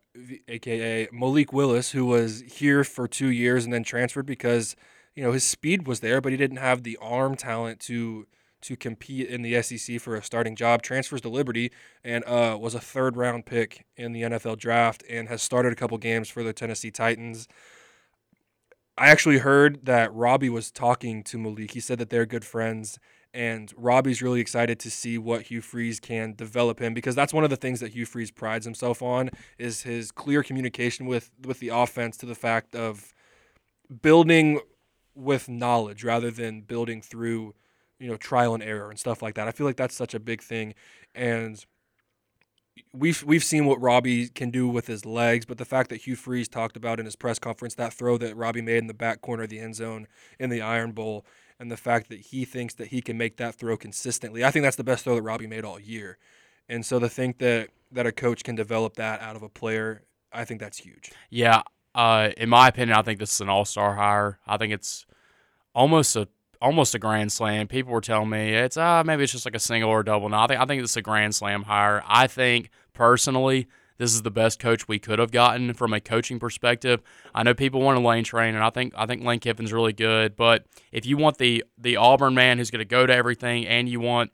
aka 0.48 1.08
Malik 1.12 1.52
Willis, 1.52 1.92
who 1.92 2.06
was 2.06 2.42
here 2.42 2.84
for 2.84 3.08
two 3.08 3.28
years 3.28 3.64
and 3.64 3.72
then 3.72 3.84
transferred 3.84 4.26
because 4.26 4.76
you 5.14 5.22
know 5.22 5.32
his 5.32 5.44
speed 5.44 5.86
was 5.86 6.00
there, 6.00 6.20
but 6.20 6.30
he 6.30 6.36
didn't 6.36 6.58
have 6.58 6.82
the 6.82 6.98
arm 7.00 7.36
talent 7.36 7.80
to 7.80 8.26
to 8.60 8.76
compete 8.76 9.28
in 9.28 9.42
the 9.42 9.60
SEC 9.62 10.00
for 10.00 10.14
a 10.16 10.22
starting 10.22 10.56
job. 10.56 10.82
Transfers 10.82 11.20
to 11.22 11.28
Liberty 11.28 11.70
and 12.04 12.24
uh, 12.24 12.58
was 12.60 12.74
a 12.74 12.80
third 12.80 13.16
round 13.16 13.46
pick 13.46 13.86
in 13.96 14.12
the 14.12 14.22
NFL 14.22 14.58
draft 14.58 15.02
and 15.08 15.28
has 15.28 15.42
started 15.42 15.72
a 15.72 15.76
couple 15.76 15.96
games 15.98 16.28
for 16.28 16.42
the 16.42 16.52
Tennessee 16.52 16.90
Titans. 16.90 17.48
I 18.98 19.08
actually 19.08 19.38
heard 19.38 19.86
that 19.86 20.12
Robby 20.12 20.50
was 20.50 20.70
talking 20.70 21.22
to 21.24 21.38
Malik. 21.38 21.70
He 21.72 21.80
said 21.80 21.98
that 21.98 22.10
they're 22.10 22.26
good 22.26 22.44
friends, 22.44 22.98
and 23.32 23.72
Robby's 23.76 24.20
really 24.20 24.40
excited 24.40 24.80
to 24.80 24.90
see 24.90 25.18
what 25.18 25.42
Hugh 25.42 25.60
Freeze 25.60 26.00
can 26.00 26.34
develop 26.34 26.80
him 26.80 26.94
because 26.94 27.14
that's 27.14 27.32
one 27.32 27.44
of 27.44 27.50
the 27.50 27.56
things 27.56 27.80
that 27.80 27.92
Hugh 27.92 28.06
Freeze 28.06 28.30
prides 28.30 28.64
himself 28.64 29.00
on 29.00 29.30
is 29.58 29.82
his 29.82 30.10
clear 30.10 30.42
communication 30.42 31.06
with 31.06 31.30
with 31.46 31.60
the 31.60 31.68
offense 31.68 32.16
to 32.18 32.26
the 32.26 32.34
fact 32.34 32.74
of 32.74 33.14
building 34.02 34.60
with 35.14 35.48
knowledge 35.48 36.04
rather 36.04 36.30
than 36.30 36.62
building 36.62 37.00
through 37.00 37.54
you 38.00 38.08
know 38.08 38.16
trial 38.16 38.54
and 38.54 38.62
error 38.62 38.90
and 38.90 38.98
stuff 38.98 39.22
like 39.22 39.34
that. 39.34 39.46
I 39.46 39.52
feel 39.52 39.66
like 39.66 39.76
that's 39.76 39.94
such 39.94 40.14
a 40.14 40.20
big 40.20 40.42
thing, 40.42 40.74
and 41.14 41.64
we've 42.92 43.22
we've 43.22 43.44
seen 43.44 43.66
what 43.66 43.80
Robby 43.80 44.28
can 44.28 44.50
do 44.50 44.68
with 44.68 44.86
his 44.86 45.04
legs, 45.06 45.44
but 45.46 45.58
the 45.58 45.64
fact 45.64 45.90
that 45.90 46.02
Hugh 46.02 46.16
Freeze 46.16 46.48
talked 46.48 46.76
about 46.76 46.98
in 46.98 47.04
his 47.04 47.16
press 47.16 47.38
conference 47.38 47.74
that 47.74 47.92
throw 47.92 48.18
that 48.18 48.36
Robby 48.36 48.60
made 48.62 48.78
in 48.78 48.86
the 48.86 48.94
back 48.94 49.20
corner 49.20 49.44
of 49.44 49.50
the 49.50 49.58
end 49.58 49.76
zone 49.76 50.06
in 50.38 50.50
the 50.50 50.60
Iron 50.60 50.92
Bowl, 50.92 51.24
and 51.58 51.70
the 51.70 51.76
fact 51.76 52.08
that 52.08 52.20
he 52.20 52.44
thinks 52.44 52.74
that 52.74 52.88
he 52.88 53.00
can 53.00 53.18
make 53.18 53.36
that 53.36 53.54
throw 53.54 53.76
consistently, 53.76 54.44
I 54.44 54.50
think 54.50 54.62
that's 54.62 54.76
the 54.76 54.84
best 54.84 55.04
throw 55.04 55.14
that 55.14 55.22
Robbie 55.22 55.46
made 55.46 55.64
all 55.64 55.80
year. 55.80 56.18
And 56.68 56.84
so 56.84 56.98
to 56.98 57.08
think 57.08 57.38
that 57.38 57.70
that 57.92 58.06
a 58.06 58.12
coach 58.12 58.44
can 58.44 58.54
develop 58.54 58.96
that 58.96 59.20
out 59.20 59.36
of 59.36 59.42
a 59.42 59.48
player, 59.48 60.02
I 60.32 60.44
think 60.44 60.60
that's 60.60 60.78
huge. 60.78 61.10
Yeah, 61.30 61.62
uh, 61.94 62.30
in 62.36 62.48
my 62.48 62.68
opinion, 62.68 62.96
I 62.98 63.02
think 63.02 63.18
this 63.18 63.34
is 63.34 63.40
an 63.40 63.48
all-star 63.48 63.94
hire. 63.94 64.38
I 64.46 64.56
think 64.56 64.72
it's 64.72 65.06
almost 65.74 66.16
a 66.16 66.28
almost 66.60 66.94
a 66.94 66.98
grand 66.98 67.32
slam. 67.32 67.68
People 67.68 67.92
were 67.92 68.00
telling 68.00 68.30
me 68.30 68.54
it's 68.54 68.76
uh 68.76 69.02
maybe 69.04 69.22
it's 69.22 69.32
just 69.32 69.44
like 69.44 69.54
a 69.54 69.60
single 69.60 69.90
or 69.90 70.00
a 70.00 70.04
double. 70.04 70.28
No, 70.28 70.38
I 70.38 70.46
think 70.46 70.60
I 70.60 70.64
think 70.64 70.82
it's 70.82 70.96
a 70.96 71.02
grand 71.02 71.34
slam 71.34 71.64
hire. 71.64 72.02
I 72.06 72.26
think 72.26 72.70
personally 72.92 73.68
this 73.98 74.14
is 74.14 74.22
the 74.22 74.30
best 74.30 74.60
coach 74.60 74.86
we 74.86 74.98
could 74.98 75.18
have 75.18 75.32
gotten 75.32 75.74
from 75.74 75.92
a 75.92 76.00
coaching 76.00 76.38
perspective. 76.38 77.02
I 77.34 77.42
know 77.42 77.52
people 77.52 77.80
want 77.82 77.98
a 77.98 78.00
Lane 78.00 78.24
Train, 78.24 78.54
and 78.54 78.62
I 78.62 78.70
think 78.70 78.94
I 78.96 79.06
think 79.06 79.24
Lane 79.24 79.40
Kiffin's 79.40 79.72
really 79.72 79.92
good. 79.92 80.36
But 80.36 80.64
if 80.92 81.04
you 81.04 81.16
want 81.16 81.38
the 81.38 81.64
the 81.76 81.96
Auburn 81.96 82.34
man 82.34 82.58
who's 82.58 82.70
going 82.70 82.80
to 82.80 82.84
go 82.84 83.06
to 83.06 83.12
everything, 83.14 83.66
and 83.66 83.88
you 83.88 84.00
want 84.00 84.30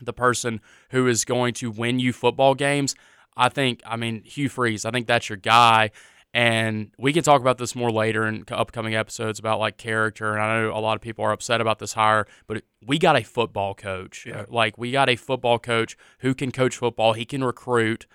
the 0.00 0.12
person 0.12 0.60
who 0.90 1.06
is 1.06 1.24
going 1.24 1.54
to 1.54 1.70
win 1.70 1.98
you 1.98 2.12
football 2.12 2.54
games, 2.54 2.94
I 3.36 3.50
think 3.50 3.82
I 3.86 3.96
mean 3.96 4.22
Hugh 4.24 4.48
Freeze. 4.48 4.84
I 4.84 4.90
think 4.90 5.06
that's 5.06 5.28
your 5.28 5.36
guy. 5.36 5.90
And 6.36 6.90
we 6.98 7.14
can 7.14 7.22
talk 7.22 7.40
about 7.40 7.56
this 7.56 7.74
more 7.74 7.90
later 7.90 8.26
in 8.26 8.44
upcoming 8.50 8.94
episodes 8.94 9.38
about 9.38 9.58
like 9.58 9.78
character. 9.78 10.34
And 10.34 10.42
I 10.42 10.60
know 10.60 10.76
a 10.76 10.80
lot 10.80 10.94
of 10.94 11.00
people 11.00 11.24
are 11.24 11.32
upset 11.32 11.62
about 11.62 11.78
this 11.78 11.94
hire, 11.94 12.26
but 12.46 12.62
we 12.86 12.98
got 12.98 13.16
a 13.16 13.22
football 13.22 13.74
coach. 13.74 14.26
Yeah. 14.26 14.40
Uh, 14.40 14.44
like 14.50 14.76
we 14.76 14.92
got 14.92 15.08
a 15.08 15.16
football 15.16 15.58
coach 15.58 15.96
who 16.18 16.34
can 16.34 16.52
coach 16.52 16.76
football. 16.76 17.14
He 17.14 17.24
can 17.24 17.42
recruit 17.42 18.06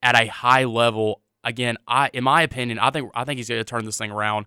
at 0.00 0.18
a 0.18 0.28
high 0.28 0.64
level. 0.64 1.20
Again, 1.44 1.76
I 1.86 2.08
in 2.14 2.24
my 2.24 2.40
opinion, 2.40 2.78
I 2.78 2.88
think 2.88 3.10
I 3.14 3.24
think 3.24 3.36
he's 3.36 3.50
going 3.50 3.60
to 3.60 3.64
turn 3.64 3.84
this 3.84 3.98
thing 3.98 4.10
around 4.10 4.46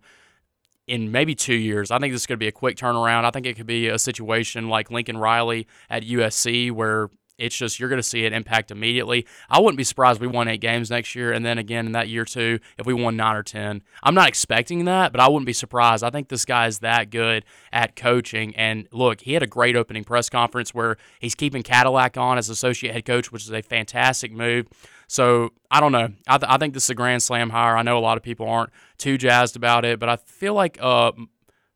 in 0.88 1.11
maybe 1.11 1.36
two 1.36 1.53
years. 1.53 1.91
I 1.91 1.99
think 1.99 2.11
this 2.11 2.24
is 2.24 2.26
going 2.26 2.38
to 2.38 2.43
be 2.43 2.47
a 2.47 2.51
quick 2.51 2.76
turnaround. 2.76 3.24
I 3.24 3.30
think 3.30 3.45
it 3.45 3.55
could 3.55 3.67
be 3.67 3.88
a 3.88 3.99
situation 3.99 4.67
like 4.67 4.89
Lincoln 4.89 5.17
Riley 5.19 5.67
at 5.91 6.01
USC 6.01 6.71
where 6.71 7.11
it's 7.38 7.55
just 7.55 7.79
you're 7.79 7.89
going 7.89 8.01
to 8.01 8.07
see 8.07 8.25
it 8.25 8.34
impact 8.34 8.71
immediately. 8.71 9.25
I 9.49 9.59
wouldn't 9.59 9.77
be 9.77 9.84
surprised 9.84 10.17
if 10.17 10.21
we 10.21 10.27
won 10.27 10.47
eight 10.47 10.61
games 10.61 10.89
next 10.89 11.15
year, 11.15 11.31
and 11.31 11.45
then 11.45 11.57
again 11.57 11.86
in 11.86 11.91
that 11.93 12.07
year 12.07 12.25
too 12.25 12.59
if 12.77 12.86
we 12.86 12.93
won 12.93 13.15
nine 13.15 13.36
or 13.36 13.43
ten. 13.43 13.84
I'm 14.03 14.15
not 14.15 14.27
expecting 14.27 14.86
that, 14.86 15.11
but 15.11 15.19
I 15.19 15.27
wouldn't 15.27 15.45
be 15.45 15.53
surprised. 15.53 16.03
I 16.03 16.09
think 16.09 16.29
this 16.29 16.45
guy 16.45 16.67
is 16.67 16.79
that 16.79 17.09
good 17.09 17.45
at 17.71 17.95
coaching. 17.95 18.55
And 18.55 18.88
look, 18.91 19.21
he 19.21 19.34
had 19.34 19.43
a 19.43 19.47
great 19.47 19.75
opening 19.75 20.03
press 20.03 20.29
conference 20.29 20.73
where 20.73 20.97
he's 21.19 21.36
keeping 21.36 21.63
Cadillac 21.63 22.17
on 22.17 22.38
as 22.38 22.49
associate 22.49 22.93
head 22.93 23.05
coach, 23.05 23.31
which 23.31 23.43
is 23.43 23.51
a 23.51 23.61
fantastic 23.61 24.31
move. 24.31 24.67
So 25.07 25.51
I 25.69 25.79
don't 25.79 25.91
know. 25.91 26.09
I, 26.27 26.38
th- 26.38 26.49
I 26.49 26.57
think 26.57 26.73
this 26.73 26.86
is 26.86 26.89
a 26.89 26.95
grand 26.95 27.21
slam 27.21 27.49
hire. 27.49 27.75
I 27.75 27.81
know 27.84 27.97
a 27.97 27.99
lot 27.99 28.17
of 28.17 28.23
people 28.23 28.47
aren't 28.47 28.71
too 28.97 29.17
jazzed 29.17 29.55
about 29.55 29.86
it, 29.86 29.99
but 29.99 30.09
I 30.09 30.15
feel 30.15 30.53
like 30.53 30.77
uh, 30.81 31.11
a 31.15 31.25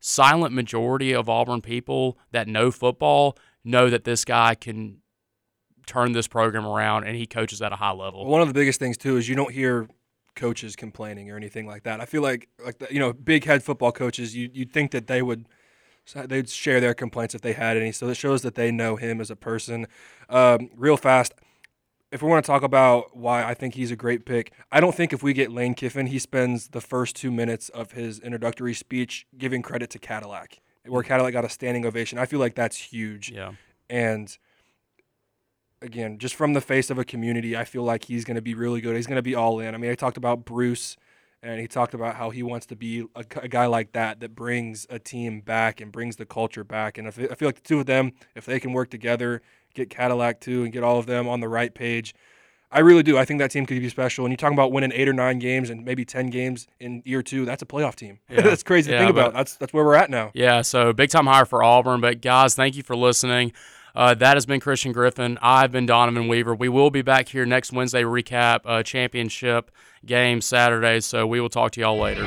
silent 0.00 0.54
majority 0.54 1.12
of 1.12 1.28
Auburn 1.28 1.60
people 1.60 2.18
that 2.32 2.48
know 2.48 2.70
football 2.70 3.36
know 3.64 3.90
that 3.90 4.04
this 4.04 4.24
guy 4.24 4.54
can 4.54 4.98
turn 5.88 6.12
this 6.12 6.28
program 6.28 6.66
around, 6.66 7.04
and 7.04 7.16
he 7.16 7.26
coaches 7.26 7.60
at 7.62 7.72
a 7.72 7.76
high 7.76 7.92
level. 7.92 8.24
One 8.26 8.40
of 8.40 8.48
the 8.48 8.54
biggest 8.54 8.78
things 8.78 8.96
too 8.96 9.16
is 9.16 9.28
you 9.28 9.34
don't 9.34 9.52
hear 9.52 9.88
coaches 10.36 10.76
complaining 10.76 11.30
or 11.30 11.36
anything 11.36 11.66
like 11.66 11.82
that. 11.82 12.00
I 12.00 12.04
feel 12.04 12.22
like 12.22 12.48
like 12.64 12.78
the, 12.78 12.86
you 12.90 13.00
know 13.00 13.12
big 13.12 13.44
head 13.44 13.62
football 13.62 13.92
coaches, 13.92 14.36
you 14.36 14.50
you'd 14.52 14.72
think 14.72 14.92
that 14.92 15.06
they 15.06 15.22
would 15.22 15.46
they'd 16.14 16.48
share 16.48 16.80
their 16.80 16.94
complaints 16.94 17.34
if 17.34 17.40
they 17.40 17.52
had 17.52 17.76
any. 17.76 17.92
So 17.92 18.08
it 18.08 18.14
shows 18.14 18.42
that 18.42 18.54
they 18.54 18.70
know 18.70 18.96
him 18.96 19.20
as 19.20 19.30
a 19.30 19.36
person. 19.36 19.86
Um, 20.28 20.70
real 20.74 20.96
fast. 20.96 21.34
If 22.10 22.22
we 22.22 22.28
want 22.30 22.42
to 22.42 22.50
talk 22.50 22.62
about 22.62 23.14
why 23.14 23.44
I 23.44 23.52
think 23.52 23.74
he's 23.74 23.90
a 23.90 23.96
great 23.96 24.24
pick, 24.24 24.52
I 24.72 24.80
don't 24.80 24.94
think 24.94 25.12
if 25.12 25.22
we 25.22 25.34
get 25.34 25.52
Lane 25.52 25.74
Kiffin, 25.74 26.06
he 26.06 26.18
spends 26.18 26.68
the 26.68 26.80
first 26.80 27.14
two 27.16 27.30
minutes 27.30 27.68
of 27.68 27.92
his 27.92 28.18
introductory 28.20 28.72
speech 28.72 29.26
giving 29.36 29.60
credit 29.60 29.90
to 29.90 29.98
Cadillac, 29.98 30.60
where 30.86 31.02
Cadillac 31.02 31.34
got 31.34 31.44
a 31.44 31.50
standing 31.50 31.84
ovation. 31.84 32.18
I 32.18 32.24
feel 32.24 32.40
like 32.40 32.54
that's 32.54 32.78
huge. 32.78 33.30
Yeah. 33.30 33.52
And 33.90 34.38
again, 35.82 36.18
just 36.18 36.34
from 36.34 36.52
the 36.52 36.60
face 36.60 36.90
of 36.90 36.98
a 36.98 37.04
community, 37.04 37.56
I 37.56 37.64
feel 37.64 37.82
like 37.82 38.04
he's 38.04 38.24
going 38.24 38.36
to 38.36 38.42
be 38.42 38.54
really 38.54 38.80
good. 38.80 38.96
He's 38.96 39.06
going 39.06 39.16
to 39.16 39.22
be 39.22 39.34
all 39.34 39.60
in. 39.60 39.74
I 39.74 39.78
mean, 39.78 39.90
I 39.90 39.94
talked 39.94 40.16
about 40.16 40.44
Bruce, 40.44 40.96
and 41.42 41.60
he 41.60 41.66
talked 41.66 41.94
about 41.94 42.16
how 42.16 42.30
he 42.30 42.42
wants 42.42 42.66
to 42.66 42.76
be 42.76 43.06
a, 43.14 43.24
a, 43.36 43.48
guy 43.48 43.66
like 43.66 43.92
that 43.92 44.20
that 44.20 44.34
brings 44.34 44.86
a 44.90 44.98
team 44.98 45.40
back 45.40 45.80
and 45.80 45.92
brings 45.92 46.16
the 46.16 46.26
culture 46.26 46.64
back. 46.64 46.98
And 46.98 47.06
if, 47.06 47.18
I 47.18 47.34
feel 47.34 47.48
like 47.48 47.56
the 47.56 47.68
two 47.68 47.80
of 47.80 47.86
them, 47.86 48.12
if 48.34 48.44
they 48.44 48.58
can 48.58 48.72
work 48.72 48.90
together, 48.90 49.42
get 49.74 49.90
Cadillac 49.90 50.40
too, 50.40 50.64
and 50.64 50.72
get 50.72 50.82
all 50.82 50.98
of 50.98 51.06
them 51.06 51.28
on 51.28 51.40
the 51.40 51.48
right 51.48 51.72
page, 51.72 52.14
I 52.70 52.80
really 52.80 53.02
do. 53.02 53.16
I 53.16 53.24
think 53.24 53.38
that 53.40 53.50
team 53.50 53.64
could 53.64 53.80
be 53.80 53.88
special. 53.88 54.26
And 54.26 54.32
you're 54.32 54.36
talking 54.36 54.56
about 54.56 54.72
winning 54.72 54.92
eight 54.92 55.08
or 55.08 55.14
nine 55.14 55.38
games 55.38 55.70
and 55.70 55.84
maybe 55.84 56.04
ten 56.04 56.26
games 56.26 56.66
in 56.78 57.02
year 57.06 57.22
two. 57.22 57.44
That's 57.46 57.62
a 57.62 57.66
playoff 57.66 57.94
team. 57.94 58.18
Yeah. 58.28 58.42
that's 58.42 58.62
crazy 58.62 58.90
to 58.90 58.98
think 58.98 59.10
about. 59.10 59.32
That's 59.32 59.56
that's 59.56 59.72
where 59.72 59.84
we're 59.84 59.94
at 59.94 60.10
now. 60.10 60.32
Yeah, 60.34 60.60
so 60.60 60.92
big 60.92 61.08
time 61.08 61.26
hire 61.26 61.46
for 61.46 61.62
Auburn. 61.62 62.00
But 62.00 62.20
guys, 62.20 62.54
thank 62.54 62.76
you 62.76 62.82
for 62.82 62.94
listening. 62.94 63.52
Uh, 63.94 64.14
that 64.14 64.36
has 64.36 64.46
been 64.46 64.60
Christian 64.60 64.92
Griffin. 64.92 65.38
I've 65.42 65.72
been 65.72 65.86
Donavan 65.86 66.28
Weaver. 66.28 66.54
We 66.54 66.68
will 66.68 66.90
be 66.90 67.02
back 67.02 67.28
here 67.28 67.46
next 67.46 67.72
Wednesday 67.72 68.02
recap 68.02 68.60
uh, 68.64 68.82
championship 68.82 69.70
game 70.04 70.40
Saturday. 70.40 71.00
So 71.00 71.26
we 71.26 71.40
will 71.40 71.48
talk 71.48 71.72
to 71.72 71.80
y'all 71.80 71.98
later. 71.98 72.24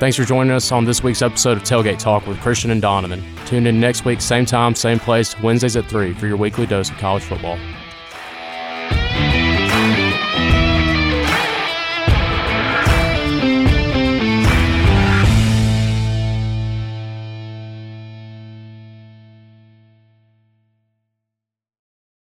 Thanks 0.00 0.16
for 0.16 0.24
joining 0.24 0.52
us 0.52 0.70
on 0.72 0.84
this 0.84 1.02
week's 1.02 1.22
episode 1.22 1.56
of 1.56 1.62
Tailgate 1.62 1.98
Talk 1.98 2.26
with 2.26 2.40
Christian 2.40 2.70
and 2.70 2.82
Donavan. 2.82 3.22
Tune 3.46 3.66
in 3.66 3.80
next 3.80 4.04
week, 4.04 4.20
same 4.20 4.44
time, 4.44 4.74
same 4.74 4.98
place, 4.98 5.38
Wednesdays 5.40 5.76
at 5.76 5.86
3 5.86 6.12
for 6.14 6.26
your 6.26 6.36
weekly 6.36 6.66
dose 6.66 6.90
of 6.90 6.96
college 6.98 7.22
football. 7.22 7.58